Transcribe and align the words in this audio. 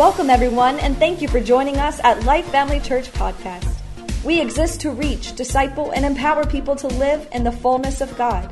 Welcome, 0.00 0.30
everyone, 0.30 0.78
and 0.78 0.96
thank 0.96 1.20
you 1.20 1.28
for 1.28 1.40
joining 1.40 1.76
us 1.76 2.00
at 2.02 2.24
Life 2.24 2.46
Family 2.46 2.80
Church 2.80 3.12
Podcast. 3.12 3.70
We 4.24 4.40
exist 4.40 4.80
to 4.80 4.92
reach, 4.92 5.36
disciple, 5.36 5.90
and 5.90 6.06
empower 6.06 6.46
people 6.46 6.74
to 6.76 6.86
live 6.86 7.28
in 7.32 7.44
the 7.44 7.52
fullness 7.52 8.00
of 8.00 8.16
God. 8.16 8.50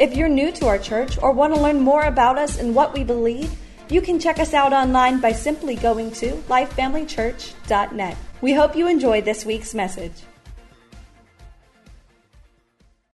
If 0.00 0.16
you're 0.16 0.28
new 0.28 0.50
to 0.50 0.66
our 0.66 0.78
church 0.78 1.16
or 1.22 1.30
want 1.30 1.54
to 1.54 1.60
learn 1.60 1.80
more 1.80 2.02
about 2.02 2.38
us 2.38 2.58
and 2.58 2.74
what 2.74 2.92
we 2.92 3.04
believe, 3.04 3.56
you 3.88 4.00
can 4.00 4.18
check 4.18 4.40
us 4.40 4.52
out 4.52 4.72
online 4.72 5.20
by 5.20 5.30
simply 5.30 5.76
going 5.76 6.10
to 6.10 6.32
lifefamilychurch.net. 6.48 8.16
We 8.40 8.52
hope 8.54 8.74
you 8.74 8.88
enjoy 8.88 9.20
this 9.20 9.44
week's 9.44 9.74
message. 9.74 10.24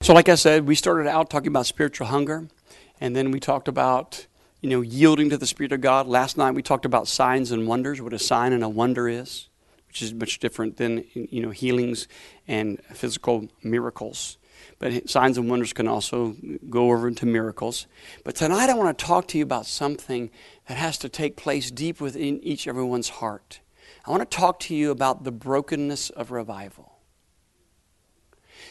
So, 0.01 0.15
like 0.15 0.31
I 0.31 0.37
said, 0.37 0.67
we 0.67 0.77
started 0.77 1.11
out 1.11 1.29
talking 1.29 1.49
about 1.49 1.67
spiritual 1.67 2.07
hunger, 2.07 2.49
and 3.03 3.15
then 3.15 3.31
we 3.33 3.39
talked 3.39 3.69
about 3.69 4.27
you 4.67 4.73
know 4.73 4.81
yielding 4.81 5.31
to 5.31 5.39
the 5.39 5.47
Spirit 5.47 5.71
of 5.71 5.81
God. 5.81 6.09
Last 6.09 6.37
night 6.37 6.51
we 6.51 6.61
talked 6.61 6.85
about 6.85 7.07
signs 7.07 7.53
and 7.53 7.69
wonders, 7.69 8.03
what 8.03 8.13
a 8.13 8.19
sign 8.19 8.53
and 8.53 8.65
a 8.65 8.69
wonder 8.69 9.09
is, 9.09 9.49
which 9.87 10.03
is 10.03 10.13
much 10.13 10.41
different 10.41 10.77
than 10.77 11.05
you 11.15 11.41
know 11.41 11.51
healings 11.51 12.09
and 12.49 12.83
physical 12.93 13.47
miracles. 13.63 14.39
But 14.81 15.09
signs 15.09 15.39
and 15.39 15.49
wonders 15.49 15.73
can 15.73 15.87
also 15.87 16.35
go 16.69 16.91
over 16.91 17.07
into 17.07 17.27
miracles. 17.27 17.87
But 18.25 18.35
tonight 18.35 18.69
I 18.69 18.75
want 18.75 18.99
to 18.99 19.05
talk 19.05 19.29
to 19.29 19.39
you 19.39 19.45
about 19.45 19.67
something 19.67 20.31
that 20.67 20.77
has 20.77 20.99
to 20.99 21.09
take 21.09 21.37
place 21.37 21.71
deep 21.71 22.01
within 22.01 22.43
each 22.43 22.67
everyone's 22.67 23.09
heart. 23.09 23.61
I 24.05 24.11
want 24.11 24.29
to 24.29 24.37
talk 24.37 24.59
to 24.61 24.75
you 24.75 24.91
about 24.91 25.23
the 25.23 25.31
brokenness 25.31 26.11
of 26.11 26.33
revival. 26.33 26.99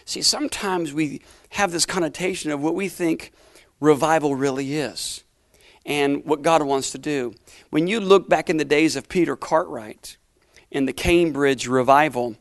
See, 0.04 0.22
sometimes 0.22 0.94
we 0.94 1.22
have 1.52 1.72
this 1.72 1.86
connotation 1.86 2.52
of 2.52 2.62
what 2.62 2.76
we 2.76 2.90
think 2.90 3.32
revival 3.80 4.36
really 4.36 4.76
is 4.76 5.25
and 5.86 6.26
what 6.26 6.42
God 6.42 6.62
wants 6.64 6.92
to 6.92 6.98
do. 6.98 7.34
When 7.70 7.88
you 7.88 8.00
look 8.00 8.28
back 8.28 8.50
in 8.50 8.58
the 8.58 8.66
days 8.66 8.96
of 8.96 9.08
Peter 9.08 9.36
Cartwright 9.36 10.18
in 10.72 10.86
the 10.86 10.94
Cane 10.94 11.34
Ridge 11.34 11.68
revival, 11.68 12.36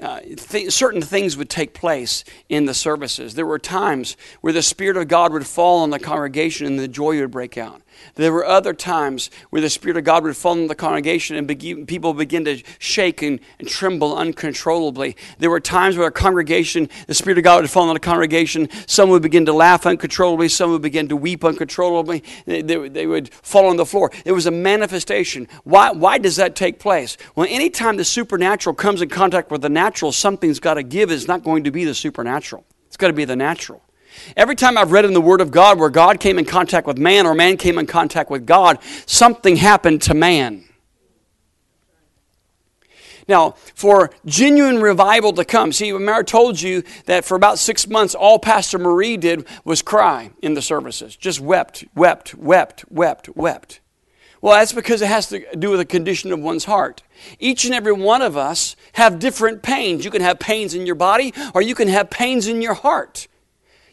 uh, 0.00 0.20
th- 0.20 0.72
certain 0.72 1.02
things 1.02 1.36
would 1.36 1.50
take 1.50 1.74
place 1.74 2.24
in 2.48 2.66
the 2.66 2.74
services. 2.74 3.34
There 3.34 3.46
were 3.46 3.58
times 3.58 4.16
where 4.40 4.52
the 4.52 4.62
Spirit 4.62 4.96
of 4.96 5.08
God 5.08 5.32
would 5.32 5.46
fall 5.46 5.82
on 5.82 5.90
the 5.90 5.98
congregation 5.98 6.66
and 6.66 6.78
the 6.78 6.88
joy 6.88 7.20
would 7.20 7.30
break 7.30 7.58
out. 7.58 7.82
There 8.14 8.32
were 8.32 8.44
other 8.44 8.74
times 8.74 9.30
where 9.50 9.62
the 9.62 9.70
Spirit 9.70 9.96
of 9.96 10.04
God 10.04 10.24
would 10.24 10.36
fall 10.36 10.52
on 10.52 10.66
the 10.66 10.74
congregation 10.74 11.36
and 11.36 11.48
people 11.86 12.14
begin 12.14 12.44
to 12.44 12.62
shake 12.78 13.22
and, 13.22 13.40
and, 13.58 13.68
tremble 13.68 14.16
uncontrollably. 14.16 15.16
There 15.38 15.50
were 15.50 15.60
times 15.60 15.96
where 15.96 16.08
a 16.08 16.12
congregation, 16.12 16.88
the 17.06 17.14
Spirit 17.14 17.38
of 17.38 17.44
God 17.44 17.62
would 17.62 17.70
fall 17.70 17.88
on 17.88 17.94
the 17.94 18.00
congregation. 18.00 18.68
Some 18.86 19.10
would 19.10 19.22
begin 19.22 19.46
to 19.46 19.52
laugh 19.52 19.86
uncontrollably. 19.86 20.48
Some 20.48 20.70
would 20.72 20.82
begin 20.82 21.08
to 21.08 21.16
weep 21.16 21.44
uncontrollably. 21.44 22.24
They, 22.46 22.62
they, 22.62 22.88
they 22.88 23.06
would 23.06 23.32
fall 23.32 23.66
on 23.66 23.76
the 23.76 23.86
floor. 23.86 24.10
It 24.24 24.32
was 24.32 24.46
a 24.46 24.50
manifestation. 24.50 25.48
Why, 25.64 25.92
why 25.92 26.18
does 26.18 26.36
that 26.36 26.56
take 26.56 26.78
place? 26.78 27.16
Well, 27.36 27.46
anytime 27.48 27.96
the 27.96 28.04
supernatural 28.04 28.74
comes 28.74 29.02
in 29.02 29.08
contact 29.08 29.50
with 29.50 29.62
the 29.62 29.68
natural, 29.68 30.12
something's 30.12 30.60
got 30.60 30.74
to 30.74 30.82
give. 30.82 31.10
It's 31.10 31.28
not 31.28 31.44
going 31.44 31.64
to 31.64 31.70
be 31.70 31.84
the 31.84 31.94
supernatural, 31.94 32.64
it's 32.86 32.96
got 32.96 33.08
to 33.08 33.12
be 33.12 33.24
the 33.24 33.36
natural. 33.36 33.82
Every 34.36 34.56
time 34.56 34.78
I've 34.78 34.92
read 34.92 35.04
in 35.04 35.12
the 35.12 35.20
Word 35.20 35.40
of 35.40 35.50
God 35.50 35.78
where 35.78 35.90
God 35.90 36.20
came 36.20 36.38
in 36.38 36.44
contact 36.44 36.86
with 36.86 36.98
man 36.98 37.26
or 37.26 37.34
man 37.34 37.56
came 37.56 37.78
in 37.78 37.86
contact 37.86 38.30
with 38.30 38.46
God, 38.46 38.78
something 39.06 39.56
happened 39.56 40.02
to 40.02 40.14
man. 40.14 40.64
Now, 43.28 43.56
for 43.74 44.10
genuine 44.24 44.80
revival 44.80 45.34
to 45.34 45.44
come, 45.44 45.70
see, 45.70 45.92
Mary 45.92 46.24
told 46.24 46.60
you 46.60 46.82
that 47.04 47.26
for 47.26 47.34
about 47.36 47.58
six 47.58 47.86
months, 47.86 48.14
all 48.14 48.38
Pastor 48.38 48.78
Marie 48.78 49.18
did 49.18 49.46
was 49.64 49.82
cry 49.82 50.30
in 50.40 50.54
the 50.54 50.62
services. 50.62 51.14
Just 51.14 51.38
wept, 51.38 51.84
wept, 51.94 52.34
wept, 52.34 52.90
wept, 52.90 53.28
wept. 53.36 53.80
Well, 54.40 54.54
that's 54.54 54.72
because 54.72 55.02
it 55.02 55.08
has 55.08 55.28
to 55.28 55.44
do 55.56 55.70
with 55.70 55.80
the 55.80 55.84
condition 55.84 56.32
of 56.32 56.40
one's 56.40 56.64
heart. 56.64 57.02
Each 57.38 57.64
and 57.64 57.74
every 57.74 57.92
one 57.92 58.22
of 58.22 58.36
us 58.36 58.76
have 58.92 59.18
different 59.18 59.62
pains. 59.62 60.04
You 60.04 60.10
can 60.10 60.22
have 60.22 60.38
pains 60.38 60.74
in 60.74 60.86
your 60.86 60.94
body, 60.94 61.34
or 61.54 61.60
you 61.60 61.74
can 61.74 61.88
have 61.88 62.08
pains 62.08 62.46
in 62.46 62.62
your 62.62 62.74
heart. 62.74 63.26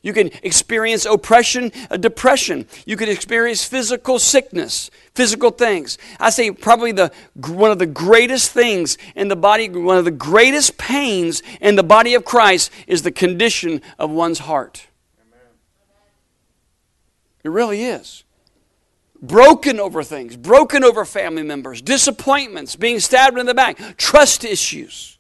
You 0.06 0.14
can 0.14 0.30
experience 0.44 1.06
oppression, 1.06 1.72
uh, 1.90 1.98
depression. 1.98 2.68
You 2.86 2.96
can 2.96 3.10
experience 3.10 3.66
physical 3.66 4.20
sickness, 4.20 4.92
physical 5.16 5.50
things. 5.50 5.98
I 6.20 6.30
say 6.30 6.52
probably 6.52 6.92
the 6.92 7.12
one 7.34 7.72
of 7.72 7.80
the 7.80 7.88
greatest 7.88 8.52
things 8.52 9.00
in 9.16 9.30
the 9.30 9.36
body, 9.36 9.68
one 9.68 9.98
of 9.98 10.06
the 10.06 10.12
greatest 10.12 10.78
pains 10.78 11.42
in 11.60 11.76
the 11.76 11.82
body 11.82 12.14
of 12.14 12.24
Christ 12.24 12.70
is 12.86 13.02
the 13.02 13.12
condition 13.12 13.82
of 13.98 14.12
one's 14.12 14.38
heart. 14.38 14.86
It 17.44 17.50
really 17.50 17.82
is. 17.82 18.26
Broken 19.24 19.80
over 19.80 20.04
things, 20.04 20.38
broken 20.38 20.84
over 20.84 21.04
family 21.04 21.42
members, 21.42 21.82
disappointments, 21.82 22.76
being 22.76 23.00
stabbed 23.00 23.40
in 23.40 23.48
the 23.48 23.56
back, 23.56 23.98
trust 23.98 24.44
issues. 24.44 25.15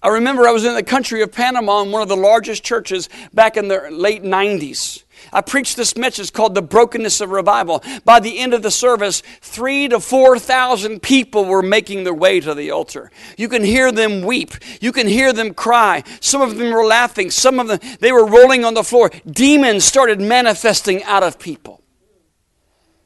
I 0.00 0.08
remember 0.08 0.46
I 0.46 0.52
was 0.52 0.64
in 0.64 0.74
the 0.74 0.82
country 0.84 1.22
of 1.22 1.32
Panama 1.32 1.82
in 1.82 1.90
one 1.90 2.02
of 2.02 2.08
the 2.08 2.16
largest 2.16 2.62
churches 2.62 3.08
back 3.34 3.56
in 3.56 3.66
the 3.66 3.88
late 3.90 4.22
90s. 4.22 5.02
I 5.32 5.40
preached 5.40 5.76
this 5.76 5.96
message 5.96 6.32
called 6.32 6.54
The 6.54 6.62
Brokenness 6.62 7.20
of 7.20 7.30
Revival. 7.30 7.82
By 8.04 8.20
the 8.20 8.38
end 8.38 8.54
of 8.54 8.62
the 8.62 8.70
service, 8.70 9.24
three 9.40 9.88
to 9.88 9.98
4,000 9.98 11.02
people 11.02 11.44
were 11.44 11.62
making 11.62 12.04
their 12.04 12.14
way 12.14 12.38
to 12.38 12.54
the 12.54 12.70
altar. 12.70 13.10
You 13.36 13.48
can 13.48 13.64
hear 13.64 13.90
them 13.90 14.22
weep. 14.22 14.52
You 14.80 14.92
can 14.92 15.08
hear 15.08 15.32
them 15.32 15.52
cry. 15.52 16.04
Some 16.20 16.42
of 16.42 16.56
them 16.56 16.72
were 16.72 16.84
laughing. 16.84 17.32
Some 17.32 17.58
of 17.58 17.66
them, 17.66 17.80
they 17.98 18.12
were 18.12 18.26
rolling 18.26 18.64
on 18.64 18.74
the 18.74 18.84
floor. 18.84 19.10
Demons 19.26 19.84
started 19.84 20.20
manifesting 20.20 21.02
out 21.02 21.24
of 21.24 21.40
people. 21.40 21.77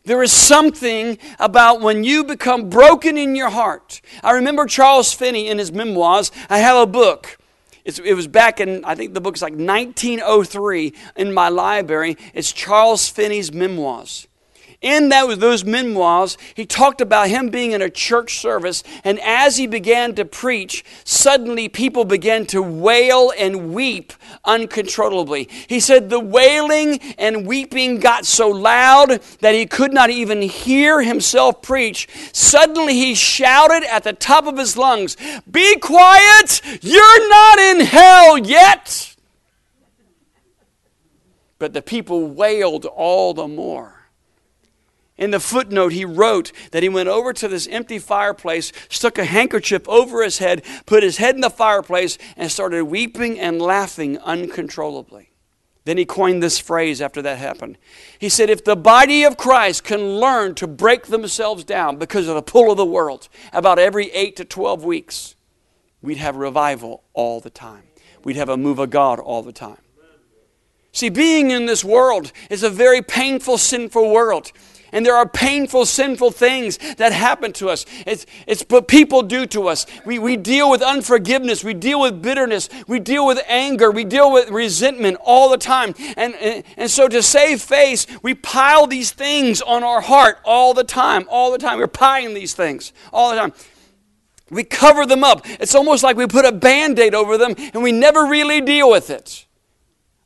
There 0.05 0.23
is 0.23 0.33
something 0.33 1.19
about 1.39 1.81
when 1.81 2.03
you 2.03 2.25
become 2.25 2.69
broken 2.69 3.17
in 3.17 3.37
your 3.37 3.51
heart. 3.51 4.01
I 4.23 4.33
remember 4.33 4.67
Charles 4.67 5.13
Finney 5.13 5.49
in 5.49 5.59
his 5.59 5.73
memoirs. 5.73 6.33
I 6.51 6.59
have 6.59 6.77
a 6.77 6.87
book. 6.87 7.39
It's, 7.85 7.99
it 7.99 8.15
was 8.15 8.27
back 8.27 8.61
in, 8.61 8.85
I 8.85 8.95
think 8.95 9.15
the 9.15 9.21
book's 9.21 9.43
like 9.43 9.55
1903 9.55 10.93
in 11.17 11.33
my 11.33 11.49
library. 11.49 12.17
It's 12.35 12.53
Charles 12.53 13.09
Finney's 13.09 13.53
memoirs 13.53 14.27
in 14.83 15.09
that, 15.11 15.39
those 15.39 15.65
memoirs, 15.65 16.37
he 16.55 16.67
talked 16.67 17.01
about 17.01 17.29
him 17.29 17.49
being 17.49 17.73
in 17.73 17.81
a 17.81 17.89
church 17.89 18.39
service, 18.39 18.83
and 19.05 19.21
as 19.21 19.57
he 19.57 19.67
began 19.67 20.15
to 20.17 20.25
preach, 20.25 20.85
suddenly 21.05 21.69
people 21.69 22.05
began 22.05 22.45
to 22.47 22.61
wail 22.61 23.33
and 23.39 23.73
weep 23.73 24.13
uncontrollably. 24.45 25.49
He 25.69 25.79
said 25.79 26.11
the 26.11 26.21
wailing 26.21 26.99
and 27.17 27.47
weeping 27.47 28.01
got 28.01 28.27
so 28.27 28.49
loud 28.49 29.21
that 29.41 29.55
he 29.55 29.67
could 29.67 29.93
not 29.93 30.11
even 30.11 30.43
hear 30.43 31.01
himself 31.01 31.63
preach. 31.63 32.09
Suddenly 32.33 32.95
he 32.95 33.15
shouted 33.15 33.85
at 33.85 34.03
the 34.03 34.13
top 34.13 34.47
of 34.47 34.59
his 34.59 34.77
lungs, 34.77 35.17
Be 35.51 35.77
quiet! 35.79 36.61
You're 36.83 37.29
not 37.29 37.59
in 37.59 37.81
hell 37.81 38.37
yet! 38.39 39.15
But 41.59 41.73
the 41.73 41.83
people 41.83 42.27
wailed 42.27 42.87
all 42.87 43.35
the 43.35 43.47
more. 43.47 43.92
In 45.23 45.31
the 45.31 45.39
footnote, 45.39 45.93
he 45.93 46.05
wrote 46.05 46.51
that 46.73 46.83
he 46.83 46.89
went 46.89 47.09
over 47.09 47.33
to 47.33 47.47
this 47.47 47.69
empty 47.69 48.01
fireplace, 48.01 48.73
stuck 48.89 49.19
a 49.19 49.25
handkerchief 49.25 49.89
over 49.89 50.25
his 50.25 50.39
head, 50.39 50.65
put 50.85 51.05
his 51.05 51.19
head 51.19 51.37
in 51.37 51.43
the 51.43 51.49
fireplace, 51.49 52.19
and 52.37 52.51
started 52.51 52.87
weeping 52.87 53.39
and 53.39 53.63
laughing 53.63 54.19
uncontrollably. 54.19 55.31
Then 55.85 55.97
he 55.97 56.05
coined 56.05 56.43
this 56.43 56.59
phrase 56.59 57.01
after 57.01 57.23
that 57.23 57.39
happened. 57.39 57.79
He 58.19 58.29
said, 58.29 58.51
If 58.51 58.65
the 58.65 58.75
body 58.75 59.23
of 59.23 59.37
Christ 59.37 59.85
can 59.85 60.19
learn 60.19 60.57
to 60.57 60.67
break 60.67 61.05
themselves 61.07 61.63
down 61.63 61.99
because 61.99 62.27
of 62.27 62.35
the 62.35 62.43
pull 62.43 62.73
of 62.73 62.77
the 62.77 62.85
world 62.85 63.29
about 63.53 63.79
every 63.79 64.11
8 64.11 64.35
to 64.39 64.45
12 64.45 64.85
weeks, 64.85 65.37
we'd 66.03 66.19
have 66.19 66.35
revival 66.35 67.05
all 67.13 67.39
the 67.39 67.49
time. 67.49 67.85
We'd 68.25 68.35
have 68.35 68.49
a 68.49 68.57
move 68.57 68.81
of 68.81 68.91
God 68.91 69.21
all 69.21 69.45
the 69.45 69.53
time. 69.53 69.79
See, 70.91 71.11
being 71.11 71.53
in 71.53 71.67
this 71.67 71.85
world 71.85 72.33
is 72.51 72.65
a 72.65 72.71
very 72.71 73.03
painful, 73.03 73.57
sinful 73.57 74.11
world. 74.11 74.51
And 74.93 75.07
there 75.07 75.17
are 75.17 75.27
painful, 75.27 75.87
sinful 75.87 76.33
things 76.33 76.77
that 76.97 77.13
happen 77.13 77.55
to 77.55 77.71
us. 77.71 77.87
It's, 78.07 78.27
it's 78.47 78.63
what 78.69 78.89
people 78.89 79.23
do 79.23 79.47
to 79.47 79.69
us. 79.69 79.87
We, 80.05 80.19
we 80.19 80.37
deal 80.37 80.71
with 80.71 80.83
unforgiveness. 80.83 81.65
We 81.65 81.73
deal 81.73 82.01
with 82.01 82.21
bitterness. 82.21 82.69
We 82.87 83.01
deal 83.01 83.27
with 83.27 83.43
anger. 83.49 83.91
We 83.91 84.05
deal 84.05 84.31
with 84.31 84.51
resentment 84.51 85.17
all 85.25 85.49
the 85.49 85.57
time. 85.57 85.95
And, 86.17 86.35
and, 86.35 86.63
and 86.77 86.91
so 86.91 87.09
to 87.09 87.23
save 87.23 87.63
face, 87.63 88.07
we 88.23 88.35
pile 88.35 88.87
these 88.87 89.13
things 89.13 89.63
on 89.63 89.83
our 89.83 90.03
heart 90.03 90.39
all 90.45 90.75
the 90.75 90.85
time. 90.85 91.27
All 91.31 91.51
the 91.51 91.59
time. 91.59 91.79
We're 91.79 91.87
piling 91.87 92.35
these 92.35 92.53
things 92.53 92.93
all 93.13 93.31
the 93.31 93.37
time. 93.37 93.55
We 94.51 94.65
cover 94.65 95.07
them 95.07 95.25
up. 95.25 95.47
It's 95.47 95.75
almost 95.75 96.03
like 96.03 96.19
we 96.19 96.27
put 96.27 96.45
a 96.45 96.53
band 96.53 96.99
aid 96.99 97.15
over 97.15 97.39
them 97.39 97.55
and 97.57 97.83
we 97.83 97.91
never 97.91 98.27
really 98.27 98.61
deal 98.61 98.91
with 98.91 99.09
it. 99.09 99.47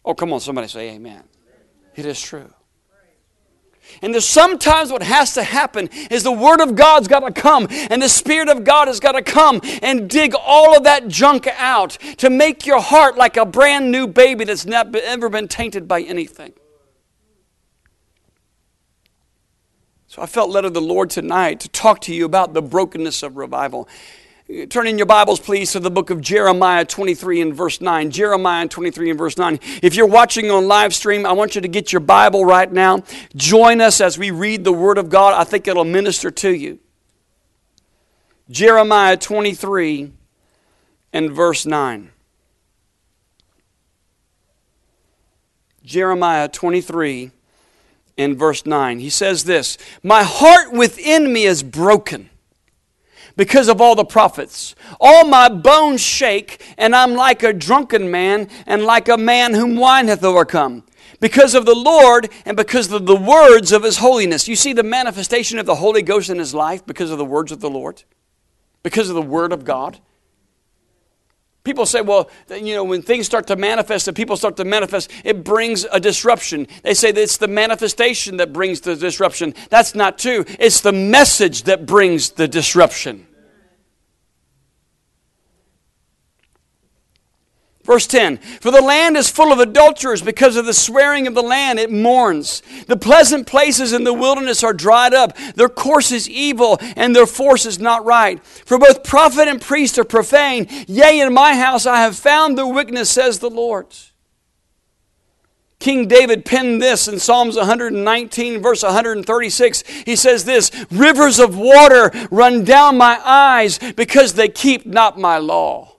Oh, 0.05 0.15
come 0.15 0.33
on, 0.33 0.41
somebody 0.41 0.67
say 0.67 0.91
amen. 0.91 1.23
It 1.95 2.05
is 2.05 2.21
true. 2.21 2.53
And 4.03 4.13
there's 4.13 4.27
sometimes 4.27 4.91
what 4.93 5.03
has 5.03 5.35
to 5.35 5.43
happen 5.43 5.89
is 6.11 6.23
the 6.23 6.33
Word 6.33 6.61
of 6.61 6.75
God's 6.77 7.09
got 7.09 7.21
to 7.21 7.33
come, 7.33 7.67
and 7.71 8.01
the 8.03 8.09
Spirit 8.09 8.49
of 8.49 8.65
God 8.65 8.89
has 8.89 9.01
got 9.01 9.13
to 9.13 9.23
come 9.23 9.61
and 9.83 10.09
dig 10.09 10.35
all 10.35 10.77
of 10.77 10.85
that 10.85 11.09
junk 11.09 11.49
out 11.57 11.99
to 12.19 12.31
make 12.31 12.67
your 12.67 12.81
heart 12.81 13.17
like 13.17 13.37
a 13.37 13.47
brand 13.47 13.91
new 13.91 14.07
baby 14.07 14.45
that's 14.45 14.67
never 14.67 14.99
ever 14.99 15.29
been 15.29 15.49
tainted 15.49 15.89
by 15.89 16.03
anything. 16.03 16.53
So 20.09 20.23
I 20.23 20.27
felt 20.27 20.51
led 20.51 20.65
of 20.65 20.73
the 20.73 20.81
Lord 20.81 21.11
tonight 21.11 21.61
to 21.61 21.69
talk 21.69 22.01
to 22.03 22.15
you 22.15 22.25
about 22.25 22.55
the 22.55 22.63
brokenness 22.63 23.23
of 23.23 23.37
revival. 23.37 23.87
Turn 24.69 24.87
in 24.87 24.97
your 24.97 25.07
Bibles, 25.07 25.41
please, 25.41 25.73
to 25.73 25.81
the 25.81 25.91
book 25.91 26.11
of 26.11 26.21
Jeremiah 26.21 26.85
23 26.85 27.41
and 27.41 27.53
verse 27.53 27.81
9. 27.81 28.13
Jeremiah 28.13 28.69
23 28.69 29.11
and 29.11 29.19
verse 29.19 29.37
9. 29.37 29.59
If 29.83 29.97
you're 29.97 30.07
watching 30.07 30.53
on 30.53 30.69
live 30.69 30.95
stream, 30.95 31.27
I 31.27 31.33
want 31.33 31.57
you 31.57 31.61
to 31.63 31.69
get 31.69 31.93
your 31.93 31.99
Bible 31.99 32.45
right 32.45 32.71
now. 32.71 33.03
Join 33.35 33.81
us 33.81 34.01
as 34.01 34.17
we 34.19 34.31
read 34.31 34.63
the 34.63 34.73
Word 34.73 34.99
of 34.99 35.11
God. 35.11 35.35
I 35.35 35.43
think 35.43 35.67
it'll 35.67 35.85
minister 35.85 36.31
to 36.31 36.55
you. 36.55 36.79
Jeremiah 38.49 39.17
23 39.17 40.13
and 41.13 41.33
verse 41.33 41.67
9. 41.67 42.13
Jeremiah 45.85 46.47
23 46.47 47.33
and 48.17 48.39
verse 48.39 48.65
9. 48.65 49.01
He 49.01 49.11
says 49.11 49.43
this 49.43 49.77
My 50.05 50.23
heart 50.23 50.73
within 50.73 51.33
me 51.33 51.47
is 51.47 51.65
broken 51.65 52.31
because 53.37 53.69
of 53.69 53.81
all 53.81 53.95
the 53.95 54.05
prophets. 54.05 54.75
All 55.01 55.25
my 55.25 55.49
bones 55.49 56.01
shake, 56.01 56.63
and 56.79 56.95
I'm 56.95 57.15
like 57.15 57.43
a 57.43 57.53
drunken 57.53 58.11
man, 58.11 58.49
and 58.67 58.85
like 58.85 59.09
a 59.09 59.17
man 59.17 59.55
whom 59.55 59.77
wine 59.77 60.09
hath 60.09 60.23
overcome. 60.23 60.85
Because 61.19 61.55
of 61.55 61.65
the 61.65 61.75
Lord 61.75 62.29
and 62.45 62.57
because 62.57 62.93
of 62.93 63.07
the 63.07 63.17
words 63.17 63.73
of 63.73 63.83
his 63.83 63.99
holiness. 63.99 64.49
You 64.49 64.57
see 64.57 64.73
the 64.73 64.83
manifestation 64.83 65.59
of 65.59 65.67
the 65.67 65.77
Holy 65.77 66.03
Ghost 66.03 66.29
in 66.29 66.39
his 66.39 66.55
life 66.55 66.85
because 66.85 67.11
of 67.11 67.19
the 67.19 67.25
words 67.25 67.53
of 67.53 67.61
the 67.61 67.71
Lord, 67.71 68.03
because 68.83 69.09
of 69.09 69.15
the 69.15 69.23
Word 69.23 69.53
of 69.53 69.65
God. 69.65 69.99
People 71.67 71.85
say, 71.85 72.01
well, 72.01 72.31
you 72.49 72.77
know, 72.77 72.85
when 72.85 73.03
things 73.03 73.27
start 73.27 73.49
to 73.49 73.57
manifest 73.57 74.07
and 74.07 74.17
people 74.17 74.37
start 74.37 74.57
to 74.59 74.65
manifest, 74.65 75.11
it 75.25 75.43
brings 75.43 75.85
a 75.91 75.99
disruption. 75.99 76.69
They 76.85 76.95
say 76.95 77.11
that 77.11 77.21
it's 77.21 77.39
the 77.39 77.49
manifestation 77.49 78.37
that 78.37 78.53
brings 78.53 78.83
the 78.83 78.95
disruption. 78.95 79.53
That's 79.69 79.93
not 79.93 80.17
true. 80.17 80.45
It's 80.61 80.83
the 80.83 80.93
message 80.93 81.65
that 81.65 81.85
brings 81.85 82.31
the 82.31 82.47
disruption. 82.47 83.27
Verse 87.87 88.09
10 88.09 88.39
For 88.39 88.73
the 88.73 88.83
land 88.83 89.17
is 89.17 89.31
full 89.31 89.53
of 89.53 89.61
adulterers 89.61 90.21
because 90.21 90.57
of 90.57 90.67
the 90.67 90.75
swearing 90.75 91.29
of 91.29 91.35
the 91.35 91.43
land, 91.43 91.79
it 91.79 91.91
mourns. 91.91 92.61
The 92.89 92.97
pleasant 92.97 93.47
places 93.47 93.93
in 93.93 94.03
the 94.03 94.13
wilderness 94.13 94.65
are 94.65 94.73
dried 94.73 95.15
up. 95.15 95.37
Their 95.55 95.69
course 95.69 96.11
is 96.11 96.29
evil, 96.29 96.79
and 96.97 97.15
their 97.15 97.27
force 97.27 97.65
is 97.65 97.79
not 97.79 98.05
right. 98.05 98.45
For 98.45 98.77
both 98.77 99.05
prophet 99.05 99.47
and 99.47 99.61
priest 99.61 99.99
are 99.99 100.05
profane. 100.05 100.67
Yea, 100.89 101.21
in 101.21 101.33
my 101.33 101.55
house 101.55 101.87
I 101.87 101.99
have 101.99 102.17
found 102.17 102.59
the 102.59 102.67
wickedness, 102.67 103.09
says 103.09 103.39
the 103.39 103.51
Lord. 103.51 103.87
King 105.79 106.09
David 106.09 106.45
penned 106.45 106.83
this 106.83 107.07
in 107.07 107.21
Psalms 107.21 107.55
119, 107.55 108.63
verse 108.63 108.83
136. 108.83 109.85
He 110.05 110.17
says 110.17 110.45
this 110.45 110.73
Rivers 110.91 111.39
of 111.39 111.57
water 111.57 112.11
run 112.33 112.65
down 112.65 112.99
my 112.99 113.21
eyes 113.25 113.79
because 113.95 114.33
they 114.33 114.49
keep 114.49 114.87
not 114.87 115.19
my 115.19 115.39
law. 115.39 115.96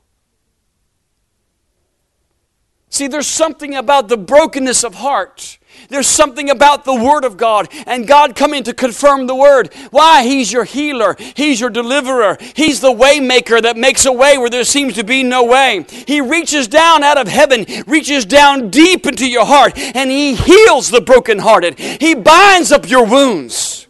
See, 2.89 3.07
there's 3.07 3.27
something 3.27 3.75
about 3.75 4.07
the 4.07 4.17
brokenness 4.17 4.83
of 4.83 4.95
heart. 4.95 5.57
There's 5.89 6.07
something 6.07 6.49
about 6.49 6.85
the 6.85 6.95
Word 6.95 7.23
of 7.23 7.37
God 7.37 7.69
and 7.85 8.07
God 8.07 8.35
coming 8.35 8.63
to 8.63 8.73
confirm 8.73 9.27
the 9.27 9.35
Word. 9.35 9.73
Why? 9.91 10.23
He's 10.23 10.51
your 10.51 10.63
healer. 10.63 11.15
He's 11.35 11.59
your 11.59 11.69
deliverer. 11.69 12.37
He's 12.55 12.81
the 12.81 12.91
waymaker 12.91 13.61
that 13.61 13.77
makes 13.77 14.05
a 14.05 14.11
way 14.11 14.37
where 14.37 14.49
there 14.49 14.63
seems 14.63 14.95
to 14.95 15.03
be 15.03 15.23
no 15.23 15.43
way. 15.43 15.85
He 16.07 16.21
reaches 16.21 16.67
down 16.67 17.03
out 17.03 17.17
of 17.17 17.27
heaven, 17.27 17.65
reaches 17.85 18.25
down 18.25 18.69
deep 18.69 19.05
into 19.05 19.29
your 19.29 19.45
heart, 19.45 19.77
and 19.77 20.09
He 20.09 20.35
heals 20.35 20.89
the 20.89 21.01
brokenhearted. 21.01 21.79
He 21.79 22.15
binds 22.15 22.71
up 22.71 22.89
your 22.89 23.05
wounds. 23.05 23.87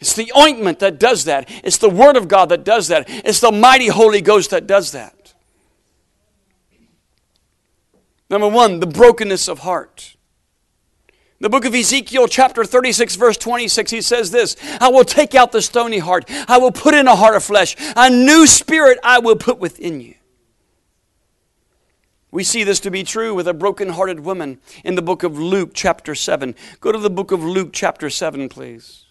It's 0.00 0.14
the 0.14 0.32
ointment 0.36 0.80
that 0.80 0.98
does 0.98 1.24
that. 1.24 1.48
It's 1.62 1.78
the 1.78 1.88
Word 1.88 2.16
of 2.16 2.28
God 2.28 2.50
that 2.50 2.64
does 2.64 2.88
that. 2.88 3.04
It's 3.08 3.40
the 3.40 3.52
mighty 3.52 3.88
Holy 3.88 4.20
Ghost 4.20 4.50
that 4.50 4.66
does 4.66 4.92
that. 4.92 5.23
Number 8.34 8.48
one, 8.48 8.80
the 8.80 8.88
brokenness 8.88 9.46
of 9.46 9.60
heart. 9.60 10.16
The 11.38 11.48
book 11.48 11.64
of 11.64 11.72
Ezekiel, 11.72 12.26
chapter 12.26 12.64
36, 12.64 13.14
verse 13.14 13.36
26, 13.36 13.92
he 13.92 14.00
says 14.00 14.32
this 14.32 14.56
I 14.80 14.88
will 14.88 15.04
take 15.04 15.36
out 15.36 15.52
the 15.52 15.62
stony 15.62 15.98
heart, 15.98 16.24
I 16.48 16.58
will 16.58 16.72
put 16.72 16.94
in 16.94 17.06
a 17.06 17.14
heart 17.14 17.36
of 17.36 17.44
flesh, 17.44 17.76
a 17.94 18.10
new 18.10 18.48
spirit 18.48 18.98
I 19.04 19.20
will 19.20 19.36
put 19.36 19.60
within 19.60 20.00
you. 20.00 20.16
We 22.32 22.42
see 22.42 22.64
this 22.64 22.80
to 22.80 22.90
be 22.90 23.04
true 23.04 23.36
with 23.36 23.46
a 23.46 23.54
broken-hearted 23.54 24.18
woman 24.18 24.58
in 24.82 24.96
the 24.96 25.02
book 25.02 25.22
of 25.22 25.38
Luke, 25.38 25.70
chapter 25.72 26.16
7. 26.16 26.56
Go 26.80 26.90
to 26.90 26.98
the 26.98 27.10
book 27.10 27.30
of 27.30 27.44
Luke, 27.44 27.70
chapter 27.72 28.10
7, 28.10 28.48
please. 28.48 29.04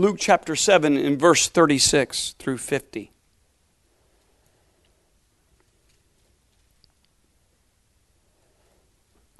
Luke 0.00 0.16
chapter 0.18 0.56
7 0.56 0.96
in 0.96 1.18
verse 1.18 1.46
36 1.46 2.34
through 2.38 2.56
50. 2.56 3.12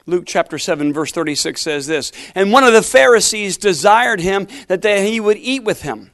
Luke 0.05 0.25
chapter 0.27 0.59
7, 0.59 0.93
verse 0.93 1.13
36 1.13 1.59
says 1.59 1.87
this 1.87 2.13
And 2.35 2.53
one 2.53 2.65
of 2.65 2.75
the 2.75 2.83
Pharisees 2.83 3.57
desired 3.57 4.21
him 4.21 4.49
that 4.67 4.85
he 4.85 5.19
would 5.19 5.39
eat 5.39 5.65
with 5.65 5.81
him. 5.81 6.11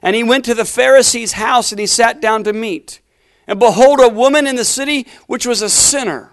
And 0.00 0.14
he 0.14 0.22
went 0.22 0.44
to 0.44 0.54
the 0.54 0.64
Pharisee's 0.64 1.32
house 1.32 1.72
and 1.72 1.80
he 1.80 1.86
sat 1.86 2.20
down 2.20 2.44
to 2.44 2.52
meat. 2.52 3.00
And 3.48 3.58
behold, 3.58 3.98
a 3.98 4.08
woman 4.08 4.46
in 4.46 4.54
the 4.54 4.64
city 4.64 5.08
which 5.26 5.44
was 5.44 5.60
a 5.60 5.68
sinner, 5.68 6.30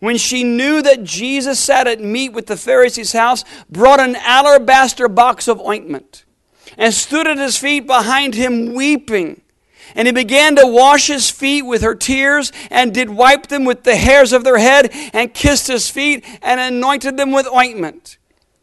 when 0.00 0.18
she 0.18 0.44
knew 0.44 0.82
that 0.82 1.02
Jesus 1.02 1.58
sat 1.58 1.86
at 1.86 2.00
meat 2.00 2.34
with 2.34 2.46
the 2.46 2.58
Pharisee's 2.58 3.14
house, 3.14 3.42
brought 3.70 4.00
an 4.00 4.16
alabaster 4.16 5.08
box 5.08 5.48
of 5.48 5.62
ointment 5.62 6.26
and 6.78 6.94
stood 6.94 7.26
at 7.26 7.36
his 7.36 7.58
feet 7.58 7.86
behind 7.86 8.34
him 8.34 8.72
weeping. 8.72 9.42
And 9.94 10.06
he 10.06 10.12
began 10.12 10.56
to 10.56 10.66
wash 10.66 11.08
his 11.08 11.28
feet 11.28 11.62
with 11.62 11.82
her 11.82 11.94
tears, 11.94 12.52
and 12.70 12.94
did 12.94 13.10
wipe 13.10 13.48
them 13.48 13.64
with 13.64 13.84
the 13.84 13.96
hairs 13.96 14.32
of 14.32 14.44
their 14.44 14.58
head, 14.58 14.90
and 15.12 15.34
kissed 15.34 15.66
his 15.66 15.90
feet, 15.90 16.24
and 16.40 16.60
anointed 16.60 17.16
them 17.16 17.32
with 17.32 17.46
ointment. 17.48 18.16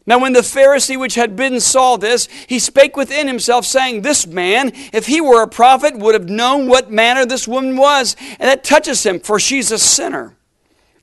Now, 0.07 0.19
when 0.19 0.33
the 0.33 0.41
Pharisee 0.41 1.00
which 1.00 1.15
had 1.15 1.35
bidden 1.35 1.59
saw 1.59 1.97
this, 1.97 2.27
he 2.47 2.59
spake 2.59 2.95
within 2.95 3.27
himself, 3.27 3.65
saying, 3.65 4.01
This 4.01 4.27
man, 4.27 4.72
if 4.93 5.07
he 5.07 5.19
were 5.19 5.41
a 5.41 5.48
prophet, 5.48 5.98
would 5.98 6.13
have 6.13 6.29
known 6.29 6.67
what 6.67 6.91
manner 6.91 7.25
this 7.25 7.48
woman 7.48 7.75
was, 7.75 8.15
and 8.39 8.48
that 8.48 8.63
touches 8.63 9.03
him, 9.03 9.19
for 9.19 9.39
she's 9.39 9.72
a 9.72 9.79
sinner. 9.79 10.38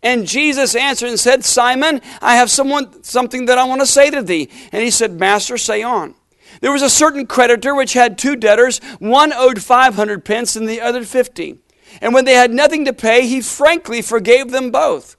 And 0.04 0.26
Jesus 0.26 0.76
answered 0.76 1.08
and 1.08 1.18
said, 1.18 1.44
Simon, 1.44 2.00
I 2.20 2.36
have 2.36 2.50
someone, 2.50 3.02
something 3.02 3.46
that 3.46 3.58
I 3.58 3.64
want 3.64 3.80
to 3.80 3.86
say 3.86 4.10
to 4.10 4.22
thee. 4.22 4.48
And 4.70 4.82
he 4.82 4.90
said, 4.90 5.18
Master, 5.18 5.56
say 5.56 5.82
on. 5.82 6.14
There 6.62 6.72
was 6.72 6.82
a 6.82 6.88
certain 6.88 7.26
creditor 7.26 7.74
which 7.74 7.92
had 7.92 8.16
two 8.16 8.36
debtors. 8.36 8.78
One 9.00 9.32
owed 9.32 9.60
500 9.60 10.24
pence 10.24 10.54
and 10.54 10.68
the 10.68 10.80
other 10.80 11.04
50. 11.04 11.58
And 12.00 12.14
when 12.14 12.24
they 12.24 12.34
had 12.34 12.52
nothing 12.52 12.84
to 12.84 12.92
pay, 12.92 13.26
he 13.26 13.40
frankly 13.40 14.00
forgave 14.00 14.52
them 14.52 14.70
both. 14.70 15.16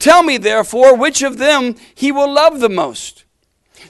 Tell 0.00 0.24
me, 0.24 0.36
therefore, 0.36 0.96
which 0.96 1.22
of 1.22 1.38
them 1.38 1.76
he 1.94 2.10
will 2.10 2.30
love 2.30 2.58
the 2.58 2.68
most. 2.68 3.24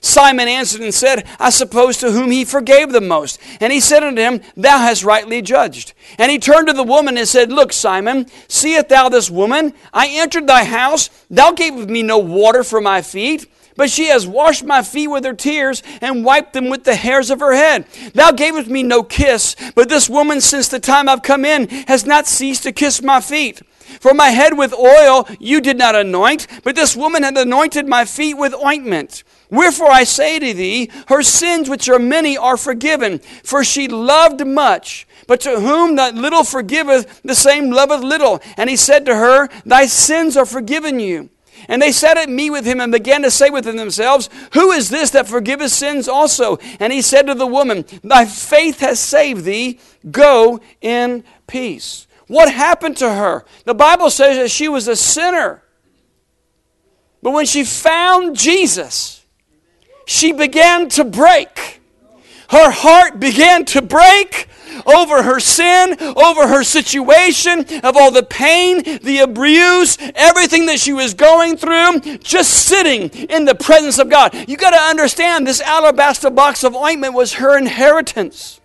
Simon 0.03 0.47
answered 0.47 0.83
and 0.83 0.93
said, 0.93 1.27
I 1.39 1.49
suppose 1.49 1.97
to 1.99 2.13
whom 2.13 2.31
he 2.31 2.45
forgave 2.45 2.93
the 2.93 3.01
most. 3.01 3.41
And 3.61 3.73
he 3.73 3.81
said 3.81 4.05
unto 4.05 4.21
him, 4.21 4.43
Thou 4.55 4.79
hast 4.79 5.03
rightly 5.03 5.41
judged. 5.41 5.95
And 6.19 6.31
he 6.31 6.39
turned 6.39 6.67
to 6.67 6.75
the 6.75 6.83
woman 6.83 7.17
and 7.17 7.27
said, 7.27 7.51
Look, 7.51 7.73
Simon, 7.73 8.27
seest 8.47 8.91
thou 8.91 9.09
this 9.09 9.31
woman? 9.31 9.73
I 9.95 10.09
entered 10.09 10.47
thy 10.47 10.65
house. 10.65 11.09
Thou 11.31 11.53
gavest 11.53 11.89
me 11.89 12.03
no 12.03 12.19
water 12.19 12.63
for 12.63 12.83
my 12.83 13.01
feet 13.01 13.51
but 13.77 13.91
she 13.91 14.07
has 14.07 14.27
washed 14.27 14.65
my 14.65 14.83
feet 14.83 15.09
with 15.09 15.25
her 15.25 15.35
tears 15.35 15.83
and 16.01 16.25
wiped 16.25 16.53
them 16.53 16.69
with 16.69 16.85
the 16.85 16.97
hairs 16.97 17.31
of 17.31 17.41
her 17.41 17.55
head. 17.55 17.87
Thou 18.15 18.33
gavest 18.33 18.69
me 18.69 18.83
no 18.83 19.03
kiss, 19.03 19.57
but 19.75 19.89
this 19.89 20.09
woman, 20.09 20.41
since 20.41 20.69
the 20.69 20.81
time 20.81 21.09
I've 21.09 21.23
come 21.23 21.45
in, 21.45 21.69
has 21.89 22.07
not 22.07 22.27
ceased 22.27 22.63
to 22.65 22.73
kiss 22.73 23.03
my 23.03 23.21
feet. 23.21 23.63
For 23.99 24.15
my 24.15 24.29
head 24.29 24.57
with 24.57 24.73
oil 24.73 25.27
you 25.41 25.61
did 25.61 25.77
not 25.77 25.97
anoint, 25.97 26.47
but 26.63 26.77
this 26.77 26.97
woman 26.97 27.23
hath 27.23 27.37
anointed 27.37 27.89
my 27.89 28.05
feet 28.05 28.35
with 28.35 28.55
ointment. 28.55 29.25
Wherefore 29.51 29.91
I 29.91 30.05
say 30.05 30.39
to 30.39 30.55
thee, 30.55 30.91
her 31.09 31.23
sins, 31.23 31.69
which 31.69 31.89
are 31.89 31.99
many, 31.99 32.37
are 32.37 32.57
forgiven, 32.57 33.19
for 33.43 33.65
she 33.65 33.89
loved 33.89 34.47
much. 34.47 35.09
But 35.27 35.41
to 35.41 35.61
whom 35.61 35.97
that 35.97 36.15
little 36.15 36.45
forgiveth, 36.45 37.23
the 37.23 37.35
same 37.35 37.71
loveth 37.71 38.03
little. 38.03 38.41
And 38.57 38.71
he 38.71 38.77
said 38.77 39.05
to 39.07 39.17
her, 39.17 39.49
Thy 39.67 39.87
sins 39.87 40.37
are 40.37 40.47
forgiven 40.47 41.01
you. 41.01 41.31
And 41.71 41.81
they 41.81 41.93
sat 41.93 42.19
at 42.19 42.29
meat 42.29 42.51
with 42.51 42.65
him 42.67 42.81
and 42.81 42.91
began 42.91 43.23
to 43.23 43.31
say 43.31 43.49
within 43.49 43.77
themselves, 43.77 44.29
Who 44.55 44.73
is 44.73 44.91
this 44.91 45.11
that 45.11 45.29
forgiveth 45.29 45.71
sins 45.71 46.09
also? 46.09 46.59
And 46.81 46.93
he 46.93 47.01
said 47.01 47.29
to 47.29 47.35
the 47.35 47.47
woman, 47.47 47.85
Thy 48.03 48.25
faith 48.27 48.81
has 48.81 48.99
saved 48.99 49.45
thee. 49.45 49.79
Go 50.11 50.61
in 50.81 51.23
peace. 51.47 52.09
What 52.27 52.53
happened 52.53 52.97
to 52.97 53.15
her? 53.15 53.45
The 53.67 53.75
Bible 53.75 54.11
says 54.11 54.37
that 54.37 54.51
she 54.51 54.69
was 54.69 54.89
a 54.89 54.97
sinner. 54.97 55.63
But 57.23 57.31
when 57.31 57.47
she 57.47 57.63
found 57.63 58.37
Jesus, 58.37 59.25
she 60.07 60.33
began 60.33 60.89
to 60.91 61.05
break. 61.05 61.80
Her 62.51 62.71
heart 62.71 63.21
began 63.21 63.65
to 63.67 63.83
break 63.83 64.49
over 64.85 65.23
her 65.23 65.39
sin, 65.39 65.97
over 66.01 66.49
her 66.49 66.65
situation, 66.65 67.65
of 67.85 67.97
all 67.97 68.11
the 68.11 68.25
pain, 68.25 68.83
the 69.03 69.19
abuse, 69.19 69.97
everything 70.17 70.67
that 70.67 70.81
she 70.81 70.93
was 70.93 71.15
going 71.15 71.57
through, 71.57 72.01
just 72.19 72.67
sitting 72.67 73.09
in 73.29 73.45
the 73.45 73.55
presence 73.55 73.99
of 73.99 74.09
God. 74.09 74.35
You 74.49 74.57
got 74.57 74.71
to 74.71 74.81
understand 74.81 75.47
this 75.47 75.61
alabaster 75.61 76.31
box 76.31 76.65
of 76.65 76.75
ointment 76.75 77.15
was 77.15 77.35
her 77.35 77.57
inheritance. 77.57 78.61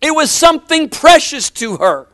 It 0.00 0.14
was 0.14 0.30
something 0.30 0.88
precious 0.88 1.50
to 1.50 1.76
her. 1.78 2.09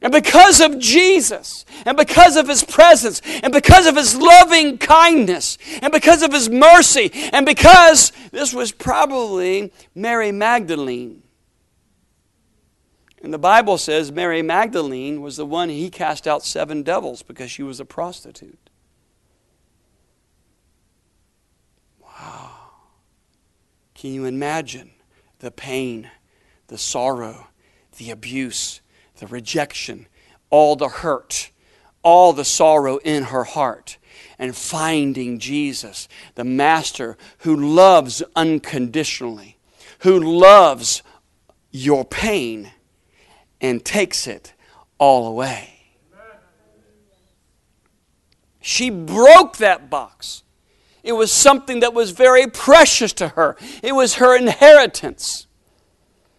And 0.00 0.12
because 0.12 0.60
of 0.60 0.78
Jesus, 0.78 1.64
and 1.84 1.96
because 1.96 2.36
of 2.36 2.46
His 2.46 2.62
presence, 2.62 3.20
and 3.42 3.52
because 3.52 3.86
of 3.86 3.96
His 3.96 4.14
loving 4.14 4.78
kindness, 4.78 5.58
and 5.82 5.92
because 5.92 6.22
of 6.22 6.32
His 6.32 6.48
mercy, 6.48 7.10
and 7.32 7.44
because 7.44 8.12
this 8.30 8.54
was 8.54 8.70
probably 8.70 9.72
Mary 9.94 10.30
Magdalene. 10.30 11.22
And 13.22 13.34
the 13.34 13.38
Bible 13.38 13.78
says 13.78 14.12
Mary 14.12 14.42
Magdalene 14.42 15.20
was 15.20 15.36
the 15.36 15.46
one 15.46 15.68
he 15.68 15.90
cast 15.90 16.28
out 16.28 16.44
seven 16.44 16.84
devils 16.84 17.22
because 17.22 17.50
she 17.50 17.64
was 17.64 17.80
a 17.80 17.84
prostitute. 17.84 18.70
Wow. 22.00 22.52
Can 23.94 24.12
you 24.12 24.24
imagine 24.24 24.92
the 25.40 25.50
pain, 25.50 26.08
the 26.68 26.78
sorrow, 26.78 27.48
the 27.96 28.10
abuse? 28.10 28.80
The 29.18 29.26
rejection, 29.26 30.06
all 30.50 30.76
the 30.76 30.88
hurt, 30.88 31.50
all 32.02 32.32
the 32.32 32.44
sorrow 32.44 32.98
in 32.98 33.24
her 33.24 33.44
heart, 33.44 33.98
and 34.38 34.56
finding 34.56 35.38
Jesus, 35.38 36.08
the 36.34 36.44
Master 36.44 37.16
who 37.38 37.54
loves 37.54 38.22
unconditionally, 38.34 39.58
who 40.00 40.18
loves 40.18 41.02
your 41.70 42.04
pain 42.04 42.70
and 43.60 43.84
takes 43.84 44.26
it 44.26 44.54
all 44.98 45.26
away. 45.26 45.74
She 48.60 48.90
broke 48.90 49.56
that 49.58 49.88
box. 49.88 50.42
It 51.02 51.12
was 51.12 51.32
something 51.32 51.80
that 51.80 51.94
was 51.94 52.10
very 52.10 52.46
precious 52.46 53.12
to 53.14 53.28
her. 53.28 53.56
It 53.82 53.94
was 53.94 54.16
her 54.16 54.36
inheritance. 54.36 55.46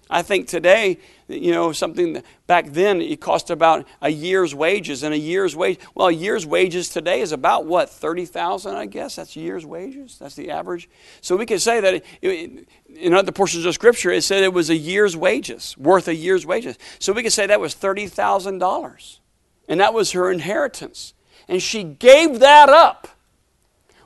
I 0.10 0.22
think 0.22 0.48
today 0.48 1.00
you 1.30 1.52
know, 1.52 1.72
something 1.72 2.22
back 2.48 2.68
then 2.72 3.02
it 3.02 3.22
cost 3.22 3.50
about 3.50 3.88
a 4.02 4.10
year's 4.10 4.54
wages, 4.56 5.04
and 5.04 5.14
a 5.14 5.18
year's 5.18 5.56
wage, 5.56 5.80
well, 5.94 6.08
a 6.08 6.12
year's 6.12 6.46
wages 6.46 6.90
today 6.90 7.22
is 7.22 7.32
about 7.32 7.66
what, 7.66 7.90
30,000, 7.90 8.76
I 8.76 8.88
guess? 8.88 9.16
That's 9.16 9.36
a 9.36 9.40
year's 9.40 9.66
wages? 9.66 10.18
That's 10.20 10.36
the 10.36 10.50
average. 10.52 10.90
So 11.22 11.36
we 11.36 11.46
could 11.46 11.62
say 11.62 11.80
that 11.80 12.04
it, 12.22 12.68
in 12.94 13.14
other 13.14 13.32
portions 13.32 13.66
of 13.66 13.74
Scripture, 13.74 14.12
it 14.12 14.24
said 14.24 14.44
it 14.44 14.54
was 14.54 14.70
a 14.70 14.76
year's 14.76 15.16
wages, 15.16 15.78
worth 15.78 16.08
a 16.08 16.16
year's 16.16 16.46
wages. 16.46 16.78
So 16.98 17.14
we 17.14 17.24
could 17.24 17.34
say 17.34 17.46
that 17.46 17.62
was 17.62 17.76
$30,000. 17.76 19.20
And 19.68 19.80
that 19.80 19.94
was 19.94 20.12
her 20.14 20.32
inheritance. 20.32 21.14
And 21.48 21.62
she 21.62 21.84
gave 21.84 22.40
that 22.40 22.70
up. 22.70 23.08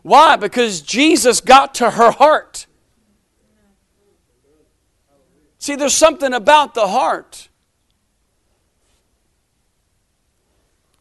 Why? 0.01 0.35
Because 0.35 0.81
Jesus 0.81 1.39
got 1.39 1.73
to 1.75 1.91
her 1.91 2.11
heart. 2.11 2.67
See, 5.63 5.77
there's 5.77 5.93
something 5.93 6.33
about 6.33 6.73
the 6.73 6.89
heart 6.89 7.47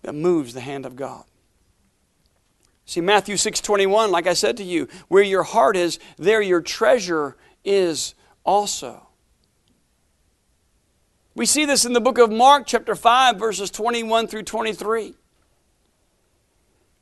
that 0.02 0.14
moves 0.14 0.54
the 0.54 0.60
hand 0.60 0.86
of 0.86 0.94
God. 0.94 1.24
See, 2.86 3.00
Matthew 3.00 3.36
6:21, 3.36 4.12
like 4.12 4.28
I 4.28 4.34
said 4.34 4.56
to 4.58 4.62
you, 4.62 4.86
where 5.08 5.24
your 5.24 5.42
heart 5.42 5.76
is, 5.76 5.98
there 6.16 6.40
your 6.40 6.60
treasure 6.60 7.36
is 7.64 8.14
also. 8.44 9.08
We 11.34 11.44
see 11.44 11.64
this 11.64 11.84
in 11.84 11.92
the 11.92 12.00
book 12.00 12.18
of 12.18 12.30
Mark, 12.30 12.64
chapter 12.64 12.94
5, 12.94 13.40
verses 13.40 13.68
21 13.68 14.28
through 14.28 14.44
23. 14.44 15.16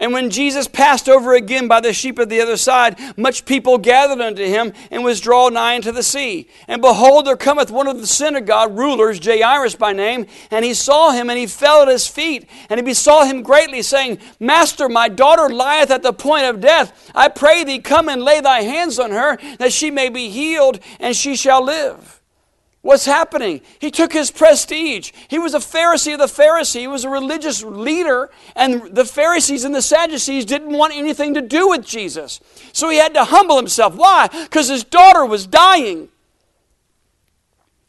And 0.01 0.15
when 0.15 0.31
Jesus 0.31 0.67
passed 0.67 1.11
over 1.11 1.35
again 1.35 1.69
by 1.69 1.81
the 1.81 1.93
sheep 1.93 2.19
of 2.19 2.31
the 2.31 2.41
other 2.41 2.57
side, 2.57 2.99
much 3.19 3.45
people 3.45 3.77
gathered 3.77 4.23
unto 4.23 4.43
him 4.45 4.73
and 4.91 5.05
was 5.05 5.21
drawn 5.21 5.53
nigh 5.55 5.77
unto 5.77 5.93
the 5.93 6.03
sea. 6.03 6.49
And 6.67 6.81
behold, 6.81 7.27
there 7.27 7.37
cometh 7.37 7.71
one 7.71 7.87
of 7.87 8.01
the 8.01 8.07
synagogue 8.07 8.77
rulers, 8.77 9.21
Jairus 9.23 9.75
by 9.75 9.93
name, 9.93 10.27
and 10.51 10.65
he 10.65 10.73
saw 10.73 11.11
him 11.11 11.29
and 11.29 11.39
he 11.39 11.47
fell 11.47 11.83
at 11.83 11.89
his 11.89 12.07
feet, 12.07 12.49
and 12.71 12.79
he 12.79 12.83
besought 12.83 13.27
him 13.27 13.43
greatly, 13.43 13.83
saying, 13.83 14.19
Master, 14.41 14.89
my 14.89 15.11
daughter 15.11 15.55
lieth 15.55 15.91
at 15.91 16.03
the 16.03 16.15
point 16.15 16.47
of 16.47 16.61
death. 16.61 17.11
I 17.15 17.29
pray 17.29 17.63
thee, 17.65 17.79
come 17.79 18.09
and 18.09 18.23
lay 18.23 18.41
thy 18.41 18.63
hands 18.63 18.99
on 18.99 19.11
her, 19.11 19.39
that 19.59 19.73
she 19.73 19.91
may 19.91 20.09
be 20.09 20.31
healed, 20.31 20.81
and 20.99 21.15
she 21.15 21.37
shall 21.37 21.63
live. 21.63 22.20
What's 22.83 23.05
happening? 23.05 23.61
He 23.79 23.91
took 23.91 24.13
his 24.13 24.31
prestige. 24.31 25.13
He 25.29 25.39
was 25.39 25.53
a 25.53 25.59
Pharisee 25.59 26.15
of 26.15 26.19
the 26.19 26.43
Pharisee. 26.43 26.81
He 26.81 26.87
was 26.87 27.05
a 27.05 27.11
religious 27.11 27.63
leader, 27.63 28.31
and 28.57 28.95
the 28.95 29.05
Pharisees 29.05 29.65
and 29.65 29.75
the 29.75 29.83
Sadducees 29.83 30.47
didn't 30.47 30.73
want 30.73 30.95
anything 30.95 31.35
to 31.35 31.43
do 31.43 31.69
with 31.69 31.85
Jesus. 31.85 32.41
So 32.73 32.89
he 32.89 32.97
had 32.97 33.13
to 33.15 33.25
humble 33.25 33.57
himself. 33.57 33.95
Why? 33.95 34.29
Because 34.29 34.69
his 34.69 34.83
daughter 34.83 35.27
was 35.27 35.47
dying. 35.47 36.09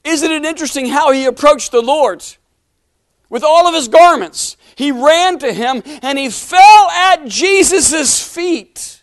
Isn't 0.04 0.32
it 0.32 0.44
interesting 0.44 0.88
how 0.88 1.12
he 1.12 1.26
approached 1.26 1.72
the 1.72 1.82
Lord? 1.82 2.24
With 3.30 3.44
all 3.44 3.68
of 3.68 3.74
his 3.74 3.88
garments, 3.88 4.58
he 4.76 4.92
ran 4.92 5.40
to 5.40 5.54
him 5.54 5.84
and 6.02 6.20
he 6.20 6.30
fell 6.30 6.90
at 6.90 7.28
Jesus' 7.28 8.22
feet. 8.22 9.01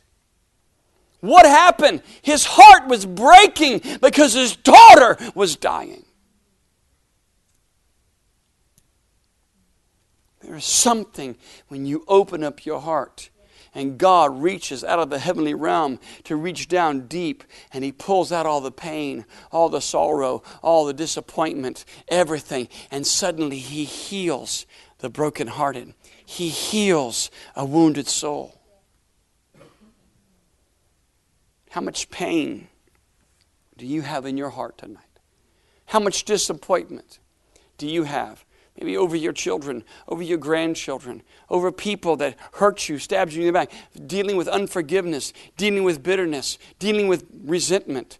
What 1.21 1.47
happened? 1.47 2.03
His 2.23 2.45
heart 2.45 2.87
was 2.87 3.05
breaking 3.05 3.83
because 4.01 4.35
his 4.35 4.57
daughter 4.57 5.17
was 5.35 5.57
dying. 5.57 6.05
There 10.41 10.57
is 10.57 10.65
something 10.65 11.37
when 11.69 11.85
you 11.85 12.05
open 12.09 12.45
up 12.45 12.65
your 12.65 12.81
heart 12.81 13.31
and 13.75 13.99
God 13.99 14.41
reaches 14.43 14.83
out 14.83 14.99
of 14.99 15.11
the 15.11 15.19
heavenly 15.19 15.55
realm 15.55 15.99
to 16.25 16.37
reach 16.37 16.69
down 16.69 17.07
deep 17.07 17.45
and 17.73 17.85
He 17.85 17.93
pulls 17.93 18.33
out 18.33 18.47
all 18.47 18.61
the 18.61 18.73
pain, 18.73 19.25
all 19.53 19.69
the 19.69 19.81
sorrow, 19.81 20.43
all 20.63 20.85
the 20.85 20.95
disappointment, 20.95 21.85
everything, 22.09 22.69
and 22.91 23.07
suddenly 23.07 23.59
He 23.59 23.85
heals 23.85 24.67
the 24.99 25.11
brokenhearted. 25.11 25.95
He 26.25 26.49
heals 26.49 27.31
a 27.55 27.65
wounded 27.65 28.09
soul. 28.09 28.58
How 31.71 31.81
much 31.81 32.11
pain 32.11 32.69
do 33.77 33.87
you 33.87 34.03
have 34.03 34.27
in 34.27 34.37
your 34.37 34.51
heart 34.51 34.79
tonight? 34.79 35.05
How 35.87 36.01
much 36.01 36.25
disappointment 36.25 37.19
do 37.77 37.87
you 37.89 38.05
have? 38.05 38.45
Maybe 38.79 38.97
over 38.97 39.17
your 39.17 39.33
children, 39.33 39.83
over 40.07 40.23
your 40.23 40.39
grandchildren, 40.39 41.23
over 41.51 41.73
people 41.73 42.17
that 42.17 42.37
hurt 42.55 42.89
you, 42.89 42.99
stabbed 42.99 43.33
you 43.33 43.41
in 43.43 43.47
the 43.49 43.53
back, 43.53 43.73
dealing 44.07 44.37
with 44.37 44.47
unforgiveness, 44.47 45.33
dealing 45.57 45.83
with 45.83 46.03
bitterness, 46.03 46.59
dealing 46.79 47.09
with 47.09 47.25
resentment. 47.45 48.19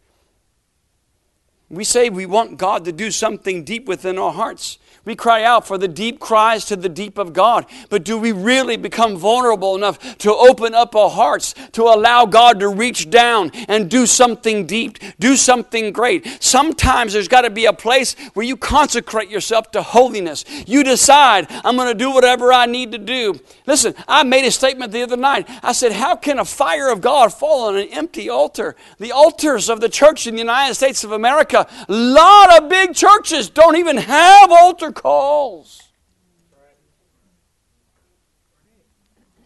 We 1.71 1.85
say 1.85 2.09
we 2.09 2.27
want 2.27 2.59
God 2.59 2.85
to 2.87 2.93
do 2.93 3.11
something 3.11 3.63
deep 3.63 3.87
within 3.87 4.19
our 4.19 4.33
hearts. 4.33 4.79
We 5.05 5.15
cry 5.17 5.43
out 5.43 5.67
for 5.67 5.79
the 5.79 5.89
deep 5.89 6.21
cries 6.21 6.65
to 6.67 6.77
the 6.77 6.89
deep 6.89 7.19
of 7.19 7.33
God. 7.33 7.67
But 7.89 8.05
do 8.05 8.19
we 8.19 8.33
really 8.33 8.77
become 8.77 9.17
vulnerable 9.17 9.75
enough 9.75 10.19
to 10.19 10.35
open 10.35 10.75
up 10.75 10.95
our 10.95 11.09
hearts 11.09 11.55
to 11.73 11.85
allow 11.85 12.27
God 12.27 12.61
to 12.61 12.69
reach 12.69 13.09
down 13.09 13.51
and 13.69 13.91
do 13.91 14.07
something 14.07 14.67
deep, 14.67 14.99
do 15.19 15.37
something 15.37 15.93
great? 15.93 16.43
Sometimes 16.43 17.13
there's 17.13 17.29
got 17.29 17.43
to 17.43 17.51
be 17.51 17.65
a 17.65 17.73
place 17.73 18.15
where 18.35 18.45
you 18.45 18.57
consecrate 18.57 19.31
yourself 19.31 19.71
to 19.71 19.83
holiness. 19.83 20.45
You 20.67 20.85
decide, 20.85 21.47
I'm 21.51 21.77
going 21.77 21.89
to 21.89 21.95
do 21.95 22.13
whatever 22.13 22.53
I 22.53 22.67
need 22.67 22.93
to 22.93 22.99
do. 22.99 23.41
Listen, 23.67 23.95
I 24.07 24.25
made 24.25 24.45
a 24.45 24.51
statement 24.51 24.93
the 24.93 25.03
other 25.03 25.17
night. 25.17 25.49
I 25.63 25.73
said, 25.73 25.93
How 25.93 26.17
can 26.17 26.39
a 26.39 26.45
fire 26.45 26.91
of 26.91 27.01
God 27.01 27.33
fall 27.33 27.69
on 27.69 27.77
an 27.77 27.89
empty 27.89 28.29
altar? 28.29 28.77
The 28.99 29.13
altars 29.13 29.69
of 29.69 29.81
the 29.81 29.89
church 29.89 30.27
in 30.27 30.35
the 30.35 30.41
United 30.41 30.75
States 30.75 31.05
of 31.05 31.13
America, 31.13 31.67
a 31.89 31.93
lot 31.93 32.61
of 32.63 32.69
big 32.69 32.95
churches 32.95 33.49
don't 33.49 33.77
even 33.77 33.97
have 33.97 34.51
altar 34.51 34.93
calls. 34.99 35.83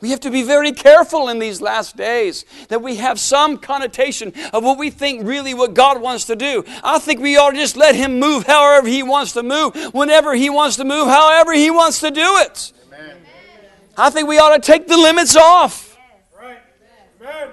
We 0.01 0.11
have 0.11 0.21
to 0.21 0.31
be 0.33 0.43
very 0.43 0.73
careful 0.73 1.29
in 1.29 1.39
these 1.39 1.61
last 1.61 1.97
days 1.97 2.45
that 2.69 2.83
we 2.83 2.97
have 2.97 3.21
some 3.21 3.57
connotation 3.57 4.33
of 4.53 4.65
what 4.65 4.77
we 4.77 4.91
think 4.91 5.25
really 5.25 5.55
what 5.55 5.75
God 5.75 6.01
wants 6.01 6.25
to 6.25 6.35
do. 6.35 6.65
I 6.83 6.99
think 6.99 7.21
we 7.21 7.37
ought 7.37 7.51
to 7.51 7.57
just 7.57 7.77
let 7.77 7.95
Him 7.95 8.19
move 8.19 8.45
however 8.45 8.89
He 8.89 9.05
wants 9.05 9.33
to 9.35 9.45
move, 9.45 9.77
whenever 9.95 10.35
He 10.35 10.51
wants 10.51 10.77
to 10.79 10.85
move, 10.85 11.07
however 11.07 11.53
He 11.53 11.71
wants 11.71 12.01
to 12.01 12.11
do 12.11 12.39
it. 12.39 12.73
Amen. 12.89 13.17
I 13.97 14.11
think 14.11 14.29
we 14.29 14.39
ought 14.39 14.57
to 14.57 14.61
take 14.61 14.89
the 14.89 14.97
limits 14.97 15.37
off. 15.37 15.97
Right. 16.37 16.59
Amen. 17.21 17.51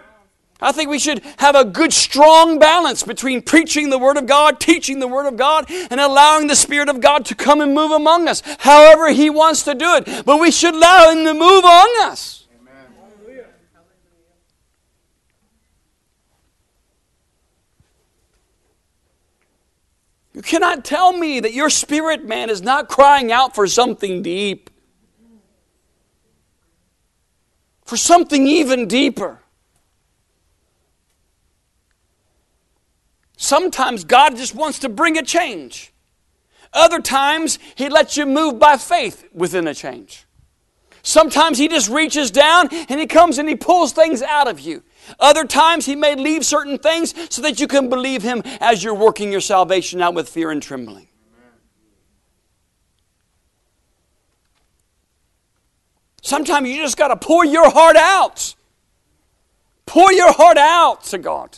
I 0.62 0.74
think 0.74 0.90
we 0.90 1.00
should 1.00 1.24
have 1.38 1.56
a 1.56 1.64
good, 1.64 1.94
strong 1.94 2.60
balance 2.60 3.04
between 3.04 3.42
preaching 3.42 3.90
the 3.90 3.98
Word 3.98 4.18
of 4.18 4.26
God, 4.26 4.60
teaching 4.60 5.00
the 5.00 5.08
Word 5.08 5.26
of 5.26 5.38
God, 5.38 5.66
and 5.70 6.02
allowing 6.02 6.48
the 6.48 6.56
Spirit 6.56 6.90
of 6.90 7.00
God 7.00 7.26
to 7.26 7.36
come 7.36 7.62
and 7.62 7.74
move 7.74 7.92
among 7.92 8.28
us, 8.28 8.44
however 8.60 9.10
He 9.10 9.30
wants 9.30 9.64
to 9.64 9.74
do 9.74 9.96
it. 9.96 10.26
But 10.26 10.42
we 10.42 10.52
should 10.52 10.76
allow 10.76 11.12
Him 11.12 11.24
to 11.24 11.34
move 11.34 11.64
among 11.64 11.96
us. 12.02 12.46
Amen. 12.60 12.74
You 20.34 20.42
cannot 20.42 20.84
tell 20.84 21.14
me 21.14 21.40
that 21.40 21.54
your 21.54 21.70
spirit 21.70 22.26
man 22.26 22.50
is 22.50 22.62
not 22.62 22.90
crying 22.90 23.32
out 23.32 23.56
for 23.56 23.66
something 23.66 24.22
deep, 24.22 24.70
for 27.86 27.96
something 27.96 28.46
even 28.46 28.90
deeper. 28.90 29.42
Sometimes 33.42 34.04
God 34.04 34.36
just 34.36 34.54
wants 34.54 34.80
to 34.80 34.90
bring 34.90 35.18
a 35.18 35.24
change. 35.24 35.94
Other 36.74 37.00
times, 37.00 37.58
He 37.76 37.88
lets 37.88 38.18
you 38.18 38.26
move 38.26 38.60
by 38.60 38.76
faith 38.76 39.24
within 39.34 39.66
a 39.66 39.74
change. 39.74 40.26
Sometimes 41.04 41.58
He 41.58 41.70
just 41.70 41.90
reaches 41.90 42.32
down 42.32 42.68
and 42.70 43.00
He 43.00 43.08
comes 43.08 43.38
and 43.38 43.48
He 43.48 43.56
pulls 43.56 43.94
things 43.94 44.22
out 44.22 44.50
of 44.50 44.60
you. 44.60 44.84
Other 45.22 45.46
times, 45.46 45.86
He 45.86 45.96
may 45.96 46.16
leave 46.16 46.46
certain 46.46 46.78
things 46.78 47.14
so 47.34 47.42
that 47.44 47.62
you 47.62 47.68
can 47.68 47.88
believe 47.88 48.24
Him 48.24 48.44
as 48.60 48.84
you're 48.84 48.94
working 48.94 49.32
your 49.32 49.40
salvation 49.40 50.02
out 50.02 50.14
with 50.14 50.28
fear 50.28 50.52
and 50.52 50.62
trembling. 50.62 51.08
Sometimes 56.22 56.68
you 56.68 56.76
just 56.76 56.98
got 56.98 57.08
to 57.08 57.16
pour 57.16 57.46
your 57.46 57.70
heart 57.70 57.96
out. 57.96 58.54
Pour 59.86 60.12
your 60.12 60.34
heart 60.34 60.58
out 60.58 61.06
to 61.06 61.18
God. 61.18 61.58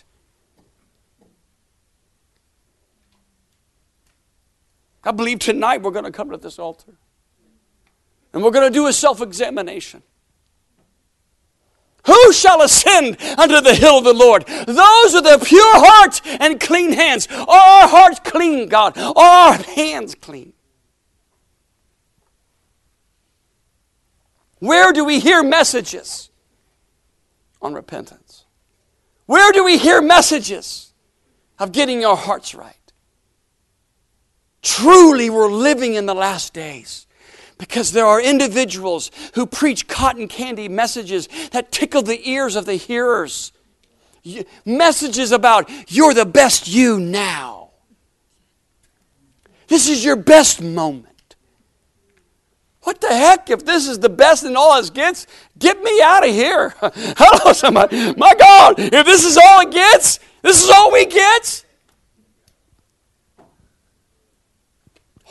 I 5.03 5.11
believe 5.11 5.39
tonight 5.39 5.81
we're 5.81 5.91
going 5.91 6.05
to 6.05 6.11
come 6.11 6.29
to 6.31 6.37
this 6.37 6.59
altar. 6.59 6.93
And 8.33 8.43
we're 8.43 8.51
going 8.51 8.71
to 8.71 8.73
do 8.73 8.87
a 8.87 8.93
self 8.93 9.21
examination. 9.21 10.03
Who 12.05 12.33
shall 12.33 12.61
ascend 12.61 13.17
unto 13.37 13.61
the 13.61 13.75
hill 13.75 13.99
of 13.99 14.03
the 14.03 14.13
Lord? 14.13 14.45
Those 14.47 15.13
with 15.13 15.25
a 15.25 15.39
pure 15.43 15.85
heart 15.85 16.21
and 16.25 16.59
clean 16.59 16.93
hands. 16.93 17.27
Are 17.31 17.47
our 17.47 17.87
hearts 17.87 18.19
clean, 18.23 18.69
God? 18.69 18.97
Our 18.97 19.53
hands 19.53 20.15
clean? 20.15 20.53
Where 24.59 24.93
do 24.93 25.05
we 25.05 25.19
hear 25.19 25.43
messages 25.43 26.29
on 27.61 27.73
repentance? 27.73 28.45
Where 29.25 29.51
do 29.51 29.63
we 29.63 29.77
hear 29.77 30.01
messages 30.01 30.93
of 31.59 31.71
getting 31.71 32.03
our 32.03 32.17
hearts 32.17 32.55
right? 32.55 32.75
Truly, 34.61 35.29
we're 35.29 35.51
living 35.51 35.95
in 35.95 36.05
the 36.05 36.13
last 36.13 36.53
days. 36.53 37.07
Because 37.57 37.91
there 37.91 38.07
are 38.07 38.19
individuals 38.19 39.11
who 39.35 39.45
preach 39.45 39.87
cotton 39.87 40.27
candy 40.27 40.67
messages 40.67 41.29
that 41.51 41.71
tickle 41.71 42.01
the 42.01 42.27
ears 42.27 42.55
of 42.55 42.65
the 42.65 42.75
hearers. 42.75 43.51
Messages 44.65 45.31
about, 45.31 45.69
you're 45.87 46.13
the 46.13 46.25
best 46.25 46.67
you 46.67 46.99
now. 46.99 47.69
This 49.67 49.89
is 49.89 50.03
your 50.03 50.15
best 50.15 50.61
moment. 50.61 51.07
What 52.83 52.99
the 52.99 53.09
heck? 53.09 53.49
If 53.49 53.63
this 53.63 53.87
is 53.87 53.99
the 53.99 54.09
best 54.09 54.43
and 54.43 54.57
all 54.57 54.77
it 54.79 54.93
gets, 54.93 55.27
get 55.57 55.81
me 55.81 56.01
out 56.01 56.27
of 56.27 56.33
here. 56.33 56.73
Hello, 56.81 57.53
somebody. 57.53 58.13
My 58.15 58.33
God, 58.33 58.79
if 58.79 59.05
this 59.05 59.23
is 59.23 59.37
all 59.37 59.61
it 59.61 59.71
gets, 59.71 60.19
this 60.41 60.63
is 60.63 60.69
all 60.69 60.91
we 60.91 61.05
get. 61.05 61.63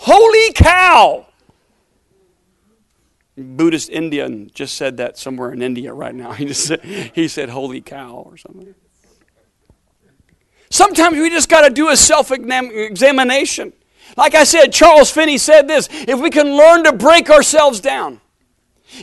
Holy 0.02 0.52
cow! 0.54 1.26
Buddhist 3.36 3.90
Indian 3.90 4.50
just 4.54 4.74
said 4.74 4.96
that 4.96 5.18
somewhere 5.18 5.52
in 5.52 5.60
India 5.60 5.92
right 5.92 6.14
now. 6.14 6.32
He 6.40 6.46
just 6.46 6.64
said, 6.64 6.80
he 7.14 7.28
said 7.28 7.50
holy 7.50 7.82
cow 7.82 8.24
or 8.26 8.38
something. 8.38 8.74
Sometimes 10.70 11.18
we 11.18 11.28
just 11.28 11.50
got 11.50 11.68
to 11.68 11.70
do 11.70 11.90
a 11.90 11.96
self 11.98 12.30
examination. 12.32 13.74
Like 14.16 14.34
I 14.34 14.44
said, 14.44 14.72
Charles 14.72 15.10
Finney 15.10 15.36
said 15.36 15.68
this 15.68 15.86
if 15.90 16.18
we 16.18 16.30
can 16.30 16.56
learn 16.56 16.84
to 16.84 16.92
break 16.92 17.28
ourselves 17.28 17.80
down, 17.80 18.22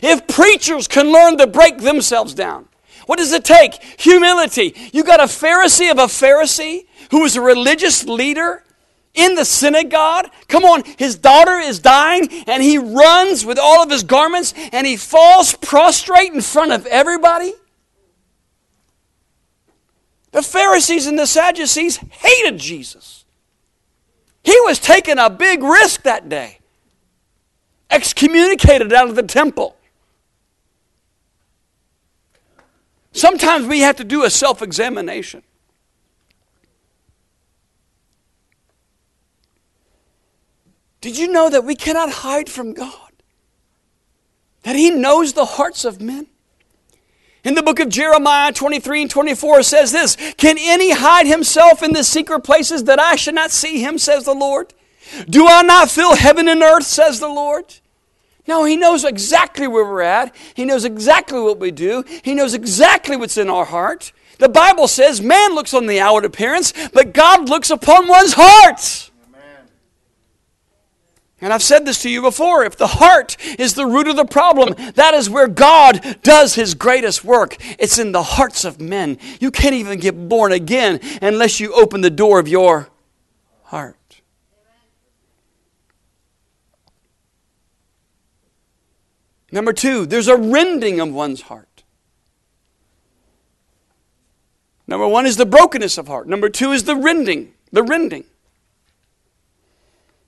if 0.02 0.26
preachers 0.26 0.88
can 0.88 1.12
learn 1.12 1.38
to 1.38 1.46
break 1.46 1.78
themselves 1.78 2.34
down, 2.34 2.68
what 3.06 3.18
does 3.18 3.32
it 3.32 3.44
take? 3.44 3.74
Humility. 4.00 4.74
You 4.92 5.04
got 5.04 5.20
a 5.20 5.24
Pharisee 5.24 5.92
of 5.92 5.98
a 5.98 6.06
Pharisee 6.06 6.86
who 7.12 7.20
was 7.20 7.36
a 7.36 7.40
religious 7.40 8.04
leader 8.04 8.64
in 9.18 9.34
the 9.34 9.44
synagogue. 9.44 10.26
Come 10.46 10.64
on, 10.64 10.84
his 10.96 11.16
daughter 11.16 11.56
is 11.58 11.80
dying, 11.80 12.28
and 12.46 12.62
he 12.62 12.78
runs 12.78 13.44
with 13.44 13.58
all 13.58 13.82
of 13.82 13.90
his 13.90 14.04
garments 14.04 14.54
and 14.72 14.86
he 14.86 14.96
falls 14.96 15.54
prostrate 15.54 16.32
in 16.32 16.40
front 16.40 16.72
of 16.72 16.86
everybody. 16.86 17.52
The 20.30 20.42
Pharisees 20.42 21.06
and 21.06 21.18
the 21.18 21.26
Sadducees 21.26 21.96
hated 21.96 22.58
Jesus. 22.58 23.24
He 24.44 24.58
was 24.60 24.78
taking 24.78 25.18
a 25.18 25.28
big 25.28 25.62
risk 25.62 26.02
that 26.02 26.28
day, 26.28 26.58
excommunicated 27.90 28.92
out 28.92 29.08
of 29.08 29.16
the 29.16 29.22
temple. 29.22 29.76
Sometimes 33.12 33.66
we 33.66 33.80
have 33.80 33.96
to 33.96 34.04
do 34.04 34.24
a 34.24 34.30
self 34.30 34.62
examination. 34.62 35.42
Did 41.00 41.16
you 41.16 41.28
know 41.28 41.48
that 41.48 41.64
we 41.64 41.74
cannot 41.74 42.10
hide 42.10 42.48
from 42.48 42.74
God? 42.74 43.12
That 44.62 44.76
He 44.76 44.90
knows 44.90 45.32
the 45.32 45.44
hearts 45.44 45.84
of 45.84 46.00
men? 46.00 46.26
In 47.44 47.54
the 47.54 47.62
book 47.62 47.78
of 47.78 47.88
Jeremiah 47.88 48.52
23 48.52 49.02
and 49.02 49.10
24 49.10 49.62
says 49.62 49.92
this 49.92 50.16
Can 50.36 50.56
any 50.58 50.90
hide 50.90 51.26
himself 51.26 51.82
in 51.82 51.92
the 51.92 52.04
secret 52.04 52.40
places 52.40 52.84
that 52.84 52.98
I 52.98 53.16
should 53.16 53.34
not 53.34 53.50
see 53.50 53.80
him, 53.80 53.96
says 53.98 54.24
the 54.24 54.34
Lord? 54.34 54.74
Do 55.30 55.46
I 55.46 55.62
not 55.62 55.90
fill 55.90 56.16
heaven 56.16 56.48
and 56.48 56.62
earth, 56.62 56.84
says 56.84 57.20
the 57.20 57.28
Lord? 57.28 57.76
No, 58.46 58.64
He 58.64 58.76
knows 58.76 59.04
exactly 59.04 59.68
where 59.68 59.84
we're 59.84 60.02
at. 60.02 60.34
He 60.54 60.64
knows 60.64 60.84
exactly 60.84 61.40
what 61.40 61.58
we 61.58 61.70
do. 61.70 62.04
He 62.22 62.34
knows 62.34 62.54
exactly 62.54 63.16
what's 63.16 63.38
in 63.38 63.48
our 63.48 63.64
heart. 63.64 64.12
The 64.38 64.48
Bible 64.48 64.88
says 64.88 65.20
man 65.20 65.54
looks 65.54 65.74
on 65.74 65.86
the 65.86 66.00
outward 66.00 66.24
appearance, 66.24 66.72
but 66.92 67.12
God 67.12 67.48
looks 67.48 67.70
upon 67.70 68.08
one's 68.08 68.34
heart. 68.36 69.10
And 71.40 71.52
I've 71.52 71.62
said 71.62 71.86
this 71.86 72.02
to 72.02 72.10
you 72.10 72.20
before 72.20 72.64
if 72.64 72.76
the 72.76 72.86
heart 72.86 73.36
is 73.58 73.74
the 73.74 73.86
root 73.86 74.08
of 74.08 74.16
the 74.16 74.24
problem, 74.24 74.74
that 74.94 75.14
is 75.14 75.30
where 75.30 75.46
God 75.46 76.18
does 76.22 76.54
his 76.54 76.74
greatest 76.74 77.24
work. 77.24 77.56
It's 77.78 77.98
in 77.98 78.10
the 78.10 78.24
hearts 78.24 78.64
of 78.64 78.80
men. 78.80 79.18
You 79.38 79.52
can't 79.52 79.74
even 79.74 80.00
get 80.00 80.28
born 80.28 80.50
again 80.50 81.00
unless 81.22 81.60
you 81.60 81.72
open 81.74 82.00
the 82.00 82.10
door 82.10 82.40
of 82.40 82.48
your 82.48 82.88
heart. 83.64 83.94
Number 89.50 89.72
two, 89.72 90.06
there's 90.06 90.28
a 90.28 90.36
rending 90.36 91.00
of 91.00 91.12
one's 91.12 91.42
heart. 91.42 91.84
Number 94.86 95.06
one 95.06 95.26
is 95.26 95.36
the 95.36 95.46
brokenness 95.46 95.98
of 95.98 96.08
heart. 96.08 96.26
Number 96.26 96.48
two 96.48 96.72
is 96.72 96.84
the 96.84 96.96
rending. 96.96 97.52
The 97.70 97.82
rending. 97.82 98.24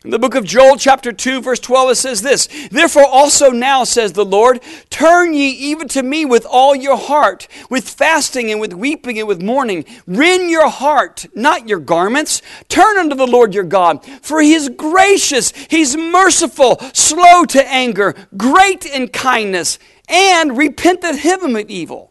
In 0.02 0.08
the 0.08 0.18
book 0.18 0.34
of 0.34 0.46
Joel, 0.46 0.78
chapter 0.78 1.12
2, 1.12 1.42
verse 1.42 1.60
12, 1.60 1.90
it 1.90 1.94
says 1.96 2.22
this 2.22 2.48
Therefore 2.70 3.04
also 3.04 3.50
now, 3.50 3.84
says 3.84 4.14
the 4.14 4.24
Lord, 4.24 4.62
turn 4.88 5.34
ye 5.34 5.50
even 5.50 5.88
to 5.88 6.02
me 6.02 6.24
with 6.24 6.46
all 6.46 6.74
your 6.74 6.96
heart, 6.96 7.46
with 7.68 7.86
fasting 7.86 8.50
and 8.50 8.62
with 8.62 8.72
weeping 8.72 9.18
and 9.18 9.28
with 9.28 9.42
mourning. 9.42 9.84
Rend 10.06 10.50
your 10.50 10.70
heart, 10.70 11.26
not 11.34 11.68
your 11.68 11.80
garments. 11.80 12.40
Turn 12.70 12.96
unto 12.96 13.14
the 13.14 13.26
Lord 13.26 13.52
your 13.52 13.64
God, 13.64 14.02
for 14.22 14.40
he 14.40 14.54
is 14.54 14.70
gracious, 14.70 15.52
he's 15.68 15.98
merciful, 15.98 16.78
slow 16.94 17.44
to 17.44 17.68
anger, 17.68 18.14
great 18.38 18.86
in 18.86 19.08
kindness, 19.08 19.78
and 20.08 20.56
repenteth 20.56 21.18
him 21.18 21.54
of 21.54 21.68
evil. 21.68 22.10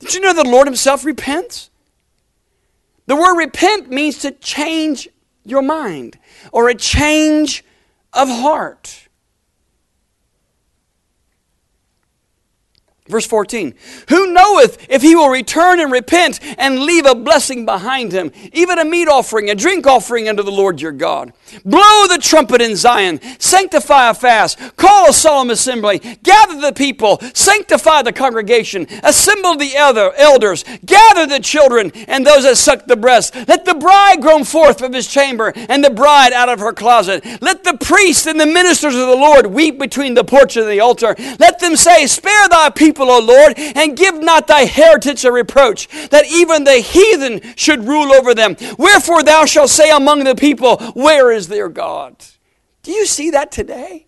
Did 0.00 0.12
you 0.12 0.20
know 0.20 0.32
the 0.32 0.42
Lord 0.42 0.66
himself 0.66 1.04
repents? 1.04 1.70
The 3.06 3.14
word 3.14 3.36
repent 3.36 3.90
means 3.90 4.18
to 4.18 4.32
change 4.32 5.08
your 5.50 5.62
mind 5.62 6.18
or 6.52 6.68
a 6.68 6.74
change 6.74 7.64
of 8.12 8.28
heart. 8.28 9.07
Verse 13.08 13.26
14, 13.26 13.74
who 14.10 14.32
knoweth 14.32 14.86
if 14.90 15.00
he 15.00 15.16
will 15.16 15.30
return 15.30 15.80
and 15.80 15.90
repent 15.90 16.40
and 16.58 16.80
leave 16.80 17.06
a 17.06 17.14
blessing 17.14 17.64
behind 17.64 18.12
him, 18.12 18.30
even 18.52 18.78
a 18.78 18.84
meat 18.84 19.08
offering, 19.08 19.48
a 19.48 19.54
drink 19.54 19.86
offering 19.86 20.28
unto 20.28 20.42
the 20.42 20.50
Lord 20.50 20.80
your 20.82 20.92
God? 20.92 21.32
Blow 21.64 22.06
the 22.06 22.18
trumpet 22.20 22.60
in 22.60 22.76
Zion, 22.76 23.18
sanctify 23.38 24.10
a 24.10 24.14
fast, 24.14 24.58
call 24.76 25.08
a 25.08 25.12
solemn 25.14 25.48
assembly, 25.48 26.00
gather 26.22 26.60
the 26.60 26.72
people, 26.72 27.18
sanctify 27.32 28.02
the 28.02 28.12
congregation, 28.12 28.86
assemble 29.02 29.56
the 29.56 29.74
elder, 29.74 30.12
elders, 30.18 30.64
gather 30.84 31.26
the 31.26 31.40
children 31.40 31.90
and 32.08 32.26
those 32.26 32.44
that 32.44 32.56
suck 32.56 32.84
the 32.86 32.96
breast. 32.96 33.34
Let 33.48 33.64
the 33.64 33.74
bride 33.74 34.20
groan 34.20 34.44
forth 34.44 34.78
from 34.78 34.92
his 34.92 35.06
chamber 35.06 35.52
and 35.54 35.82
the 35.82 35.90
bride 35.90 36.34
out 36.34 36.50
of 36.50 36.60
her 36.60 36.74
closet. 36.74 37.24
Let 37.40 37.64
the 37.64 37.78
priests 37.78 38.26
and 38.26 38.38
the 38.38 38.46
ministers 38.46 38.94
of 38.94 39.06
the 39.06 39.16
Lord 39.16 39.46
weep 39.46 39.78
between 39.78 40.12
the 40.12 40.24
porch 40.24 40.56
and 40.56 40.68
the 40.68 40.80
altar. 40.80 41.14
Let 41.38 41.58
them 41.58 41.76
say, 41.76 42.06
Spare 42.06 42.48
thy 42.48 42.70
people 42.70 42.97
people, 42.98 43.10
O 43.12 43.20
Lord, 43.20 43.54
and 43.56 43.96
give 43.96 44.20
not 44.20 44.46
thy 44.48 44.62
heritage 44.62 45.24
a 45.24 45.30
reproach, 45.30 45.88
that 46.08 46.26
even 46.26 46.64
the 46.64 46.78
heathen 46.78 47.40
should 47.54 47.86
rule 47.86 48.12
over 48.12 48.34
them. 48.34 48.56
Wherefore 48.76 49.22
thou 49.22 49.44
shalt 49.44 49.70
say 49.70 49.90
among 49.90 50.24
the 50.24 50.34
people, 50.34 50.78
Where 50.94 51.30
is 51.30 51.48
their 51.48 51.68
God? 51.68 52.16
Do 52.82 52.90
you 52.92 53.06
see 53.06 53.30
that 53.30 53.52
today? 53.52 54.06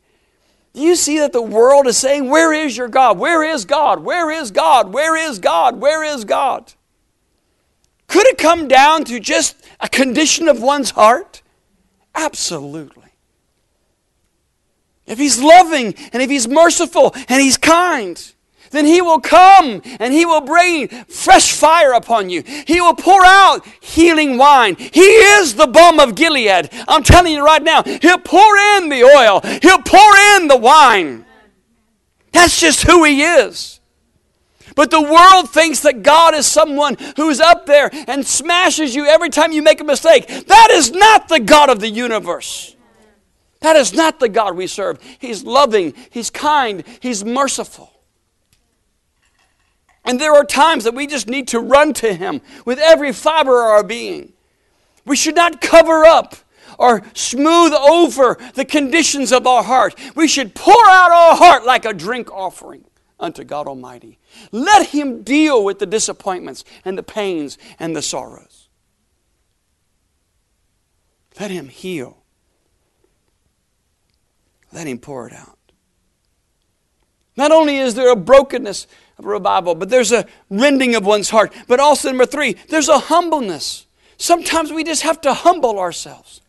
Do 0.72 0.80
you 0.80 0.96
see 0.96 1.18
that 1.18 1.32
the 1.32 1.42
world 1.42 1.86
is 1.86 1.96
saying, 1.96 2.28
Where 2.28 2.52
is 2.52 2.76
your 2.76 2.88
God? 2.88 3.18
Where 3.18 3.44
is 3.44 3.64
God? 3.64 4.00
Where 4.00 4.30
is 4.30 4.50
God? 4.50 4.92
Where 4.92 5.16
is 5.16 5.38
God? 5.38 5.80
Where 5.80 6.02
is 6.02 6.24
God? 6.24 6.72
Could 8.08 8.26
it 8.26 8.38
come 8.38 8.66
down 8.66 9.04
to 9.04 9.20
just 9.20 9.56
a 9.78 9.88
condition 9.88 10.48
of 10.48 10.60
one's 10.60 10.90
heart? 10.90 11.42
Absolutely. 12.12 13.04
If 15.06 15.18
He's 15.18 15.40
loving 15.40 15.94
and 16.12 16.22
if 16.22 16.28
He's 16.28 16.48
merciful 16.48 17.12
and 17.28 17.40
He's 17.40 17.56
kind, 17.56 18.32
then 18.70 18.86
He 18.86 19.02
will 19.02 19.20
come 19.20 19.82
and 19.98 20.12
He 20.12 20.24
will 20.24 20.40
bring 20.40 20.88
fresh 20.88 21.52
fire 21.52 21.92
upon 21.92 22.30
you. 22.30 22.42
He 22.66 22.80
will 22.80 22.94
pour 22.94 23.24
out 23.24 23.66
healing 23.80 24.38
wine. 24.38 24.76
He 24.76 25.00
is 25.00 25.54
the 25.54 25.66
balm 25.66 26.00
of 26.00 26.14
Gilead. 26.14 26.70
I'm 26.88 27.02
telling 27.02 27.32
you 27.32 27.44
right 27.44 27.62
now, 27.62 27.82
He'll 27.82 28.18
pour 28.18 28.56
in 28.56 28.88
the 28.88 29.04
oil, 29.04 29.40
He'll 29.62 29.82
pour 29.82 30.16
in 30.36 30.48
the 30.48 30.56
wine. 30.56 31.26
That's 32.32 32.60
just 32.60 32.82
who 32.82 33.04
He 33.04 33.22
is. 33.22 33.80
But 34.76 34.90
the 34.90 35.02
world 35.02 35.50
thinks 35.50 35.80
that 35.80 36.02
God 36.02 36.34
is 36.34 36.46
someone 36.46 36.96
who's 37.16 37.40
up 37.40 37.66
there 37.66 37.90
and 38.06 38.24
smashes 38.24 38.94
you 38.94 39.04
every 39.04 39.28
time 39.28 39.52
you 39.52 39.62
make 39.62 39.80
a 39.80 39.84
mistake. 39.84 40.26
That 40.46 40.68
is 40.70 40.92
not 40.92 41.28
the 41.28 41.40
God 41.40 41.70
of 41.70 41.80
the 41.80 41.88
universe. 41.88 42.76
That 43.60 43.76
is 43.76 43.92
not 43.92 44.20
the 44.20 44.28
God 44.28 44.56
we 44.56 44.66
serve. 44.66 44.98
He's 45.18 45.44
loving, 45.44 45.94
He's 46.10 46.30
kind, 46.30 46.84
He's 47.00 47.24
merciful. 47.24 47.99
And 50.04 50.20
there 50.20 50.32
are 50.34 50.44
times 50.44 50.84
that 50.84 50.94
we 50.94 51.06
just 51.06 51.28
need 51.28 51.48
to 51.48 51.60
run 51.60 51.92
to 51.94 52.14
Him 52.14 52.40
with 52.64 52.78
every 52.78 53.12
fiber 53.12 53.62
of 53.62 53.70
our 53.70 53.84
being. 53.84 54.32
We 55.04 55.16
should 55.16 55.34
not 55.34 55.60
cover 55.60 56.04
up 56.04 56.36
or 56.78 57.02
smooth 57.14 57.72
over 57.72 58.38
the 58.54 58.64
conditions 58.64 59.32
of 59.32 59.46
our 59.46 59.62
heart. 59.62 59.94
We 60.14 60.26
should 60.28 60.54
pour 60.54 60.88
out 60.88 61.10
our 61.10 61.36
heart 61.36 61.64
like 61.64 61.84
a 61.84 61.92
drink 61.92 62.30
offering 62.32 62.84
unto 63.18 63.44
God 63.44 63.66
Almighty. 63.66 64.18
Let 64.50 64.88
Him 64.88 65.22
deal 65.22 65.62
with 65.62 65.78
the 65.78 65.86
disappointments 65.86 66.64
and 66.84 66.96
the 66.96 67.02
pains 67.02 67.58
and 67.78 67.94
the 67.94 68.02
sorrows. 68.02 68.68
Let 71.38 71.50
Him 71.50 71.68
heal. 71.68 72.22
Let 74.72 74.86
Him 74.86 74.98
pour 74.98 75.26
it 75.26 75.34
out. 75.34 75.58
Not 77.36 77.52
only 77.52 77.78
is 77.78 77.94
there 77.94 78.10
a 78.10 78.16
brokenness 78.16 78.86
of 79.18 79.24
revival, 79.24 79.74
but 79.74 79.88
there's 79.88 80.12
a 80.12 80.26
rending 80.48 80.94
of 80.94 81.06
one's 81.06 81.30
heart. 81.30 81.52
But 81.68 81.80
also, 81.80 82.08
number 82.08 82.26
three, 82.26 82.56
there's 82.68 82.88
a 82.88 82.98
humbleness. 82.98 83.86
Sometimes 84.16 84.72
we 84.72 84.84
just 84.84 85.02
have 85.02 85.20
to 85.22 85.32
humble 85.32 85.78
ourselves. 85.78 86.40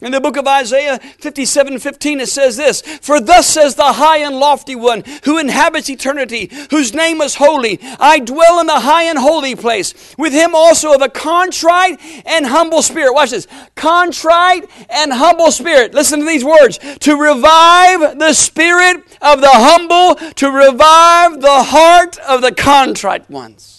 In 0.00 0.12
the 0.12 0.20
book 0.20 0.36
of 0.36 0.46
Isaiah 0.46 1.00
57 1.00 1.80
15, 1.80 2.20
it 2.20 2.28
says 2.28 2.56
this 2.56 2.82
For 2.82 3.20
thus 3.20 3.48
says 3.48 3.74
the 3.74 3.94
high 3.94 4.18
and 4.18 4.38
lofty 4.38 4.76
one 4.76 5.02
who 5.24 5.38
inhabits 5.38 5.90
eternity, 5.90 6.52
whose 6.70 6.94
name 6.94 7.20
is 7.20 7.34
holy. 7.34 7.80
I 7.98 8.20
dwell 8.20 8.60
in 8.60 8.68
the 8.68 8.78
high 8.78 9.04
and 9.04 9.18
holy 9.18 9.56
place, 9.56 10.14
with 10.16 10.32
him 10.32 10.54
also 10.54 10.94
of 10.94 11.02
a 11.02 11.08
contrite 11.08 12.00
and 12.24 12.46
humble 12.46 12.82
spirit. 12.82 13.12
Watch 13.12 13.30
this 13.30 13.48
contrite 13.74 14.70
and 14.88 15.12
humble 15.12 15.50
spirit. 15.50 15.94
Listen 15.94 16.20
to 16.20 16.26
these 16.26 16.44
words 16.44 16.78
to 17.00 17.16
revive 17.16 18.20
the 18.20 18.34
spirit 18.34 18.98
of 19.20 19.40
the 19.40 19.50
humble, 19.50 20.14
to 20.34 20.48
revive 20.48 21.40
the 21.40 21.64
heart 21.64 22.18
of 22.18 22.40
the 22.40 22.54
contrite 22.54 23.28
ones. 23.28 23.77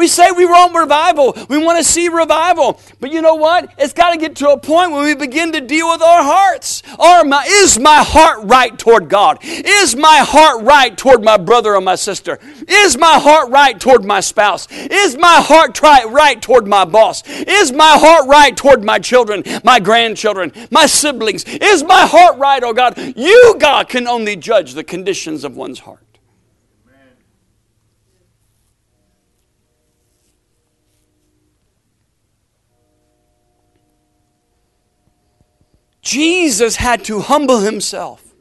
We 0.00 0.08
say 0.08 0.30
we 0.30 0.46
want 0.46 0.74
revival. 0.74 1.36
We 1.50 1.62
want 1.62 1.76
to 1.76 1.84
see 1.84 2.08
revival. 2.08 2.80
But 3.00 3.12
you 3.12 3.20
know 3.20 3.34
what? 3.34 3.74
It's 3.76 3.92
got 3.92 4.12
to 4.12 4.16
get 4.16 4.34
to 4.36 4.48
a 4.48 4.58
point 4.58 4.92
where 4.92 5.04
we 5.04 5.14
begin 5.14 5.52
to 5.52 5.60
deal 5.60 5.90
with 5.90 6.00
our 6.00 6.22
hearts. 6.22 6.82
Are 6.98 7.22
my, 7.22 7.44
is 7.46 7.78
my 7.78 8.02
heart 8.02 8.38
right 8.44 8.78
toward 8.78 9.10
God? 9.10 9.40
Is 9.42 9.94
my 9.94 10.24
heart 10.26 10.64
right 10.64 10.96
toward 10.96 11.22
my 11.22 11.36
brother 11.36 11.74
or 11.74 11.82
my 11.82 11.96
sister? 11.96 12.38
Is 12.66 12.96
my 12.96 13.18
heart 13.18 13.50
right 13.50 13.78
toward 13.78 14.06
my 14.06 14.20
spouse? 14.20 14.68
Is 14.70 15.18
my 15.18 15.42
heart 15.42 15.74
try, 15.74 16.04
right 16.04 16.40
toward 16.40 16.66
my 16.66 16.86
boss? 16.86 17.22
Is 17.28 17.70
my 17.70 17.98
heart 17.98 18.26
right 18.26 18.56
toward 18.56 18.82
my 18.82 19.00
children, 19.00 19.42
my 19.64 19.80
grandchildren, 19.80 20.50
my 20.70 20.86
siblings? 20.86 21.44
Is 21.44 21.84
my 21.84 22.06
heart 22.06 22.38
right, 22.38 22.64
oh 22.64 22.72
God? 22.72 22.96
You, 22.96 23.54
God, 23.58 23.90
can 23.90 24.08
only 24.08 24.36
judge 24.36 24.72
the 24.72 24.82
conditions 24.82 25.44
of 25.44 25.56
one's 25.56 25.80
heart. 25.80 26.00
Jesus 36.10 36.74
had 36.74 37.04
to 37.04 37.20
humble 37.20 37.60
himself. 37.60 38.34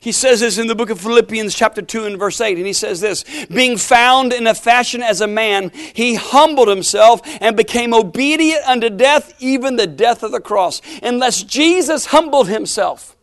He 0.00 0.10
says 0.10 0.40
this 0.40 0.58
in 0.58 0.66
the 0.66 0.74
book 0.74 0.90
of 0.90 1.00
Philippians, 1.00 1.54
chapter 1.54 1.82
2, 1.82 2.04
and 2.04 2.18
verse 2.18 2.40
8. 2.40 2.56
And 2.56 2.66
he 2.66 2.72
says 2.72 3.00
this 3.00 3.24
Being 3.46 3.76
found 3.76 4.32
in 4.32 4.48
a 4.48 4.56
fashion 4.56 5.02
as 5.02 5.20
a 5.20 5.28
man, 5.28 5.70
he 5.94 6.16
humbled 6.16 6.66
himself 6.66 7.20
and 7.40 7.56
became 7.56 7.94
obedient 7.94 8.66
unto 8.66 8.90
death, 8.90 9.34
even 9.38 9.76
the 9.76 9.86
death 9.86 10.24
of 10.24 10.32
the 10.32 10.40
cross. 10.40 10.82
Unless 11.00 11.44
Jesus 11.44 12.06
humbled 12.06 12.48
himself, 12.48 13.16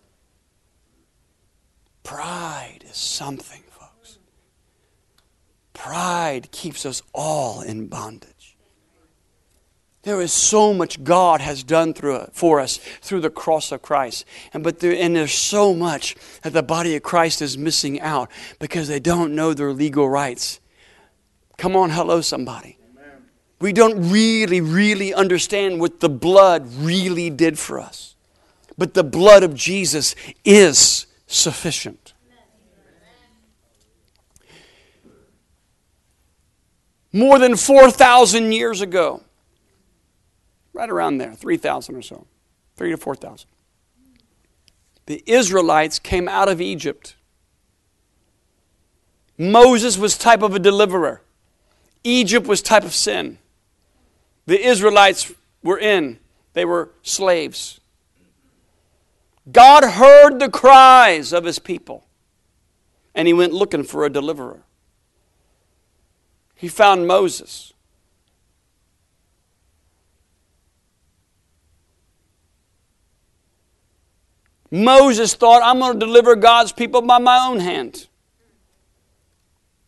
pride 2.03 2.85
is 2.89 2.95
something, 2.95 3.63
folks. 3.67 4.17
Pride 5.73 6.51
keeps 6.51 6.85
us 6.85 7.01
all 7.13 7.61
in 7.61 7.87
bondage. 7.87 8.32
There 10.03 10.21
is 10.21 10.33
so 10.33 10.73
much 10.73 11.01
God 11.03 11.39
has 11.39 11.63
done 11.63 11.93
through 11.93 12.17
it, 12.17 12.29
for 12.33 12.59
us 12.59 12.77
through 12.77 13.21
the 13.21 13.29
cross 13.29 13.71
of 13.71 13.81
Christ. 13.81 14.25
And, 14.53 14.61
but 14.61 14.79
there, 14.79 14.93
and 14.93 15.15
there's 15.15 15.33
so 15.33 15.73
much 15.73 16.15
that 16.41 16.51
the 16.51 16.61
body 16.61 16.97
of 16.97 17.03
Christ 17.03 17.41
is 17.41 17.57
missing 17.57 18.01
out 18.01 18.29
because 18.59 18.89
they 18.89 18.99
don't 18.99 19.33
know 19.33 19.53
their 19.53 19.71
legal 19.71 20.09
rights. 20.09 20.59
Come 21.57 21.77
on, 21.77 21.89
hello, 21.89 22.19
somebody. 22.19 22.77
Amen. 22.91 23.23
We 23.61 23.71
don't 23.71 24.11
really, 24.11 24.59
really 24.59 25.13
understand 25.13 25.79
what 25.79 26.01
the 26.01 26.09
blood 26.09 26.67
really 26.75 27.29
did 27.29 27.57
for 27.57 27.79
us. 27.79 28.15
But 28.77 28.95
the 28.95 29.05
blood 29.05 29.43
of 29.43 29.55
Jesus 29.55 30.15
is 30.43 31.05
sufficient. 31.27 32.13
More 37.13 37.39
than 37.39 37.55
4,000 37.55 38.51
years 38.51 38.81
ago, 38.81 39.21
Right 40.73 40.89
around 40.89 41.19
there, 41.19 41.33
3,000 41.33 41.95
or 41.95 42.01
so, 42.01 42.25
3 42.75 42.91
to 42.91 42.97
4,000. 42.97 43.47
The 45.05 45.23
Israelites 45.25 45.99
came 45.99 46.27
out 46.27 46.49
of 46.49 46.59
Egypt. 46.59 47.15
Moses 49.37 49.97
was 49.97 50.17
type 50.17 50.41
of 50.41 50.55
a 50.55 50.59
deliverer. 50.59 51.21
Egypt 52.03 52.47
was 52.47 52.61
type 52.61 52.83
of 52.83 52.93
sin. 52.93 53.37
The 54.45 54.65
Israelites 54.65 55.33
were 55.61 55.77
in. 55.77 56.19
They 56.53 56.65
were 56.65 56.91
slaves. 57.01 57.79
God 59.51 59.83
heard 59.83 60.39
the 60.39 60.49
cries 60.49 61.33
of 61.33 61.43
his 61.43 61.59
people, 61.59 62.05
and 63.13 63.27
he 63.27 63.33
went 63.33 63.53
looking 63.53 63.83
for 63.83 64.05
a 64.05 64.09
deliverer. 64.09 64.61
He 66.55 66.69
found 66.69 67.07
Moses. 67.07 67.72
Moses 74.73 75.35
thought, 75.35 75.61
I'm 75.63 75.77
going 75.77 75.99
to 75.99 76.03
deliver 76.03 76.35
God's 76.35 76.71
people 76.71 77.03
by 77.03 77.19
my 77.19 77.45
own 77.45 77.59
hand. 77.59 78.07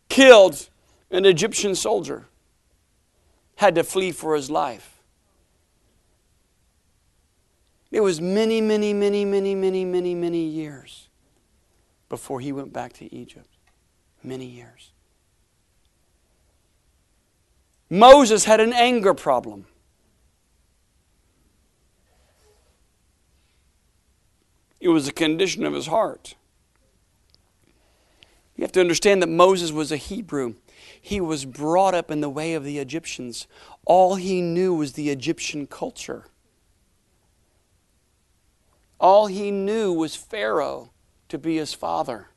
Killed 0.10 0.70
an 1.10 1.26
Egyptian 1.26 1.74
soldier, 1.74 2.28
had 3.56 3.74
to 3.74 3.84
flee 3.84 4.12
for 4.12 4.36
his 4.36 4.52
life. 4.52 5.02
It 7.90 8.02
was 8.02 8.22
many, 8.22 8.62
many, 8.62 8.94
many, 8.94 9.26
many, 9.26 9.56
many, 9.56 9.86
many, 9.86 10.14
many 10.14 10.44
years 10.44 11.10
before 12.08 12.40
he 12.40 12.52
went 12.52 12.72
back 12.72 12.94
to 12.94 13.12
Egypt. 13.12 13.50
Many 14.22 14.46
years. 14.46 14.92
Moses 17.90 18.46
had 18.46 18.60
an 18.60 18.72
anger 18.72 19.16
problem. 19.16 19.66
It 24.80 24.90
was 24.90 25.08
a 25.08 25.14
condition 25.14 25.66
of 25.66 25.74
his 25.74 25.88
heart. 25.88 26.36
You 28.56 28.64
have 28.64 28.72
to 28.74 28.82
understand 28.82 29.22
that 29.22 29.30
Moses 29.30 29.72
was 29.72 29.92
a 29.92 29.98
Hebrew. 29.98 30.56
He 31.02 31.20
was 31.20 31.46
brought 31.46 31.94
up 31.94 32.10
in 32.10 32.22
the 32.22 32.30
way 32.30 32.54
of 32.54 32.64
the 32.64 32.80
Egyptians. 32.80 33.48
All 33.86 34.16
he 34.16 34.42
knew 34.42 34.74
was 34.74 34.94
the 34.94 35.10
Egyptian 35.10 35.68
culture. 35.68 36.26
All 39.00 39.28
he 39.28 39.52
knew 39.52 39.92
was 39.94 40.16
Pharaoh 40.16 40.92
to 41.30 41.38
be 41.38 41.58
his 41.58 41.74
father. 41.74 42.30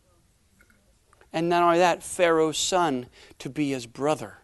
And 1.33 1.49
not 1.49 1.63
only 1.63 1.79
that, 1.79 2.03
Pharaoh's 2.03 2.59
son 2.59 3.07
to 3.39 3.49
be 3.49 3.71
his 3.71 3.87
brother. 3.87 4.39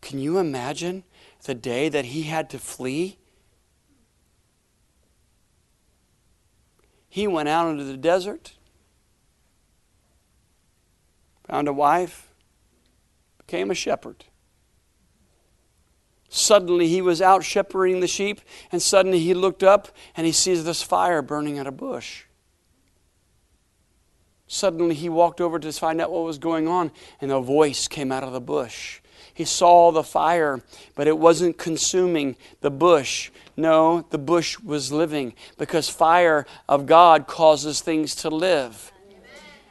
Can 0.00 0.18
you 0.18 0.38
imagine 0.38 1.04
the 1.44 1.54
day 1.54 1.88
that 1.88 2.06
he 2.06 2.22
had 2.22 2.50
to 2.50 2.58
flee? 2.58 3.18
He 7.08 7.26
went 7.26 7.48
out 7.48 7.68
into 7.68 7.84
the 7.84 7.96
desert, 7.96 8.52
found 11.46 11.68
a 11.68 11.72
wife, 11.72 12.28
became 13.38 13.70
a 13.70 13.74
shepherd. 13.74 14.24
Suddenly 16.28 16.88
he 16.88 17.00
was 17.00 17.22
out 17.22 17.42
shepherding 17.42 18.00
the 18.00 18.06
sheep, 18.06 18.42
and 18.70 18.82
suddenly 18.82 19.18
he 19.20 19.32
looked 19.32 19.62
up 19.62 19.88
and 20.14 20.26
he 20.26 20.32
sees 20.32 20.64
this 20.64 20.82
fire 20.82 21.22
burning 21.22 21.58
at 21.58 21.66
a 21.66 21.72
bush. 21.72 22.24
Suddenly 24.46 24.94
he 24.94 25.08
walked 25.08 25.40
over 25.40 25.58
to 25.58 25.72
find 25.72 26.00
out 26.00 26.10
what 26.10 26.24
was 26.24 26.38
going 26.38 26.68
on, 26.68 26.90
and 27.20 27.30
a 27.30 27.40
voice 27.40 27.88
came 27.88 28.12
out 28.12 28.22
of 28.22 28.32
the 28.32 28.40
bush. 28.40 29.00
He 29.38 29.44
saw 29.44 29.92
the 29.92 30.02
fire, 30.02 30.60
but 30.96 31.06
it 31.06 31.16
wasn't 31.16 31.58
consuming 31.58 32.34
the 32.60 32.72
bush. 32.72 33.30
No, 33.56 34.04
the 34.10 34.18
bush 34.18 34.58
was 34.58 34.90
living 34.90 35.32
because 35.58 35.88
fire 35.88 36.44
of 36.68 36.86
God 36.86 37.28
causes 37.28 37.80
things 37.80 38.16
to 38.16 38.30
live. 38.30 38.90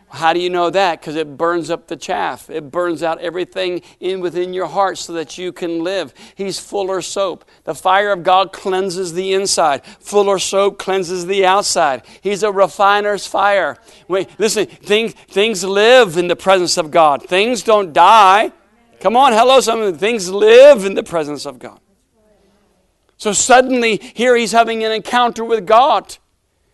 How 0.07 0.31
do 0.31 0.39
you 0.39 0.49
know 0.49 0.69
that? 0.69 1.01
Because 1.01 1.17
it 1.17 1.35
burns 1.35 1.69
up 1.69 1.89
the 1.89 1.97
chaff. 1.97 2.49
It 2.49 2.71
burns 2.71 3.03
out 3.03 3.19
everything 3.19 3.81
in 3.99 4.21
within 4.21 4.53
your 4.53 4.67
heart 4.67 4.99
so 4.99 5.11
that 5.11 5.37
you 5.37 5.51
can 5.51 5.83
live. 5.83 6.13
He's 6.35 6.59
fuller 6.59 7.01
soap. 7.01 7.43
The 7.65 7.75
fire 7.75 8.13
of 8.13 8.23
God 8.23 8.53
cleanses 8.53 9.15
the 9.15 9.33
inside. 9.33 9.83
Fuller 9.83 10.39
soap 10.39 10.79
cleanses 10.79 11.25
the 11.25 11.45
outside. 11.45 12.03
He's 12.21 12.41
a 12.41 12.53
refiner's 12.53 13.27
fire. 13.27 13.75
Wait, 14.07 14.29
listen, 14.39 14.67
things, 14.67 15.11
things 15.11 15.65
live 15.65 16.15
in 16.15 16.29
the 16.29 16.37
presence 16.37 16.77
of 16.77 16.89
God. 16.89 17.27
Things 17.27 17.63
don't 17.63 17.91
die. 17.91 18.53
Come 18.99 19.15
on, 19.15 19.33
hello, 19.33 19.59
some 19.59 19.81
of 19.81 19.93
the 19.93 19.99
things 19.99 20.29
live 20.29 20.85
in 20.85 20.95
the 20.95 21.03
presence 21.03 21.45
of 21.45 21.59
God. 21.59 21.79
So 23.17 23.33
suddenly, 23.33 23.97
here 24.13 24.35
he's 24.35 24.51
having 24.51 24.83
an 24.83 24.91
encounter 24.91 25.43
with 25.43 25.65
God. 25.65 26.17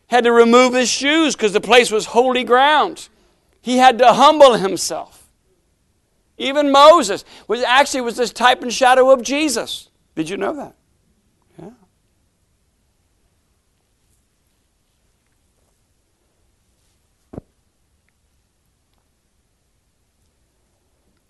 Had 0.08 0.26
to 0.26 0.32
remove 0.32 0.74
his 0.74 0.90
shoes 0.90 1.36
because 1.36 1.54
the 1.54 1.62
place 1.62 1.92
was 1.92 2.08
holy 2.08 2.44
ground. 2.44 3.10
He 3.62 3.78
had 3.78 3.98
to 4.00 4.14
humble 4.14 4.56
himself. 4.56 5.30
Even 6.38 6.72
Moses 6.72 7.24
was 7.48 7.62
actually 7.64 8.02
was 8.02 8.18
this 8.18 8.32
type 8.32 8.62
and 8.62 8.74
shadow 8.74 9.12
of 9.12 9.22
Jesus. 9.22 9.90
Did 10.16 10.30
you 10.30 10.38
know 10.38 10.54
that? 10.54 10.76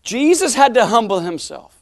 Jesus 0.04 0.56
had 0.56 0.74
to 0.76 0.86
humble 0.86 1.22
himself. 1.22 1.74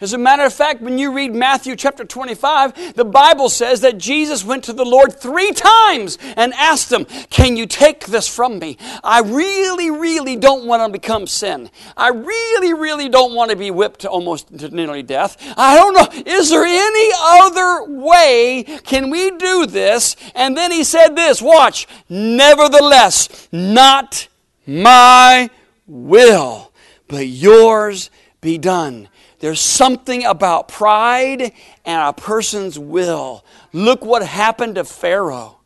As 0.00 0.12
a 0.12 0.18
matter 0.18 0.44
of 0.44 0.52
fact, 0.52 0.80
when 0.80 0.96
you 0.96 1.12
read 1.12 1.34
Matthew 1.34 1.74
chapter 1.74 2.04
25, 2.04 2.94
the 2.94 3.04
Bible 3.04 3.48
says 3.48 3.80
that 3.80 3.98
Jesus 3.98 4.44
went 4.44 4.62
to 4.64 4.72
the 4.72 4.84
Lord 4.84 5.18
three 5.18 5.50
times 5.50 6.18
and 6.36 6.54
asked 6.54 6.92
him, 6.92 7.04
Can 7.30 7.56
you 7.56 7.66
take 7.66 8.06
this 8.06 8.28
from 8.28 8.60
me? 8.60 8.76
I 9.02 9.22
really, 9.22 9.90
really 9.90 10.36
don't 10.36 10.66
want 10.66 10.84
to 10.86 10.92
become 10.92 11.26
sin. 11.26 11.68
I 11.96 12.10
really, 12.10 12.74
really 12.74 13.08
don't 13.08 13.34
want 13.34 13.50
to 13.50 13.56
be 13.56 13.72
whipped 13.72 14.04
almost 14.04 14.56
to 14.58 14.68
nearly 14.68 15.02
death. 15.02 15.36
I 15.56 15.74
don't 15.74 15.94
know. 15.94 16.32
Is 16.32 16.50
there 16.50 16.64
any 16.64 17.10
other 17.20 17.92
way? 18.00 18.64
Can 18.84 19.10
we 19.10 19.32
do 19.32 19.66
this? 19.66 20.14
And 20.36 20.56
then 20.56 20.70
he 20.70 20.84
said 20.84 21.16
this 21.16 21.42
watch, 21.42 21.88
nevertheless, 22.08 23.48
not 23.50 24.28
my 24.64 25.50
will, 25.88 26.67
but 27.08 27.26
yours 27.26 28.10
be 28.40 28.58
done. 28.58 29.08
There's 29.40 29.60
something 29.60 30.24
about 30.24 30.68
pride 30.68 31.52
and 31.84 32.08
a 32.08 32.12
person's 32.12 32.78
will. 32.78 33.44
Look 33.72 34.04
what 34.04 34.24
happened 34.24 34.76
to 34.76 34.84
Pharaoh. 34.84 35.60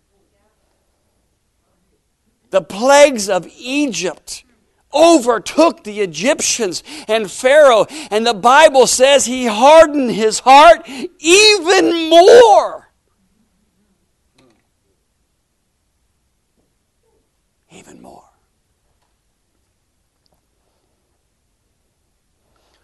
The 2.50 2.62
plagues 2.62 3.28
of 3.28 3.48
Egypt 3.58 4.44
overtook 4.92 5.84
the 5.84 6.00
Egyptians 6.00 6.82
and 7.08 7.30
Pharaoh, 7.30 7.86
and 8.10 8.26
the 8.26 8.34
Bible 8.34 8.86
says 8.86 9.24
he 9.24 9.46
hardened 9.46 10.10
his 10.10 10.40
heart 10.40 10.86
even 11.18 12.10
more. 12.10 12.90
Even 17.70 18.02
more. 18.02 18.21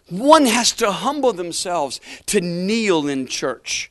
One 0.09 0.45
has 0.45 0.71
to 0.73 0.91
humble 0.91 1.33
themselves 1.33 2.01
to 2.27 2.41
kneel 2.41 3.07
in 3.07 3.27
church 3.27 3.89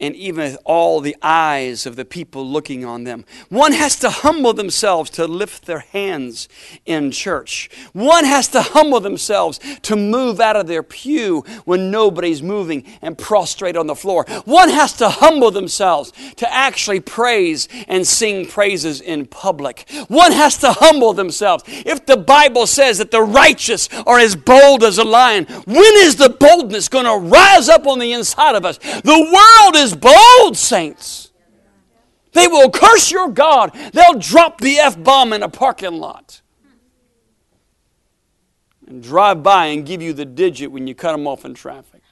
and 0.00 0.16
even 0.16 0.56
all 0.64 1.00
the 1.00 1.16
eyes 1.22 1.86
of 1.86 1.96
the 1.96 2.04
people 2.04 2.46
looking 2.46 2.84
on 2.84 3.04
them. 3.04 3.24
One 3.48 3.72
has 3.72 3.96
to 4.00 4.10
humble 4.10 4.52
themselves 4.52 5.10
to 5.10 5.26
lift 5.26 5.66
their 5.66 5.80
hands 5.80 6.48
in 6.86 7.10
church. 7.10 7.70
One 7.92 8.24
has 8.24 8.48
to 8.48 8.62
humble 8.62 9.00
themselves 9.00 9.60
to 9.82 9.96
move 9.96 10.40
out 10.40 10.56
of 10.56 10.66
their 10.66 10.82
pew 10.82 11.44
when 11.64 11.90
nobody's 11.90 12.42
moving 12.42 12.84
and 13.02 13.18
prostrate 13.18 13.76
on 13.76 13.86
the 13.86 13.94
floor. 13.94 14.24
One 14.44 14.70
has 14.70 14.94
to 14.94 15.08
humble 15.08 15.50
themselves 15.50 16.12
to 16.36 16.52
actually 16.52 17.00
praise 17.00 17.68
and 17.88 18.06
sing 18.06 18.46
praises 18.46 19.00
in 19.00 19.26
public. 19.26 19.88
One 20.08 20.32
has 20.32 20.56
to 20.58 20.72
humble 20.72 21.12
themselves. 21.12 21.64
If 21.66 22.06
the 22.06 22.16
Bible 22.16 22.66
says 22.66 22.98
that 22.98 23.10
the 23.10 23.22
righteous 23.22 23.88
are 24.06 24.18
as 24.18 24.36
bold 24.36 24.82
as 24.82 24.98
a 24.98 25.04
lion, 25.04 25.44
when 25.66 25.94
is 25.96 26.16
the 26.16 26.30
boldness 26.30 26.88
going 26.88 27.04
to 27.04 27.28
rise 27.28 27.68
up 27.68 27.86
on 27.86 27.98
the 27.98 28.12
inside 28.12 28.54
of 28.54 28.64
us? 28.64 28.78
The 28.78 29.30
world 29.32 29.76
is 29.76 29.89
bold, 29.94 30.56
saints. 30.56 31.32
They 32.32 32.46
will 32.46 32.70
curse 32.70 33.10
your 33.10 33.28
God. 33.28 33.72
They'll 33.92 34.18
drop 34.18 34.60
the 34.60 34.78
F 34.78 35.02
bomb 35.02 35.32
in 35.32 35.42
a 35.42 35.48
parking 35.48 35.94
lot 35.94 36.42
and 38.86 39.02
drive 39.02 39.42
by 39.42 39.66
and 39.66 39.86
give 39.86 40.02
you 40.02 40.12
the 40.12 40.24
digit 40.24 40.70
when 40.70 40.86
you 40.86 40.94
cut 40.94 41.12
them 41.12 41.26
off 41.26 41.44
in 41.44 41.54
traffic. 41.54 42.02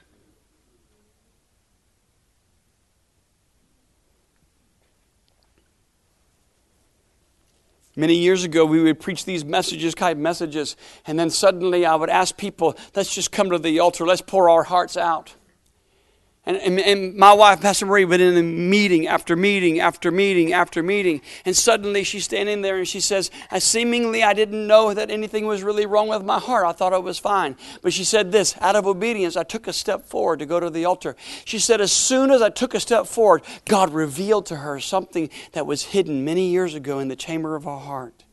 Many 7.95 8.15
years 8.15 8.45
ago, 8.45 8.63
we 8.63 8.81
would 8.81 9.01
preach 9.01 9.25
these 9.25 9.43
messages, 9.43 9.93
kind 9.93 10.13
of 10.13 10.19
messages, 10.19 10.77
and 11.05 11.19
then 11.19 11.29
suddenly 11.29 11.85
I 11.85 11.95
would 11.95 12.09
ask 12.09 12.37
people, 12.37 12.77
let's 12.95 13.13
just 13.13 13.29
come 13.33 13.49
to 13.49 13.59
the 13.59 13.79
altar, 13.79 14.05
let's 14.05 14.21
pour 14.21 14.49
our 14.49 14.63
hearts 14.63 14.95
out. 14.95 15.33
And, 16.49 16.57
and, 16.57 16.79
and, 16.79 17.15
my 17.15 17.31
wife, 17.31 17.61
Pastor 17.61 17.85
Marie, 17.85 18.05
went 18.05 18.23
in 18.23 18.35
a 18.35 18.41
meeting 18.41 19.05
after 19.05 19.35
meeting 19.35 19.79
after 19.79 20.09
meeting 20.09 20.51
after 20.51 20.81
meeting. 20.81 21.21
And 21.45 21.55
suddenly 21.55 22.03
she's 22.03 22.23
standing 22.23 22.63
there 22.63 22.79
and 22.79 22.87
she 22.87 23.01
says, 23.01 23.29
I 23.51 23.59
seemingly 23.59 24.23
I 24.23 24.33
didn't 24.33 24.65
know 24.65 24.91
that 24.95 25.11
anything 25.11 25.45
was 25.45 25.61
really 25.61 25.85
wrong 25.85 26.07
with 26.07 26.23
my 26.23 26.39
heart. 26.39 26.65
I 26.65 26.71
thought 26.71 26.91
it 26.91 27.03
was 27.03 27.19
fine. 27.19 27.55
But 27.83 27.93
she 27.93 28.03
said 28.03 28.31
this 28.31 28.55
out 28.61 28.75
of 28.75 28.87
obedience, 28.87 29.37
I 29.37 29.43
took 29.43 29.67
a 29.67 29.73
step 29.73 30.07
forward 30.07 30.39
to 30.39 30.47
go 30.47 30.59
to 30.59 30.71
the 30.71 30.85
altar. 30.85 31.15
She 31.45 31.59
said, 31.59 31.81
As 31.81 31.91
soon 31.91 32.31
as 32.31 32.41
I 32.41 32.49
took 32.49 32.73
a 32.73 32.79
step 32.79 33.05
forward, 33.05 33.43
God 33.65 33.93
revealed 33.93 34.47
to 34.47 34.55
her 34.55 34.79
something 34.79 35.29
that 35.51 35.67
was 35.67 35.83
hidden 35.83 36.25
many 36.25 36.49
years 36.49 36.73
ago 36.73 36.97
in 36.97 37.09
the 37.09 37.15
chamber 37.15 37.55
of 37.55 37.65
her 37.65 37.77
heart. 37.77 38.23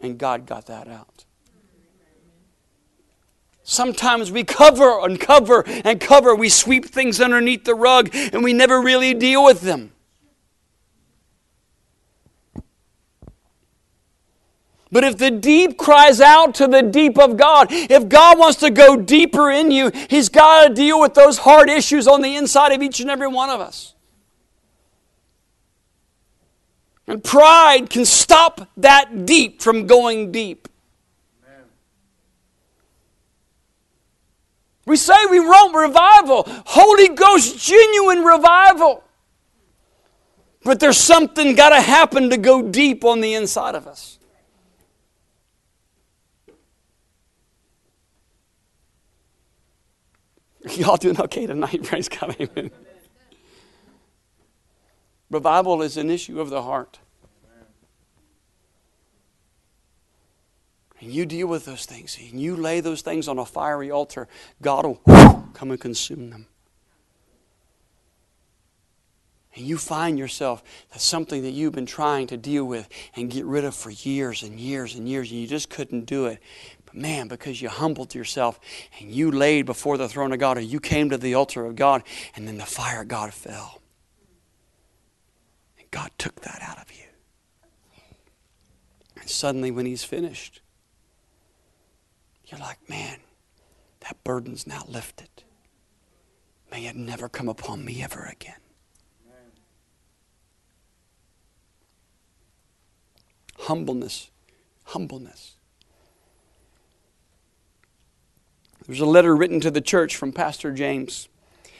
And 0.00 0.18
God 0.18 0.46
got 0.46 0.66
that 0.66 0.88
out. 0.88 1.26
Sometimes 3.64 4.32
we 4.32 4.44
cover 4.44 5.00
and 5.04 5.20
cover 5.20 5.62
and 5.66 6.00
cover. 6.00 6.34
We 6.34 6.48
sweep 6.48 6.86
things 6.86 7.20
underneath 7.20 7.64
the 7.64 7.74
rug 7.74 8.10
and 8.12 8.42
we 8.42 8.52
never 8.52 8.80
really 8.80 9.14
deal 9.14 9.44
with 9.44 9.60
them. 9.60 9.92
But 14.90 15.04
if 15.04 15.16
the 15.16 15.30
deep 15.30 15.78
cries 15.78 16.20
out 16.20 16.54
to 16.56 16.66
the 16.66 16.82
deep 16.82 17.18
of 17.18 17.38
God, 17.38 17.68
if 17.70 18.10
God 18.10 18.38
wants 18.38 18.58
to 18.58 18.70
go 18.70 18.94
deeper 18.94 19.50
in 19.50 19.70
you, 19.70 19.90
He's 20.10 20.28
got 20.28 20.68
to 20.68 20.74
deal 20.74 21.00
with 21.00 21.14
those 21.14 21.38
hard 21.38 21.70
issues 21.70 22.06
on 22.06 22.20
the 22.20 22.36
inside 22.36 22.72
of 22.72 22.82
each 22.82 23.00
and 23.00 23.08
every 23.08 23.26
one 23.26 23.48
of 23.48 23.58
us. 23.58 23.94
And 27.06 27.24
pride 27.24 27.88
can 27.88 28.04
stop 28.04 28.68
that 28.76 29.24
deep 29.24 29.62
from 29.62 29.86
going 29.86 30.30
deep. 30.30 30.68
We 34.84 34.96
say 34.96 35.14
we 35.30 35.40
want 35.40 35.74
revival, 35.74 36.44
Holy 36.66 37.08
Ghost, 37.08 37.58
genuine 37.58 38.24
revival. 38.24 39.04
But 40.64 40.80
there's 40.80 40.98
something 40.98 41.54
got 41.54 41.70
to 41.70 41.80
happen 41.80 42.30
to 42.30 42.36
go 42.36 42.62
deep 42.62 43.04
on 43.04 43.20
the 43.20 43.34
inside 43.34 43.74
of 43.74 43.86
us. 43.86 44.18
Y'all 50.76 50.96
doing 50.96 51.20
okay 51.20 51.46
tonight? 51.46 51.82
Praise 51.84 52.08
God. 52.08 52.36
Amen. 52.38 52.70
Revival 55.30 55.82
is 55.82 55.96
an 55.96 56.10
issue 56.10 56.40
of 56.40 56.50
the 56.50 56.62
heart. 56.62 56.98
And 61.02 61.12
you 61.12 61.26
deal 61.26 61.48
with 61.48 61.64
those 61.64 61.84
things, 61.84 62.16
and 62.30 62.40
you 62.40 62.54
lay 62.54 62.78
those 62.78 63.02
things 63.02 63.26
on 63.26 63.36
a 63.36 63.44
fiery 63.44 63.90
altar, 63.90 64.28
God 64.62 64.86
will 64.86 65.00
come 65.52 65.72
and 65.72 65.80
consume 65.80 66.30
them. 66.30 66.46
And 69.56 69.66
you 69.66 69.78
find 69.78 70.16
yourself 70.16 70.62
that's 70.90 71.02
something 71.02 71.42
that 71.42 71.50
you've 71.50 71.74
been 71.74 71.86
trying 71.86 72.28
to 72.28 72.36
deal 72.36 72.64
with 72.64 72.88
and 73.16 73.28
get 73.28 73.44
rid 73.44 73.64
of 73.64 73.74
for 73.74 73.90
years 73.90 74.44
and 74.44 74.60
years 74.60 74.94
and 74.94 75.08
years, 75.08 75.32
and 75.32 75.40
you 75.40 75.48
just 75.48 75.68
couldn't 75.68 76.06
do 76.06 76.26
it. 76.26 76.38
But 76.86 76.94
man, 76.94 77.26
because 77.26 77.60
you 77.60 77.68
humbled 77.68 78.14
yourself 78.14 78.60
and 79.00 79.10
you 79.10 79.32
laid 79.32 79.66
before 79.66 79.98
the 79.98 80.08
throne 80.08 80.32
of 80.32 80.38
God, 80.38 80.56
or 80.56 80.60
you 80.60 80.78
came 80.78 81.10
to 81.10 81.18
the 81.18 81.34
altar 81.34 81.66
of 81.66 81.74
God, 81.74 82.04
and 82.36 82.46
then 82.46 82.58
the 82.58 82.64
fire 82.64 83.02
of 83.02 83.08
God 83.08 83.34
fell. 83.34 83.82
And 85.80 85.90
God 85.90 86.12
took 86.16 86.42
that 86.42 86.62
out 86.62 86.78
of 86.78 86.92
you. 86.92 87.06
And 89.20 89.28
suddenly, 89.28 89.72
when 89.72 89.84
He's 89.84 90.04
finished, 90.04 90.61
you're 92.52 92.60
like, 92.60 92.88
man, 92.88 93.18
that 94.00 94.22
burden's 94.24 94.66
now 94.66 94.84
lifted. 94.86 95.30
May 96.70 96.86
it 96.86 96.96
never 96.96 97.28
come 97.28 97.48
upon 97.48 97.84
me 97.84 98.02
ever 98.02 98.30
again. 98.30 98.54
Humbleness. 103.60 104.30
Humbleness. 104.84 105.54
There's 108.86 109.00
a 109.00 109.06
letter 109.06 109.34
written 109.34 109.60
to 109.60 109.70
the 109.70 109.80
church 109.80 110.16
from 110.16 110.32
Pastor 110.32 110.72
James. 110.72 111.28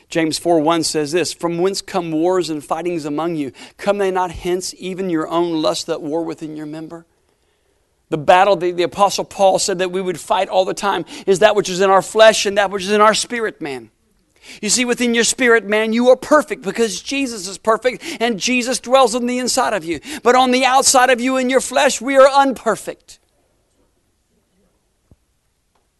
James 0.09 0.39
4 0.39 0.61
1 0.61 0.85
says 0.85 1.13
this 1.13 1.33
From 1.33 1.59
whence 1.59 1.83
come 1.83 2.13
wars 2.13 2.49
and 2.49 2.65
fightings 2.65 3.05
among 3.05 3.35
you? 3.35 3.53
Come 3.77 3.99
they 3.99 4.11
not 4.11 4.31
hence, 4.31 4.75
even 4.79 5.11
your 5.11 5.29
own 5.29 5.61
lust 5.61 5.87
that 5.89 6.01
war 6.01 6.25
within 6.25 6.57
your 6.57 6.67
member? 6.67 7.05
The 8.13 8.19
battle 8.19 8.57
the, 8.57 8.73
the 8.73 8.83
Apostle 8.83 9.25
Paul 9.25 9.59
said 9.59 9.79
that 9.79 9.91
we 9.91 10.03
would 10.03 10.21
fight 10.21 10.51
all 10.51 10.67
the 10.67 10.75
time 10.75 11.07
is 11.27 11.39
that 11.39 11.57
which 11.57 11.71
is 11.71 11.81
in 11.81 11.89
our 11.89 12.03
flesh 12.03 12.45
and 12.45 12.59
that 12.59 12.71
which 12.71 12.83
is 12.83 12.93
in 12.93 13.01
our 13.01 13.15
spirit, 13.15 13.63
man. 13.63 13.91
You 14.61 14.69
see, 14.69 14.85
within 14.85 15.15
your 15.15 15.25
spirit, 15.25 15.65
man, 15.65 15.95
you 15.95 16.11
are 16.11 16.17
perfect 16.17 16.61
because 16.61 17.01
Jesus 17.01 17.49
is 17.49 17.57
perfect 17.57 18.05
and 18.21 18.39
Jesus 18.39 18.81
dwells 18.81 19.15
on 19.15 19.25
the 19.25 19.39
inside 19.39 19.73
of 19.73 19.83
you. 19.83 19.99
But 20.23 20.35
on 20.35 20.51
the 20.51 20.63
outside 20.67 21.09
of 21.09 21.23
you 21.23 21.39
in 21.39 21.49
your 21.49 21.63
flesh, 21.63 22.03
we 22.03 22.19
are 22.19 22.29
unperfect. 22.29 23.19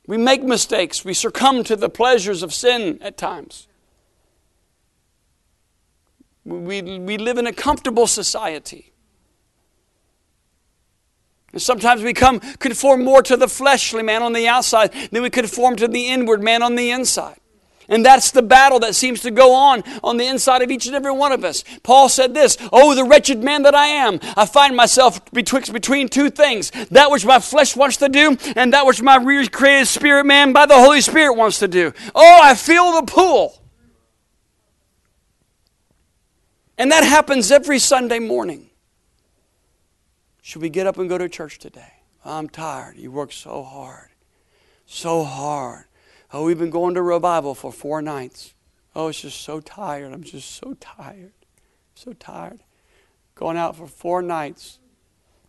We 0.07 0.19
make 0.19 0.43
mistakes. 0.43 1.07
We 1.07 1.15
succumb 1.15 1.65
to 1.65 1.77
the 1.77 1.89
pleasures 1.89 2.43
of 2.43 2.53
sin 2.53 2.99
at 3.01 3.17
times. 3.17 3.69
We, 6.45 6.83
we 6.83 7.17
live 7.17 7.39
in 7.39 7.47
a 7.47 7.55
comfortable 7.55 8.07
society. 8.07 8.92
And 11.53 11.61
sometimes 11.61 12.03
we 12.03 12.15
come 12.15 12.41
conform 12.41 13.05
more 13.05 13.23
to 13.23 13.37
the 13.37 13.49
fleshly 13.49 14.03
man 14.03 14.23
on 14.23 14.33
the 14.33 14.49
outside 14.49 14.93
than 15.11 15.23
we 15.23 15.31
conform 15.31 15.77
to 15.77 15.89
the 15.89 16.09
inward 16.09 16.43
man 16.43 16.63
on 16.63 16.77
the 16.77 16.91
inside. 16.91 17.37
And 17.89 18.07
that's 18.07 18.31
the 18.31 18.43
battle 18.43 18.81
that 18.81 18.95
seems 18.95 19.21
to 19.21 19.31
go 19.31 19.55
on 19.55 19.83
on 20.03 20.17
the 20.17 20.27
inside 20.27 20.63
of 20.63 20.71
each 20.71 20.87
and 20.87 20.95
every 20.95 21.13
one 21.13 21.33
of 21.33 21.45
us. 21.45 21.63
Paul 21.83 22.09
said 22.09 22.33
this 22.33 22.57
Oh, 22.73 22.95
the 22.95 23.05
wretched 23.05 23.43
man 23.43 23.65
that 23.65 23.75
I 23.75 23.87
am, 23.87 24.19
I 24.37 24.47
find 24.47 24.75
myself 24.75 25.23
betwixt 25.33 25.73
between 25.73 26.09
two 26.09 26.31
things 26.31 26.71
that 26.91 27.11
which 27.11 27.27
my 27.27 27.39
flesh 27.39 27.77
wants 27.77 27.99
to 27.99 28.09
do, 28.09 28.37
and 28.57 28.73
that 28.73 28.87
which 28.87 29.03
my 29.03 29.17
recreated 29.17 29.89
spirit 29.89 30.25
man 30.25 30.53
by 30.53 30.65
the 30.65 30.77
Holy 30.77 31.03
Spirit 31.03 31.35
wants 31.35 31.59
to 31.59 31.69
do. 31.69 31.93
Oh, 32.15 32.41
I 32.43 32.55
feel 32.55 32.93
the 32.93 33.03
pull. 33.03 33.59
And 36.79 36.91
that 36.93 37.05
happens 37.05 37.51
every 37.53 37.79
Sunday 37.79 38.21
morning. 38.21 38.71
Should 40.43 40.61
we 40.61 40.69
get 40.71 40.89
up 40.89 40.99
and 40.99 41.09
go 41.09 41.17
to 41.19 41.29
church 41.29 41.61
today? 41.61 41.93
I'm 42.25 42.49
tired. 42.49 42.97
You 42.97 43.13
worked 43.13 43.33
so 43.33 43.63
hard. 43.63 44.09
So 44.87 45.23
hard. 45.23 45.85
Oh, 46.33 46.45
we've 46.45 46.59
been 46.59 46.71
going 46.71 46.95
to 46.95 47.03
revival 47.03 47.55
for 47.55 47.73
four 47.73 48.03
nights. 48.03 48.53
Oh, 48.95 49.09
it's 49.09 49.21
just 49.21 49.41
so 49.41 49.61
tired. 49.61 50.13
I'm 50.13 50.25
just 50.25 50.51
so 50.51 50.75
tired. 50.81 51.33
So 51.95 52.13
tired. 52.13 52.61
Going 53.37 53.57
out 53.57 53.77
for 53.77 53.87
four 53.87 54.21
nights. 54.21 54.81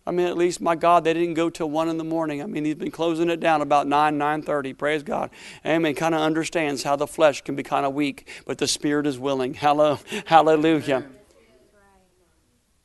I 0.05 0.11
mean, 0.11 0.27
at 0.27 0.37
least 0.37 0.61
my 0.61 0.75
God, 0.75 1.05
they 1.05 1.13
didn't 1.13 1.33
go 1.33 1.49
till 1.49 1.69
one 1.69 1.89
in 1.89 1.97
the 1.97 2.03
morning. 2.03 2.43
I 2.43 2.45
mean, 2.45 2.65
he's 2.65 2.75
been 2.75 2.91
closing 2.91 3.29
it 3.29 3.39
down 3.39 3.61
about 3.61 3.87
nine, 3.87 4.17
nine 4.17 4.41
thirty. 4.41 4.73
Praise 4.73 5.01
God. 5.01 5.31
Amen. 5.65 5.95
Kind 5.95 6.13
of 6.13 6.21
understands 6.21 6.83
how 6.83 6.95
the 6.95 7.07
flesh 7.07 7.41
can 7.41 7.55
be 7.55 7.63
kind 7.63 7.85
of 7.85 7.93
weak, 7.93 8.27
but 8.45 8.57
the 8.57 8.67
spirit 8.67 9.07
is 9.07 9.17
willing. 9.17 9.53
Hello, 9.53 9.99
hallelujah. 10.25 11.05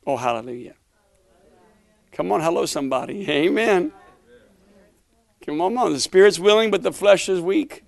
Oh, 0.07 0.17
hallelujah. 0.17 0.75
Come 2.19 2.33
on, 2.33 2.41
hello, 2.41 2.65
somebody. 2.65 3.31
Amen. 3.31 3.93
Come 5.45 5.61
on, 5.61 5.93
the 5.93 6.01
spirit's 6.01 6.37
willing, 6.37 6.69
but 6.69 6.83
the 6.83 6.91
flesh 6.91 7.29
is 7.29 7.39
weak. 7.39 7.85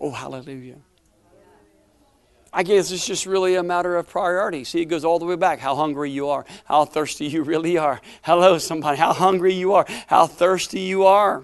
Oh, 0.00 0.12
hallelujah. 0.12 0.76
I 2.52 2.62
guess 2.62 2.92
it's 2.92 3.04
just 3.04 3.26
really 3.26 3.56
a 3.56 3.62
matter 3.64 3.96
of 3.96 4.08
priority. 4.08 4.62
See, 4.62 4.82
it 4.82 4.84
goes 4.84 5.04
all 5.04 5.18
the 5.18 5.26
way 5.26 5.34
back. 5.34 5.58
How 5.58 5.74
hungry 5.74 6.12
you 6.12 6.28
are, 6.28 6.46
how 6.66 6.84
thirsty 6.84 7.26
you 7.26 7.42
really 7.42 7.76
are. 7.76 8.00
Hello, 8.22 8.58
somebody. 8.58 8.98
How 8.98 9.12
hungry 9.12 9.54
you 9.54 9.72
are, 9.72 9.86
how 10.06 10.28
thirsty 10.28 10.78
you 10.78 11.06
are. 11.06 11.42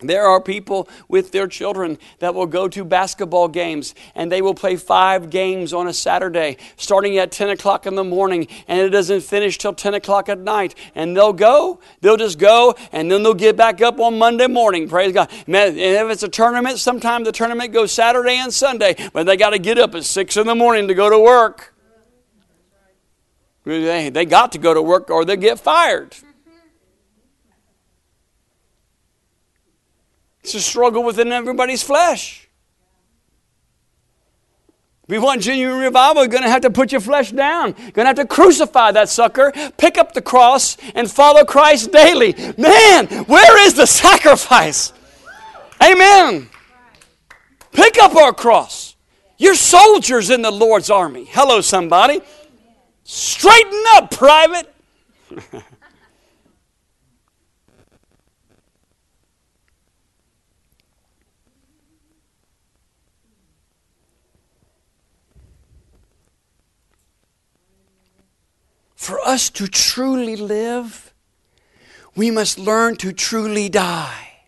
There 0.00 0.26
are 0.26 0.42
people 0.42 0.90
with 1.08 1.32
their 1.32 1.46
children 1.46 1.96
that 2.18 2.34
will 2.34 2.46
go 2.46 2.68
to 2.68 2.84
basketball 2.84 3.48
games 3.48 3.94
and 4.14 4.30
they 4.30 4.42
will 4.42 4.52
play 4.52 4.76
five 4.76 5.30
games 5.30 5.72
on 5.72 5.88
a 5.88 5.94
Saturday, 5.94 6.58
starting 6.76 7.16
at 7.16 7.32
10 7.32 7.48
o'clock 7.48 7.86
in 7.86 7.94
the 7.94 8.04
morning, 8.04 8.46
and 8.68 8.80
it 8.80 8.90
doesn't 8.90 9.22
finish 9.22 9.56
till 9.56 9.72
10 9.72 9.94
o'clock 9.94 10.28
at 10.28 10.38
night. 10.38 10.74
And 10.94 11.16
they'll 11.16 11.32
go, 11.32 11.80
they'll 12.02 12.18
just 12.18 12.38
go, 12.38 12.74
and 12.92 13.10
then 13.10 13.22
they'll 13.22 13.32
get 13.32 13.56
back 13.56 13.80
up 13.80 13.98
on 13.98 14.18
Monday 14.18 14.48
morning. 14.48 14.86
Praise 14.86 15.14
God. 15.14 15.30
And 15.46 15.78
if 15.78 16.10
it's 16.10 16.22
a 16.22 16.28
tournament, 16.28 16.78
sometimes 16.78 17.24
the 17.24 17.32
tournament 17.32 17.72
goes 17.72 17.90
Saturday 17.90 18.36
and 18.36 18.52
Sunday, 18.52 18.96
but 19.14 19.24
they 19.24 19.38
got 19.38 19.50
to 19.50 19.58
get 19.58 19.78
up 19.78 19.94
at 19.94 20.04
6 20.04 20.36
in 20.36 20.46
the 20.46 20.54
morning 20.54 20.88
to 20.88 20.94
go 20.94 21.08
to 21.08 21.18
work. 21.18 21.72
They, 23.64 24.10
they 24.10 24.26
got 24.26 24.52
to 24.52 24.58
go 24.58 24.74
to 24.74 24.82
work 24.82 25.08
or 25.08 25.24
they 25.24 25.38
get 25.38 25.58
fired. 25.58 26.14
It's 30.46 30.54
a 30.54 30.60
struggle 30.60 31.02
within 31.02 31.32
everybody's 31.32 31.82
flesh. 31.82 32.48
If 35.02 35.08
we 35.08 35.18
want 35.18 35.42
genuine 35.42 35.80
revival, 35.80 36.22
you're 36.22 36.30
going 36.30 36.44
to 36.44 36.48
have 36.48 36.60
to 36.60 36.70
put 36.70 36.92
your 36.92 37.00
flesh 37.00 37.32
down. 37.32 37.74
You're 37.76 37.90
going 37.90 38.04
to 38.04 38.10
have 38.10 38.16
to 38.18 38.26
crucify 38.26 38.92
that 38.92 39.08
sucker, 39.08 39.52
pick 39.76 39.98
up 39.98 40.12
the 40.12 40.22
cross, 40.22 40.76
and 40.94 41.10
follow 41.10 41.44
Christ 41.44 41.90
daily. 41.90 42.32
Man, 42.56 43.08
where 43.24 43.66
is 43.66 43.74
the 43.74 43.86
sacrifice? 43.86 44.92
Amen. 45.82 46.48
Pick 47.72 47.98
up 47.98 48.14
our 48.14 48.32
cross. 48.32 48.94
You're 49.38 49.56
soldiers 49.56 50.30
in 50.30 50.42
the 50.42 50.52
Lord's 50.52 50.90
army. 50.90 51.26
Hello, 51.28 51.60
somebody. 51.60 52.20
Straighten 53.02 53.82
up, 53.96 54.12
private. 54.12 54.72
For 69.06 69.20
us 69.20 69.50
to 69.50 69.68
truly 69.68 70.34
live, 70.34 71.14
we 72.16 72.32
must 72.32 72.58
learn 72.58 72.96
to 72.96 73.12
truly 73.12 73.68
die. 73.68 74.42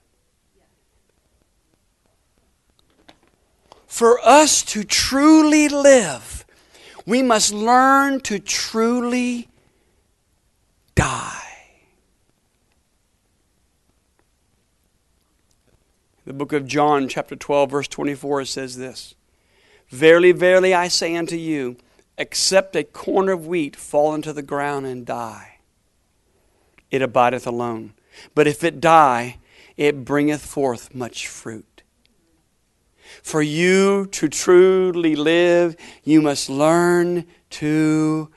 For 3.87 4.19
us 4.19 4.65
to 4.65 4.83
truly 4.83 5.69
live, 5.69 6.45
we 7.07 7.23
must 7.23 7.53
learn 7.53 8.19
to 8.23 8.41
truly 8.41 9.47
die. 10.97 11.79
The 16.25 16.33
book 16.33 16.53
of 16.53 16.67
John, 16.67 17.07
chapter 17.07 17.37
12, 17.37 17.71
verse 17.71 17.87
24, 17.87 18.45
says 18.47 18.77
this 18.77 19.15
Verily, 19.91 20.33
verily, 20.33 20.75
I 20.75 20.89
say 20.89 21.15
unto 21.15 21.37
you, 21.37 21.77
except 22.19 22.77
a 22.77 22.85
corn 22.85 23.29
of 23.29 23.47
wheat 23.47 23.77
fall 23.77 24.15
into 24.15 24.33
the 24.33 24.43
ground 24.43 24.85
and 24.85 25.07
die, 25.07 25.59
it 26.91 27.01
abideth 27.01 27.47
alone. 27.47 27.95
But 28.35 28.47
if 28.47 28.65
it 28.65 28.81
die, 28.81 29.39
it 29.77 30.05
bringeth 30.05 30.45
forth 30.45 30.95
much 30.95 31.29
fruit. 31.29 31.83
For 33.23 33.41
you 33.41 34.07
to 34.07 34.29
truly 34.29 35.17
live, 35.17 35.77
you 36.03 36.21
must 36.21 36.51
learn 36.51 37.25
to 37.51 38.29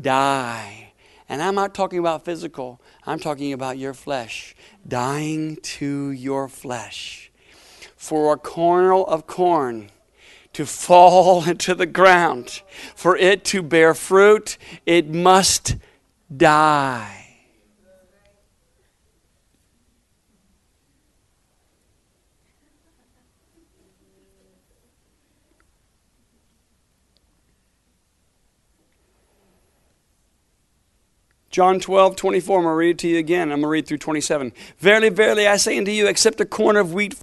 die. 0.00 0.92
And 1.28 1.42
I'm 1.42 1.54
not 1.54 1.74
talking 1.74 1.98
about 1.98 2.24
physical, 2.24 2.80
I'm 3.04 3.18
talking 3.18 3.52
about 3.52 3.78
your 3.78 3.94
flesh, 3.94 4.54
dying 4.86 5.56
to 5.56 6.10
your 6.10 6.48
flesh. 6.48 7.30
For 7.96 8.32
a 8.32 8.38
kernel 8.38 9.06
of 9.06 9.26
corn 9.26 9.90
to 10.56 10.64
fall 10.64 11.44
into 11.48 11.74
the 11.74 11.84
ground, 11.84 12.62
for 12.94 13.14
it 13.14 13.44
to 13.44 13.62
bear 13.62 13.92
fruit, 13.92 14.56
it 14.86 15.06
must 15.06 15.76
die. 16.34 17.12
John 31.50 31.80
12, 31.80 32.16
24, 32.16 32.58
I'm 32.58 32.64
going 32.64 32.72
to 32.72 32.76
read 32.76 32.90
it 32.90 32.98
to 32.98 33.08
you 33.08 33.18
again. 33.18 33.44
I'm 33.44 33.60
going 33.60 33.62
to 33.62 33.68
read 33.68 33.86
through 33.86 33.98
27. 33.98 34.52
Verily, 34.78 35.08
verily, 35.08 35.46
I 35.46 35.56
say 35.56 35.78
unto 35.78 35.90
you, 35.90 36.06
except 36.06 36.40
a 36.40 36.44
corn 36.44 36.76
of 36.76 36.92
wheat 36.92 37.14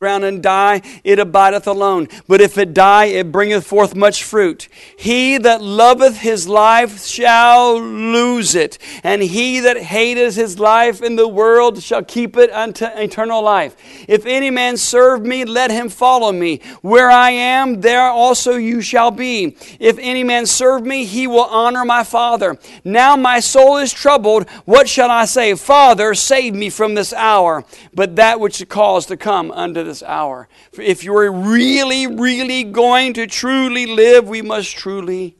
ground 0.00 0.24
and 0.24 0.42
die, 0.42 0.80
it 1.04 1.18
abideth 1.18 1.66
alone. 1.66 2.08
But 2.26 2.40
if 2.40 2.56
it 2.56 2.72
die, 2.72 3.04
it 3.04 3.30
bringeth 3.30 3.66
forth 3.66 3.94
much 3.94 4.24
fruit. 4.24 4.66
He 4.96 5.36
that 5.36 5.60
loveth 5.60 6.20
his 6.20 6.48
life 6.48 7.04
shall 7.04 7.78
lose 7.78 8.54
it, 8.54 8.78
and 9.04 9.20
he 9.20 9.60
that 9.60 9.76
hateth 9.76 10.36
his 10.36 10.58
life 10.58 11.02
in 11.02 11.16
the 11.16 11.28
world 11.28 11.82
shall 11.82 12.02
keep 12.02 12.38
it 12.38 12.50
unto 12.50 12.86
eternal 12.86 13.42
life. 13.42 13.76
If 14.08 14.24
any 14.24 14.50
man 14.50 14.78
serve 14.78 15.20
me, 15.26 15.44
let 15.44 15.70
him 15.70 15.90
follow 15.90 16.32
me. 16.32 16.62
Where 16.80 17.10
I 17.10 17.32
am, 17.32 17.82
there 17.82 18.08
also 18.08 18.54
you 18.54 18.80
shall 18.80 19.10
be. 19.10 19.54
If 19.78 19.98
any 19.98 20.24
man 20.24 20.46
serve 20.46 20.86
me, 20.86 21.04
he 21.04 21.26
will 21.26 21.44
honor 21.44 21.84
my 21.84 22.04
Father. 22.04 22.56
Now 22.84 23.16
my 23.16 23.40
soul 23.40 23.76
is 23.76 23.92
troubled. 23.92 24.48
What 24.64 24.88
shall 24.88 25.10
I 25.10 25.26
say? 25.26 25.54
Father, 25.56 26.14
save 26.14 26.54
me 26.54 26.70
from 26.70 26.94
this 26.94 27.12
hour. 27.12 27.66
But 27.92 28.16
that 28.16 28.40
which 28.40 28.62
is 28.62 28.66
caused 28.66 29.08
to 29.08 29.18
come 29.18 29.50
unto 29.50 29.89
this 29.90 30.02
hour. 30.02 30.48
If 30.72 31.04
you're 31.04 31.30
really, 31.30 32.06
really 32.06 32.64
going 32.64 33.14
to 33.14 33.26
truly 33.26 33.86
live, 33.86 34.28
we 34.28 34.40
must 34.40 34.76
truly 34.76 35.36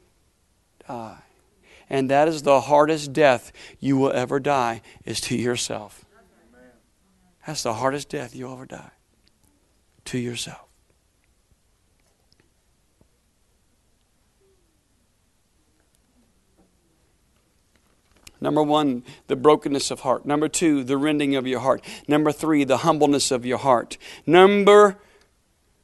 die. 0.86 1.22
And 1.88 2.10
that 2.10 2.28
is 2.28 2.42
the 2.42 2.60
hardest 2.60 3.12
death 3.12 3.52
you 3.78 3.96
will 3.96 4.12
ever 4.12 4.38
die, 4.38 4.82
is 5.04 5.20
to 5.22 5.36
yourself. 5.36 6.04
That's 7.46 7.62
the 7.62 7.74
hardest 7.74 8.08
death 8.10 8.34
you'll 8.34 8.52
ever 8.52 8.66
die. 8.66 8.90
To 10.06 10.18
yourself. 10.18 10.69
Number 18.40 18.62
one, 18.62 19.04
the 19.26 19.36
brokenness 19.36 19.90
of 19.90 20.00
heart. 20.00 20.24
Number 20.24 20.48
two, 20.48 20.82
the 20.82 20.96
rending 20.96 21.36
of 21.36 21.46
your 21.46 21.60
heart. 21.60 21.84
Number 22.08 22.32
three, 22.32 22.64
the 22.64 22.78
humbleness 22.78 23.30
of 23.30 23.44
your 23.44 23.58
heart. 23.58 23.98
Number 24.26 24.98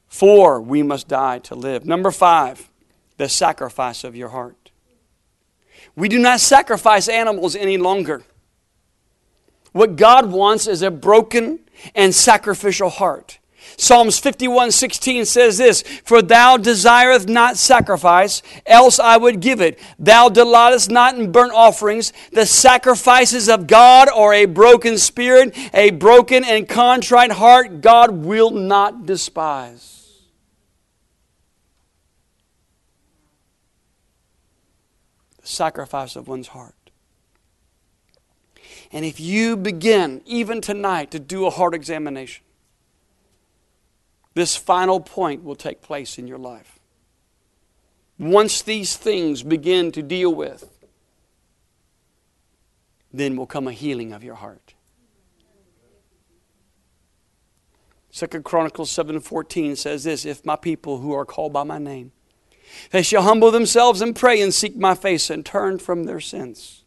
four, 0.06 0.60
we 0.60 0.82
must 0.82 1.08
die 1.08 1.38
to 1.40 1.54
live. 1.54 1.84
Number 1.84 2.10
five, 2.10 2.70
the 3.18 3.28
sacrifice 3.28 4.04
of 4.04 4.16
your 4.16 4.30
heart. 4.30 4.70
We 5.94 6.08
do 6.08 6.18
not 6.18 6.40
sacrifice 6.40 7.08
animals 7.08 7.54
any 7.56 7.78
longer. 7.78 8.22
What 9.72 9.96
God 9.96 10.30
wants 10.30 10.66
is 10.66 10.82
a 10.82 10.90
broken 10.90 11.60
and 11.94 12.14
sacrificial 12.14 12.88
heart. 12.88 13.38
Psalms 13.78 14.18
51 14.18 14.70
16 14.70 15.26
says 15.26 15.58
this 15.58 15.82
For 16.04 16.22
thou 16.22 16.56
desireth 16.56 17.28
not 17.28 17.58
sacrifice, 17.58 18.42
else 18.64 18.98
I 18.98 19.16
would 19.16 19.40
give 19.40 19.60
it. 19.60 19.78
Thou 19.98 20.30
delightest 20.30 20.90
not 20.90 21.18
in 21.18 21.30
burnt 21.30 21.52
offerings. 21.52 22.12
The 22.32 22.46
sacrifices 22.46 23.48
of 23.48 23.66
God 23.66 24.08
are 24.08 24.32
a 24.32 24.46
broken 24.46 24.96
spirit, 24.96 25.56
a 25.74 25.90
broken 25.90 26.42
and 26.42 26.66
contrite 26.66 27.32
heart, 27.32 27.82
God 27.82 28.10
will 28.10 28.50
not 28.50 29.04
despise. 29.04 29.92
The 35.42 35.48
sacrifice 35.48 36.16
of 36.16 36.28
one's 36.28 36.48
heart. 36.48 36.74
And 38.90 39.04
if 39.04 39.20
you 39.20 39.56
begin, 39.56 40.22
even 40.24 40.60
tonight, 40.62 41.10
to 41.10 41.18
do 41.18 41.44
a 41.46 41.50
heart 41.50 41.74
examination, 41.74 42.45
this 44.36 44.54
final 44.54 45.00
point 45.00 45.42
will 45.42 45.56
take 45.56 45.80
place 45.80 46.18
in 46.18 46.26
your 46.28 46.36
life. 46.36 46.78
Once 48.18 48.60
these 48.60 48.94
things 48.94 49.42
begin 49.42 49.90
to 49.90 50.02
deal 50.02 50.32
with, 50.32 50.78
then 53.10 53.34
will 53.34 53.46
come 53.46 53.66
a 53.66 53.72
healing 53.72 54.12
of 54.12 54.22
your 54.22 54.34
heart. 54.34 54.74
Second 58.10 58.44
Chronicles 58.44 58.90
7:14 58.90 59.74
says 59.74 60.04
this, 60.04 60.26
if 60.26 60.44
my 60.44 60.56
people 60.56 60.98
who 60.98 61.14
are 61.14 61.24
called 61.24 61.54
by 61.54 61.64
my 61.64 61.78
name 61.78 62.12
they 62.90 63.02
shall 63.02 63.22
humble 63.22 63.50
themselves 63.50 64.02
and 64.02 64.14
pray 64.14 64.42
and 64.42 64.52
seek 64.52 64.76
my 64.76 64.94
face 64.94 65.30
and 65.30 65.46
turn 65.46 65.78
from 65.78 66.04
their 66.04 66.20
sins. 66.20 66.84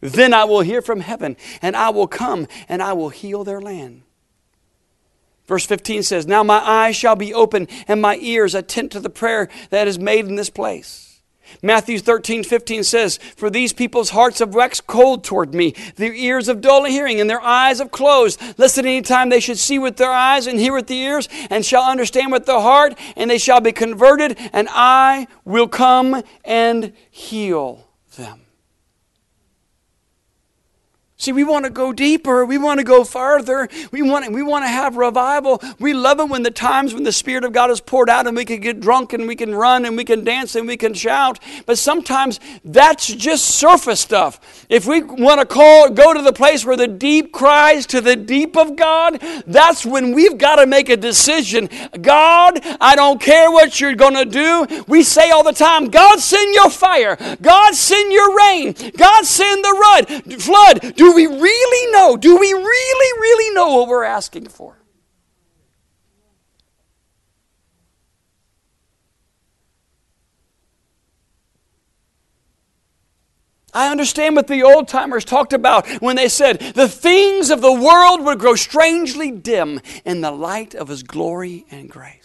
Then 0.00 0.34
I 0.34 0.42
will 0.44 0.62
hear 0.62 0.82
from 0.82 0.98
heaven 0.98 1.36
and 1.62 1.76
I 1.76 1.90
will 1.90 2.08
come 2.08 2.48
and 2.68 2.82
I 2.82 2.92
will 2.92 3.10
heal 3.10 3.44
their 3.44 3.60
land. 3.60 4.02
Verse 5.50 5.66
15 5.66 6.04
says, 6.04 6.28
Now 6.28 6.44
my 6.44 6.58
eyes 6.58 6.94
shall 6.94 7.16
be 7.16 7.34
open 7.34 7.66
and 7.88 8.00
my 8.00 8.16
ears 8.20 8.54
attend 8.54 8.92
to 8.92 9.00
the 9.00 9.10
prayer 9.10 9.48
that 9.70 9.88
is 9.88 9.98
made 9.98 10.26
in 10.26 10.36
this 10.36 10.48
place. 10.48 11.22
Matthew 11.60 11.98
13, 11.98 12.44
15 12.44 12.84
says, 12.84 13.18
For 13.34 13.50
these 13.50 13.72
people's 13.72 14.10
hearts 14.10 14.38
have 14.38 14.54
waxed 14.54 14.86
cold 14.86 15.24
toward 15.24 15.52
me, 15.52 15.74
their 15.96 16.14
ears 16.14 16.46
of 16.46 16.60
dull 16.60 16.84
hearing, 16.84 17.20
and 17.20 17.28
their 17.28 17.40
eyes 17.40 17.80
have 17.80 17.90
closed, 17.90 18.40
lest 18.58 18.78
at 18.78 18.86
any 18.86 19.02
time 19.02 19.28
they 19.28 19.40
should 19.40 19.58
see 19.58 19.80
with 19.80 19.96
their 19.96 20.12
eyes 20.12 20.46
and 20.46 20.56
hear 20.56 20.72
with 20.72 20.86
the 20.86 21.00
ears, 21.00 21.28
and 21.50 21.66
shall 21.66 21.82
understand 21.82 22.30
with 22.30 22.46
their 22.46 22.60
heart, 22.60 22.96
and 23.16 23.28
they 23.28 23.38
shall 23.38 23.60
be 23.60 23.72
converted, 23.72 24.38
and 24.52 24.68
I 24.70 25.26
will 25.44 25.66
come 25.66 26.22
and 26.44 26.92
heal 27.10 27.88
them. 28.16 28.39
See, 31.20 31.32
we 31.32 31.44
want 31.44 31.66
to 31.66 31.70
go 31.70 31.92
deeper. 31.92 32.46
We 32.46 32.56
want 32.56 32.78
to 32.78 32.84
go 32.84 33.04
farther. 33.04 33.68
We 33.92 34.00
want, 34.00 34.32
we 34.32 34.42
want 34.42 34.64
to 34.64 34.68
have 34.68 34.96
revival. 34.96 35.62
We 35.78 35.92
love 35.92 36.18
it 36.18 36.30
when 36.30 36.44
the 36.44 36.50
times 36.50 36.94
when 36.94 37.02
the 37.02 37.12
Spirit 37.12 37.44
of 37.44 37.52
God 37.52 37.70
is 37.70 37.78
poured 37.78 38.08
out 38.08 38.26
and 38.26 38.34
we 38.34 38.46
can 38.46 38.58
get 38.60 38.80
drunk 38.80 39.12
and 39.12 39.28
we 39.28 39.36
can 39.36 39.54
run 39.54 39.84
and 39.84 39.98
we 39.98 40.04
can 40.06 40.24
dance 40.24 40.56
and 40.56 40.66
we 40.66 40.78
can 40.78 40.94
shout. 40.94 41.38
But 41.66 41.76
sometimes 41.76 42.40
that's 42.64 43.06
just 43.06 43.44
surface 43.44 44.00
stuff. 44.00 44.64
If 44.70 44.86
we 44.86 45.02
want 45.02 45.40
to 45.40 45.46
call, 45.46 45.90
go 45.90 46.14
to 46.14 46.22
the 46.22 46.32
place 46.32 46.64
where 46.64 46.78
the 46.78 46.88
deep 46.88 47.32
cries 47.32 47.84
to 47.88 48.00
the 48.00 48.16
deep 48.16 48.56
of 48.56 48.76
God, 48.76 49.20
that's 49.46 49.84
when 49.84 50.14
we've 50.14 50.38
got 50.38 50.56
to 50.56 50.64
make 50.64 50.88
a 50.88 50.96
decision. 50.96 51.68
God, 52.00 52.60
I 52.80 52.96
don't 52.96 53.20
care 53.20 53.50
what 53.50 53.78
you're 53.78 53.94
going 53.94 54.14
to 54.14 54.24
do. 54.24 54.84
We 54.88 55.02
say 55.02 55.30
all 55.30 55.44
the 55.44 55.52
time, 55.52 55.90
God, 55.90 56.18
send 56.18 56.54
your 56.54 56.70
fire. 56.70 57.18
God, 57.42 57.74
send 57.74 58.10
your 58.10 58.34
rain. 58.34 58.74
God, 58.96 59.26
send 59.26 59.62
the 59.62 60.38
flood. 60.38 60.94
Do 60.96 61.09
do 61.10 61.16
we 61.16 61.26
really 61.26 61.92
know? 61.92 62.16
Do 62.16 62.36
we 62.36 62.52
really, 62.52 63.20
really 63.20 63.54
know 63.54 63.74
what 63.74 63.88
we're 63.88 64.04
asking 64.04 64.48
for? 64.48 64.76
I 73.72 73.90
understand 73.90 74.36
what 74.36 74.48
the 74.48 74.62
old 74.62 74.88
timers 74.88 75.24
talked 75.24 75.52
about 75.52 75.88
when 76.00 76.16
they 76.16 76.28
said 76.28 76.58
the 76.58 76.88
things 76.88 77.50
of 77.50 77.60
the 77.60 77.72
world 77.72 78.24
would 78.24 78.38
grow 78.38 78.54
strangely 78.54 79.30
dim 79.30 79.80
in 80.04 80.20
the 80.20 80.32
light 80.32 80.74
of 80.74 80.88
His 80.88 81.02
glory 81.02 81.66
and 81.70 81.88
grace. 81.88 82.19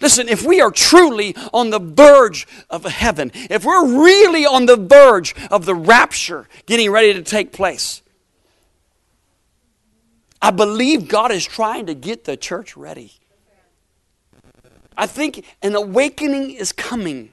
Listen, 0.00 0.28
if 0.28 0.44
we 0.44 0.60
are 0.60 0.70
truly 0.70 1.34
on 1.52 1.70
the 1.70 1.78
verge 1.78 2.46
of 2.68 2.84
heaven, 2.84 3.30
if 3.34 3.64
we're 3.64 4.02
really 4.04 4.44
on 4.44 4.66
the 4.66 4.76
verge 4.76 5.34
of 5.50 5.64
the 5.64 5.74
rapture 5.74 6.48
getting 6.66 6.90
ready 6.90 7.14
to 7.14 7.22
take 7.22 7.52
place, 7.52 8.02
I 10.42 10.50
believe 10.50 11.08
God 11.08 11.30
is 11.32 11.46
trying 11.46 11.86
to 11.86 11.94
get 11.94 12.24
the 12.24 12.36
church 12.36 12.76
ready. 12.76 13.12
I 14.96 15.06
think 15.06 15.44
an 15.62 15.74
awakening 15.74 16.50
is 16.50 16.72
coming. 16.72 17.32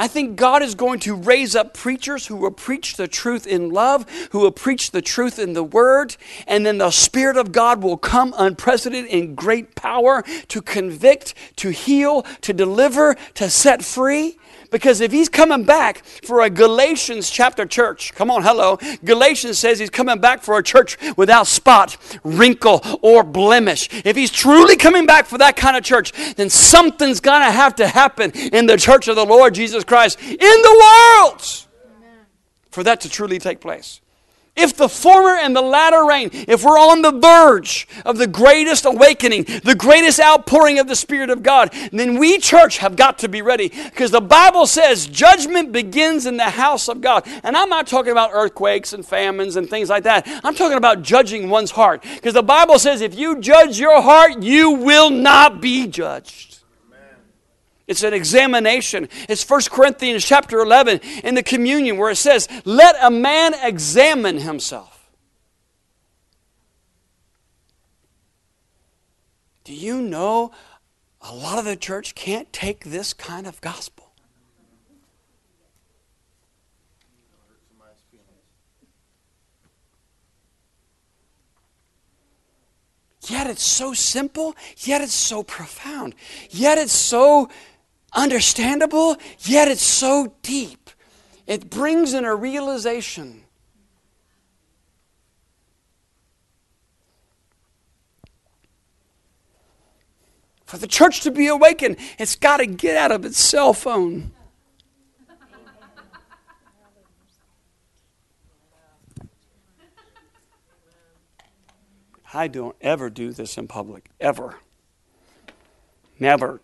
I 0.00 0.06
think 0.06 0.36
God 0.36 0.62
is 0.62 0.76
going 0.76 1.00
to 1.00 1.14
raise 1.14 1.56
up 1.56 1.74
preachers 1.74 2.28
who 2.28 2.36
will 2.36 2.52
preach 2.52 2.96
the 2.96 3.08
truth 3.08 3.48
in 3.48 3.70
love, 3.70 4.08
who 4.30 4.38
will 4.38 4.52
preach 4.52 4.92
the 4.92 5.02
truth 5.02 5.40
in 5.40 5.54
the 5.54 5.64
word, 5.64 6.16
and 6.46 6.64
then 6.64 6.78
the 6.78 6.92
Spirit 6.92 7.36
of 7.36 7.50
God 7.50 7.82
will 7.82 7.96
come 7.96 8.32
unprecedented 8.38 9.10
in 9.10 9.34
great 9.34 9.74
power 9.74 10.22
to 10.46 10.62
convict, 10.62 11.34
to 11.56 11.70
heal, 11.70 12.22
to 12.42 12.52
deliver, 12.52 13.16
to 13.34 13.50
set 13.50 13.84
free. 13.84 14.38
Because 14.70 15.00
if 15.00 15.12
he's 15.12 15.28
coming 15.28 15.64
back 15.64 16.04
for 16.04 16.42
a 16.42 16.50
Galatians 16.50 17.30
chapter 17.30 17.64
church, 17.64 18.14
come 18.14 18.30
on, 18.30 18.42
hello. 18.42 18.78
Galatians 19.04 19.58
says 19.58 19.78
he's 19.78 19.90
coming 19.90 20.20
back 20.20 20.42
for 20.42 20.58
a 20.58 20.62
church 20.62 20.98
without 21.16 21.46
spot, 21.46 21.96
wrinkle, 22.22 22.82
or 23.00 23.22
blemish. 23.22 23.88
If 24.04 24.16
he's 24.16 24.30
truly 24.30 24.76
coming 24.76 25.06
back 25.06 25.26
for 25.26 25.38
that 25.38 25.56
kind 25.56 25.76
of 25.76 25.84
church, 25.84 26.12
then 26.34 26.50
something's 26.50 27.20
going 27.20 27.40
to 27.40 27.50
have 27.50 27.76
to 27.76 27.88
happen 27.88 28.32
in 28.32 28.66
the 28.66 28.76
church 28.76 29.08
of 29.08 29.16
the 29.16 29.24
Lord 29.24 29.54
Jesus 29.54 29.84
Christ 29.84 30.20
in 30.20 30.38
the 30.38 31.22
world 31.22 31.42
for 32.70 32.84
that 32.84 33.00
to 33.00 33.08
truly 33.08 33.38
take 33.38 33.60
place. 33.60 34.00
If 34.58 34.76
the 34.76 34.88
former 34.88 35.36
and 35.36 35.54
the 35.54 35.62
latter 35.62 36.04
rain, 36.04 36.30
if 36.32 36.64
we're 36.64 36.78
on 36.78 37.02
the 37.02 37.12
verge 37.12 37.86
of 38.04 38.18
the 38.18 38.26
greatest 38.26 38.84
awakening, 38.84 39.44
the 39.64 39.76
greatest 39.76 40.20
outpouring 40.20 40.78
of 40.78 40.88
the 40.88 40.96
Spirit 40.96 41.30
of 41.30 41.42
God, 41.42 41.72
then 41.92 42.18
we, 42.18 42.38
church, 42.38 42.78
have 42.78 42.96
got 42.96 43.18
to 43.20 43.28
be 43.28 43.40
ready. 43.40 43.68
Because 43.68 44.10
the 44.10 44.20
Bible 44.20 44.66
says 44.66 45.06
judgment 45.06 45.72
begins 45.72 46.26
in 46.26 46.36
the 46.36 46.50
house 46.50 46.88
of 46.88 47.00
God. 47.00 47.24
And 47.42 47.56
I'm 47.56 47.68
not 47.68 47.86
talking 47.86 48.12
about 48.12 48.30
earthquakes 48.32 48.92
and 48.92 49.06
famines 49.06 49.56
and 49.56 49.70
things 49.70 49.88
like 49.88 50.04
that. 50.04 50.26
I'm 50.44 50.54
talking 50.54 50.76
about 50.76 51.02
judging 51.02 51.48
one's 51.48 51.70
heart. 51.70 52.02
Because 52.02 52.34
the 52.34 52.42
Bible 52.42 52.78
says 52.78 53.00
if 53.00 53.16
you 53.16 53.40
judge 53.40 53.78
your 53.78 54.02
heart, 54.02 54.42
you 54.42 54.72
will 54.72 55.10
not 55.10 55.60
be 55.60 55.86
judged. 55.86 56.57
It's 57.88 58.02
an 58.02 58.12
examination. 58.12 59.08
It's 59.30 59.48
1 59.48 59.62
Corinthians 59.70 60.24
chapter 60.24 60.60
11 60.60 61.00
in 61.24 61.34
the 61.34 61.42
communion 61.42 61.96
where 61.96 62.10
it 62.10 62.16
says, 62.16 62.46
Let 62.66 62.94
a 63.00 63.10
man 63.10 63.54
examine 63.62 64.38
himself. 64.38 65.10
Do 69.64 69.74
you 69.74 70.02
know 70.02 70.52
a 71.22 71.34
lot 71.34 71.58
of 71.58 71.64
the 71.64 71.76
church 71.76 72.14
can't 72.14 72.52
take 72.52 72.84
this 72.84 73.14
kind 73.14 73.46
of 73.46 73.60
gospel? 73.62 74.12
Yet 83.28 83.46
it's 83.46 83.62
so 83.62 83.92
simple, 83.92 84.56
yet 84.78 85.02
it's 85.02 85.12
so 85.12 85.42
profound, 85.42 86.14
yet 86.50 86.78
it's 86.78 86.92
so 86.92 87.50
understandable, 88.18 89.16
yet 89.40 89.68
it's 89.68 89.82
so 89.82 90.34
deep. 90.42 90.90
It 91.46 91.70
brings 91.70 92.12
in 92.12 92.24
a 92.24 92.34
realization. 92.34 93.44
For 100.66 100.76
the 100.76 100.86
church 100.86 101.22
to 101.22 101.30
be 101.30 101.46
awakened, 101.46 101.96
it's 102.18 102.36
got 102.36 102.58
to 102.58 102.66
get 102.66 102.96
out 102.96 103.10
of 103.10 103.24
its 103.24 103.38
cell 103.38 103.72
phone. 103.72 104.32
I 112.34 112.48
don't 112.48 112.76
ever 112.82 113.08
do 113.08 113.32
this 113.32 113.56
in 113.56 113.66
public, 113.68 114.10
ever. 114.20 114.56
Never. 116.18 116.60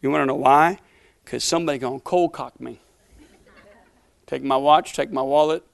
You 0.00 0.10
want 0.10 0.22
to 0.22 0.26
know 0.26 0.36
why? 0.36 0.78
Because 1.24 1.44
somebody 1.44 1.78
going 1.78 2.00
to 2.00 2.04
cold 2.04 2.32
cock 2.32 2.60
me. 2.60 2.80
Take 4.26 4.42
my 4.42 4.56
watch, 4.56 4.92
take 4.92 5.10
my 5.10 5.22
wallet. 5.22 5.64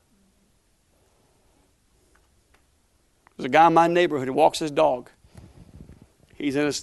There's 3.36 3.46
a 3.46 3.48
guy 3.48 3.66
in 3.66 3.74
my 3.74 3.88
neighborhood 3.88 4.28
who 4.28 4.34
walks 4.34 4.60
his 4.60 4.70
dog. 4.70 5.10
He's 6.36 6.56
in 6.56 6.66
his, 6.66 6.82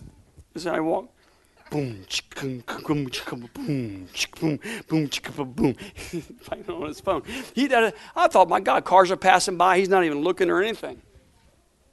this 0.53 0.63
is 0.63 0.65
how 0.65 0.73
he 0.73 0.81
walks. 0.81 1.07
Boom, 1.69 2.05
boom, 2.35 2.63
boom, 2.67 2.83
boom, 2.85 3.09
boom, 4.89 5.53
boom. 5.53 5.75
Playing 6.43 6.69
on 6.69 6.87
his 6.87 6.99
phone. 6.99 7.23
He 7.55 7.73
I 7.73 8.27
thought, 8.27 8.49
my 8.49 8.59
God, 8.59 8.83
cars 8.83 9.09
are 9.09 9.15
passing 9.15 9.55
by. 9.55 9.77
He's 9.77 9.87
not 9.87 10.03
even 10.03 10.19
looking 10.19 10.49
or 10.49 10.61
anything. 10.61 11.01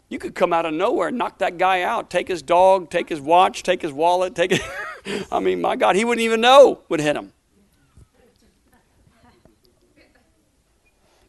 You 0.09 0.19
could 0.19 0.35
come 0.35 0.53
out 0.53 0.65
of 0.65 0.73
nowhere 0.73 1.09
and 1.09 1.19
knock 1.19 1.39
that 1.39 1.59
guy 1.59 1.83
out, 1.83 2.09
take 2.09 2.29
his 2.29 2.41
dog, 2.41 2.91
take 2.91 3.09
his 3.09 3.21
watch, 3.21 3.63
take 3.63 3.83
his 3.83 3.93
wallet, 3.93 4.35
take 4.35 4.53
it. 4.53 4.63
I 5.33 5.41
mean, 5.41 5.61
my 5.61 5.77
God, 5.77 5.97
he 5.97 6.05
wouldn't 6.05 6.25
even 6.25 6.41
know 6.41 6.81
would 6.89 7.01
hit 7.01 7.15
him. 7.15 7.33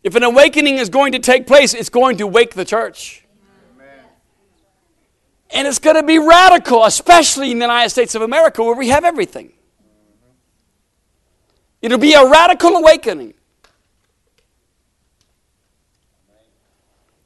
If 0.02 0.16
an 0.16 0.24
awakening 0.24 0.78
is 0.78 0.90
going 0.90 1.12
to 1.12 1.20
take 1.20 1.46
place, 1.46 1.74
it's 1.74 1.90
going 1.90 2.18
to 2.18 2.28
wake 2.28 2.54
the 2.54 2.64
church. 2.64 3.26
And 5.52 5.68
it's 5.68 5.80
going 5.80 5.96
to 5.96 6.04
be 6.04 6.20
radical, 6.20 6.86
especially 6.86 7.52
in 7.52 7.58
the 7.58 7.66
United 7.66 7.90
States 7.90 8.16
of 8.16 8.22
America 8.22 8.64
where 8.64 8.76
we 8.76 8.90
have 8.90 9.04
everything. 9.04 9.52
It'll 11.82 11.98
be 11.98 12.14
a 12.14 12.30
radical 12.30 12.76
awakening. 12.76 13.34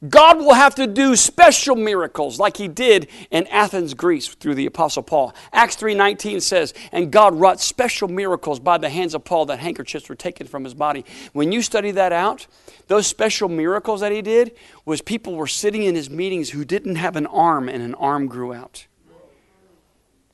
God 0.08 0.38
will 0.38 0.54
have 0.54 0.74
to 0.74 0.86
do 0.86 1.14
special 1.16 1.76
miracles 1.76 2.38
like 2.38 2.56
he 2.56 2.68
did 2.68 3.08
in 3.30 3.46
Athens, 3.46 3.94
Greece 3.94 4.26
through 4.26 4.56
the 4.56 4.66
apostle 4.66 5.02
Paul. 5.02 5.34
Acts 5.52 5.76
3:19 5.76 6.40
says, 6.40 6.74
"And 6.90 7.10
God 7.10 7.34
wrought 7.38 7.60
special 7.60 8.08
miracles 8.08 8.58
by 8.58 8.76
the 8.76 8.88
hands 8.88 9.14
of 9.14 9.24
Paul 9.24 9.46
that 9.46 9.60
handkerchiefs 9.60 10.08
were 10.08 10.14
taken 10.14 10.46
from 10.46 10.64
his 10.64 10.74
body." 10.74 11.04
When 11.32 11.52
you 11.52 11.62
study 11.62 11.90
that 11.92 12.12
out, 12.12 12.46
those 12.88 13.06
special 13.06 13.48
miracles 13.48 14.00
that 14.00 14.12
he 14.12 14.20
did 14.20 14.52
was 14.84 15.00
people 15.00 15.36
were 15.36 15.46
sitting 15.46 15.84
in 15.84 15.94
his 15.94 16.10
meetings 16.10 16.50
who 16.50 16.64
didn't 16.64 16.96
have 16.96 17.16
an 17.16 17.26
arm 17.26 17.68
and 17.68 17.82
an 17.82 17.94
arm 17.94 18.26
grew 18.26 18.52
out. 18.52 18.86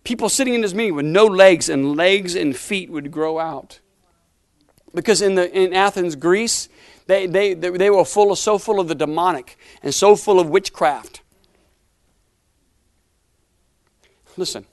People 0.03 0.31
sitting 0.31 0.55
in 0.55 0.63
his 0.63 0.75
meeting 0.75 0.95
with 0.95 1.05
no 1.05 1.27
legs 1.27 1.69
and 1.69 1.97
legs 1.97 2.35
and 2.35 2.57
feet 2.57 2.91
would 2.91 3.11
grow 3.11 3.39
out. 3.39 3.81
Because 4.95 5.23
in 5.23 5.35
the 5.35 5.51
in 5.57 5.73
Athens, 5.73 6.17
Greece, 6.17 6.69
they, 7.11 7.27
they, 7.27 7.55
they 7.55 7.91
were 7.91 8.05
full 8.05 8.31
of, 8.31 8.39
so 8.39 8.57
full 8.57 8.79
of 8.79 8.87
the 8.87 8.95
demonic 8.95 9.59
and 9.83 9.93
so 9.93 10.15
full 10.15 10.39
of 10.39 10.49
witchcraft. 10.49 11.23
Listen, 14.37 14.65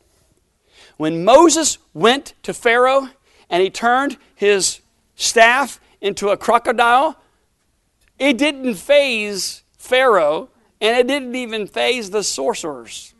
when 0.97 1.25
Moses 1.25 1.79
went 1.95 2.33
to 2.43 2.53
Pharaoh 2.53 3.09
and 3.49 3.63
he 3.63 3.71
turned 3.71 4.17
his 4.35 4.81
staff 5.15 5.79
into 5.99 6.29
a 6.29 6.37
crocodile, 6.37 7.19
it 8.19 8.37
didn't 8.37 8.75
faze 8.75 9.63
Pharaoh 9.77 10.49
and 10.79 10.95
it 10.95 11.07
didn't 11.07 11.35
even 11.35 11.65
faze 11.65 12.11
the 12.11 12.23
sorcerers. 12.23 13.15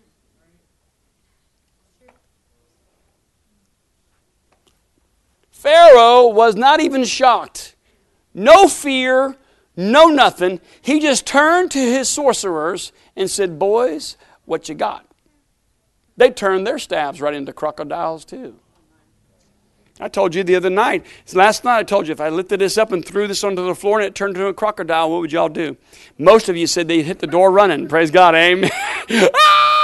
Pharaoh 5.57 6.27
was 6.27 6.55
not 6.55 6.79
even 6.79 7.03
shocked 7.03 7.75
no 8.37 8.67
fear, 8.67 9.35
no 9.75 10.05
nothing. 10.05 10.61
He 10.81 10.99
just 10.99 11.25
turned 11.25 11.71
to 11.71 11.79
his 11.79 12.07
sorcerers 12.07 12.91
and 13.15 13.29
said, 13.29 13.57
Boys, 13.57 14.15
what 14.45 14.69
you 14.69 14.75
got? 14.75 15.05
They 16.15 16.29
turned 16.29 16.65
their 16.65 16.77
staves 16.77 17.19
right 17.19 17.33
into 17.33 17.51
crocodiles, 17.51 18.23
too. 18.25 18.55
I 19.99 20.07
told 20.07 20.35
you 20.35 20.43
the 20.43 20.55
other 20.55 20.69
night, 20.69 21.03
last 21.33 21.63
night 21.63 21.79
I 21.79 21.83
told 21.83 22.07
you 22.07 22.11
if 22.11 22.21
I 22.21 22.29
lifted 22.29 22.59
this 22.59 22.77
up 22.77 22.91
and 22.91 23.03
threw 23.03 23.27
this 23.27 23.43
onto 23.43 23.65
the 23.65 23.73
floor 23.73 23.97
and 23.99 24.07
it 24.07 24.13
turned 24.13 24.35
into 24.35 24.47
a 24.47 24.53
crocodile, 24.53 25.09
what 25.09 25.21
would 25.21 25.31
y'all 25.31 25.49
do? 25.49 25.75
Most 26.19 26.49
of 26.49 26.55
you 26.55 26.67
said 26.67 26.87
they'd 26.87 27.01
hit 27.01 27.17
the 27.17 27.25
door 27.25 27.49
running. 27.49 27.87
Praise 27.87 28.11
God, 28.11 28.35
amen. 28.35 28.69
ah! 29.11 29.63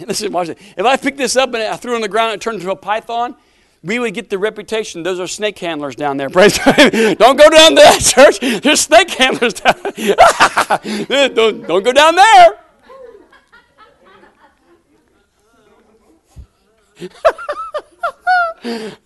Listen, 0.00 0.32
watch 0.32 0.48
it. 0.48 0.58
If 0.76 0.84
I 0.84 0.96
picked 0.96 1.18
this 1.18 1.36
up 1.36 1.54
and 1.54 1.62
I 1.62 1.76
threw 1.76 1.92
it 1.92 1.96
on 1.96 2.00
the 2.02 2.08
ground 2.08 2.32
and 2.32 2.40
it 2.40 2.44
turned 2.44 2.60
into 2.60 2.70
a 2.70 2.76
python, 2.76 3.36
we 3.82 3.98
would 3.98 4.14
get 4.14 4.30
the 4.30 4.38
reputation. 4.38 5.02
Those 5.02 5.20
are 5.20 5.26
snake 5.26 5.58
handlers 5.58 5.96
down 5.96 6.16
there. 6.16 6.28
Praise 6.30 6.58
God. 6.58 6.76
Don't 7.18 7.36
go 7.36 7.48
down 7.48 7.74
that 7.76 8.00
church. 8.00 8.40
There's 8.62 8.80
snake 8.80 9.10
handlers 9.10 9.54
down 9.54 9.74
there. 9.96 11.28
don't, 11.28 11.66
don't 11.66 11.82
go 11.84 11.92
down 11.92 12.16
there. 12.16 12.58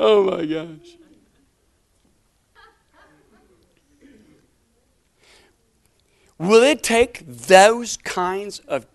oh 0.01 0.31
my 0.31 0.47
gosh. 0.47 0.97
Will 6.39 6.63
it 6.63 6.83
take 6.83 7.23
those 7.27 7.99
kinds 7.99 8.61
of 8.61 8.87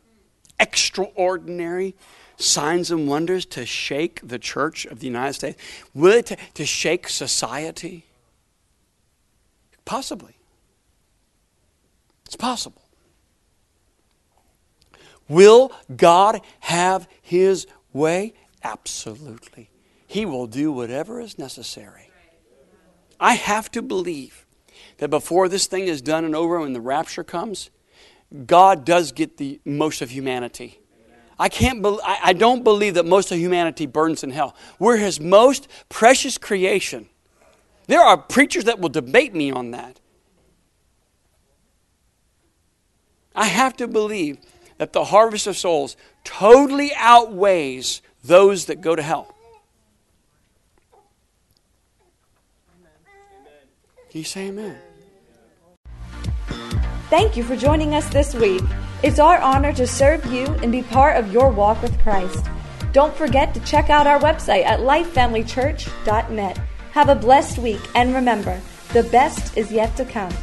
extraordinary 0.60 1.95
signs 2.38 2.91
and 2.91 3.08
wonders 3.08 3.45
to 3.45 3.66
shake 3.66 4.20
the 4.24 4.39
church 4.39 4.86
of 4.86 4.99
the 4.99 5.08
United 5.08 5.34
States? 5.34 5.62
Will 5.93 6.14
it 6.14 6.28
t- 6.28 6.36
to 6.53 6.66
shake 6.66 7.08
society? 7.10 8.06
Possibly. 9.86 10.36
It's 12.26 12.36
possible. 12.36 12.82
Will 15.28 15.72
God 15.95 16.41
have 16.62 17.08
his 17.22 17.68
way? 17.93 18.34
Absolutely. 18.64 19.70
He 20.08 20.26
will 20.26 20.47
do 20.47 20.72
whatever 20.72 21.20
is 21.20 21.38
necessary. 21.38 22.10
I 23.20 23.34
have 23.34 23.72
to 23.72 23.82
believe 23.82 24.45
that 24.97 25.10
before 25.10 25.47
this 25.47 25.68
thing 25.68 25.88
is 25.88 26.01
done 26.01 26.26
and 26.26 26.36
over, 26.36 26.60
when 26.60 26.74
the 26.74 26.82
rapture 26.82 27.24
comes, 27.24 27.70
God 28.46 28.86
does 28.86 29.12
get 29.12 29.38
the 29.38 29.60
most 29.66 30.02
of 30.02 30.10
humanity. 30.10 30.80
I 31.38 31.50
can't 31.50 31.84
be, 31.84 31.98
I, 32.04 32.34
don't 32.34 32.64
believe 32.64 32.94
that 32.94 33.06
most 33.06 33.32
of 33.32 33.38
humanity 33.38 33.88
burns 33.88 34.24
in 34.24 34.30
hell. 34.30 34.56
We're 34.80 34.98
his 34.98 35.20
most 35.20 35.68
precious 35.90 36.38
creation. 36.38 37.10
There 37.88 38.00
are 38.00 38.18
preachers 38.18 38.66
that 38.66 38.80
will 38.80 38.90
debate 38.90 39.36
me 39.36 39.52
on 39.52 39.72
that. 39.72 40.00
I 43.36 43.48
have 43.48 43.76
to 43.78 43.88
believe 43.88 44.38
that 44.78 44.94
the 44.94 45.04
harvest 45.04 45.46
of 45.46 45.58
souls 45.58 45.98
totally 46.24 46.92
outweighs 46.96 48.02
those 48.24 48.66
that 48.66 48.80
go 48.80 48.96
to 48.96 49.02
hell. 49.02 49.36
Can 54.10 54.20
you 54.20 54.24
say 54.24 54.48
amen? 54.48 54.78
Thank 57.16 57.38
you 57.38 57.45
for 57.45 57.55
joining 57.55 57.95
us 57.95 58.09
this 58.09 58.34
week. 58.34 58.61
It's 59.01 59.20
our 59.20 59.38
honor 59.38 59.72
to 59.72 59.88
serve 59.88 60.26
you 60.26 60.47
and 60.55 60.70
be 60.70 60.84
part 60.84 61.16
of 61.16 61.32
your 61.32 61.49
walk 61.49 61.82
with 61.82 61.97
Christ. 62.01 62.45
Don't 62.91 63.16
forget 63.16 63.53
to 63.53 63.61
check 63.61 63.89
out 63.89 64.05
our 64.05 64.20
website 64.20 64.66
at 64.66 64.82
lifefamilychurch.net. 64.82 66.59
Have 66.91 67.07
a 67.07 67.16
blessed 67.16 67.59
week 67.59 67.80
and 67.95 68.13
remember, 68.13 68.59
the 68.91 69.03
best 69.03 69.55
is 69.55 69.72
yet 69.72 69.95
to 69.95 70.03
come. 70.03 70.34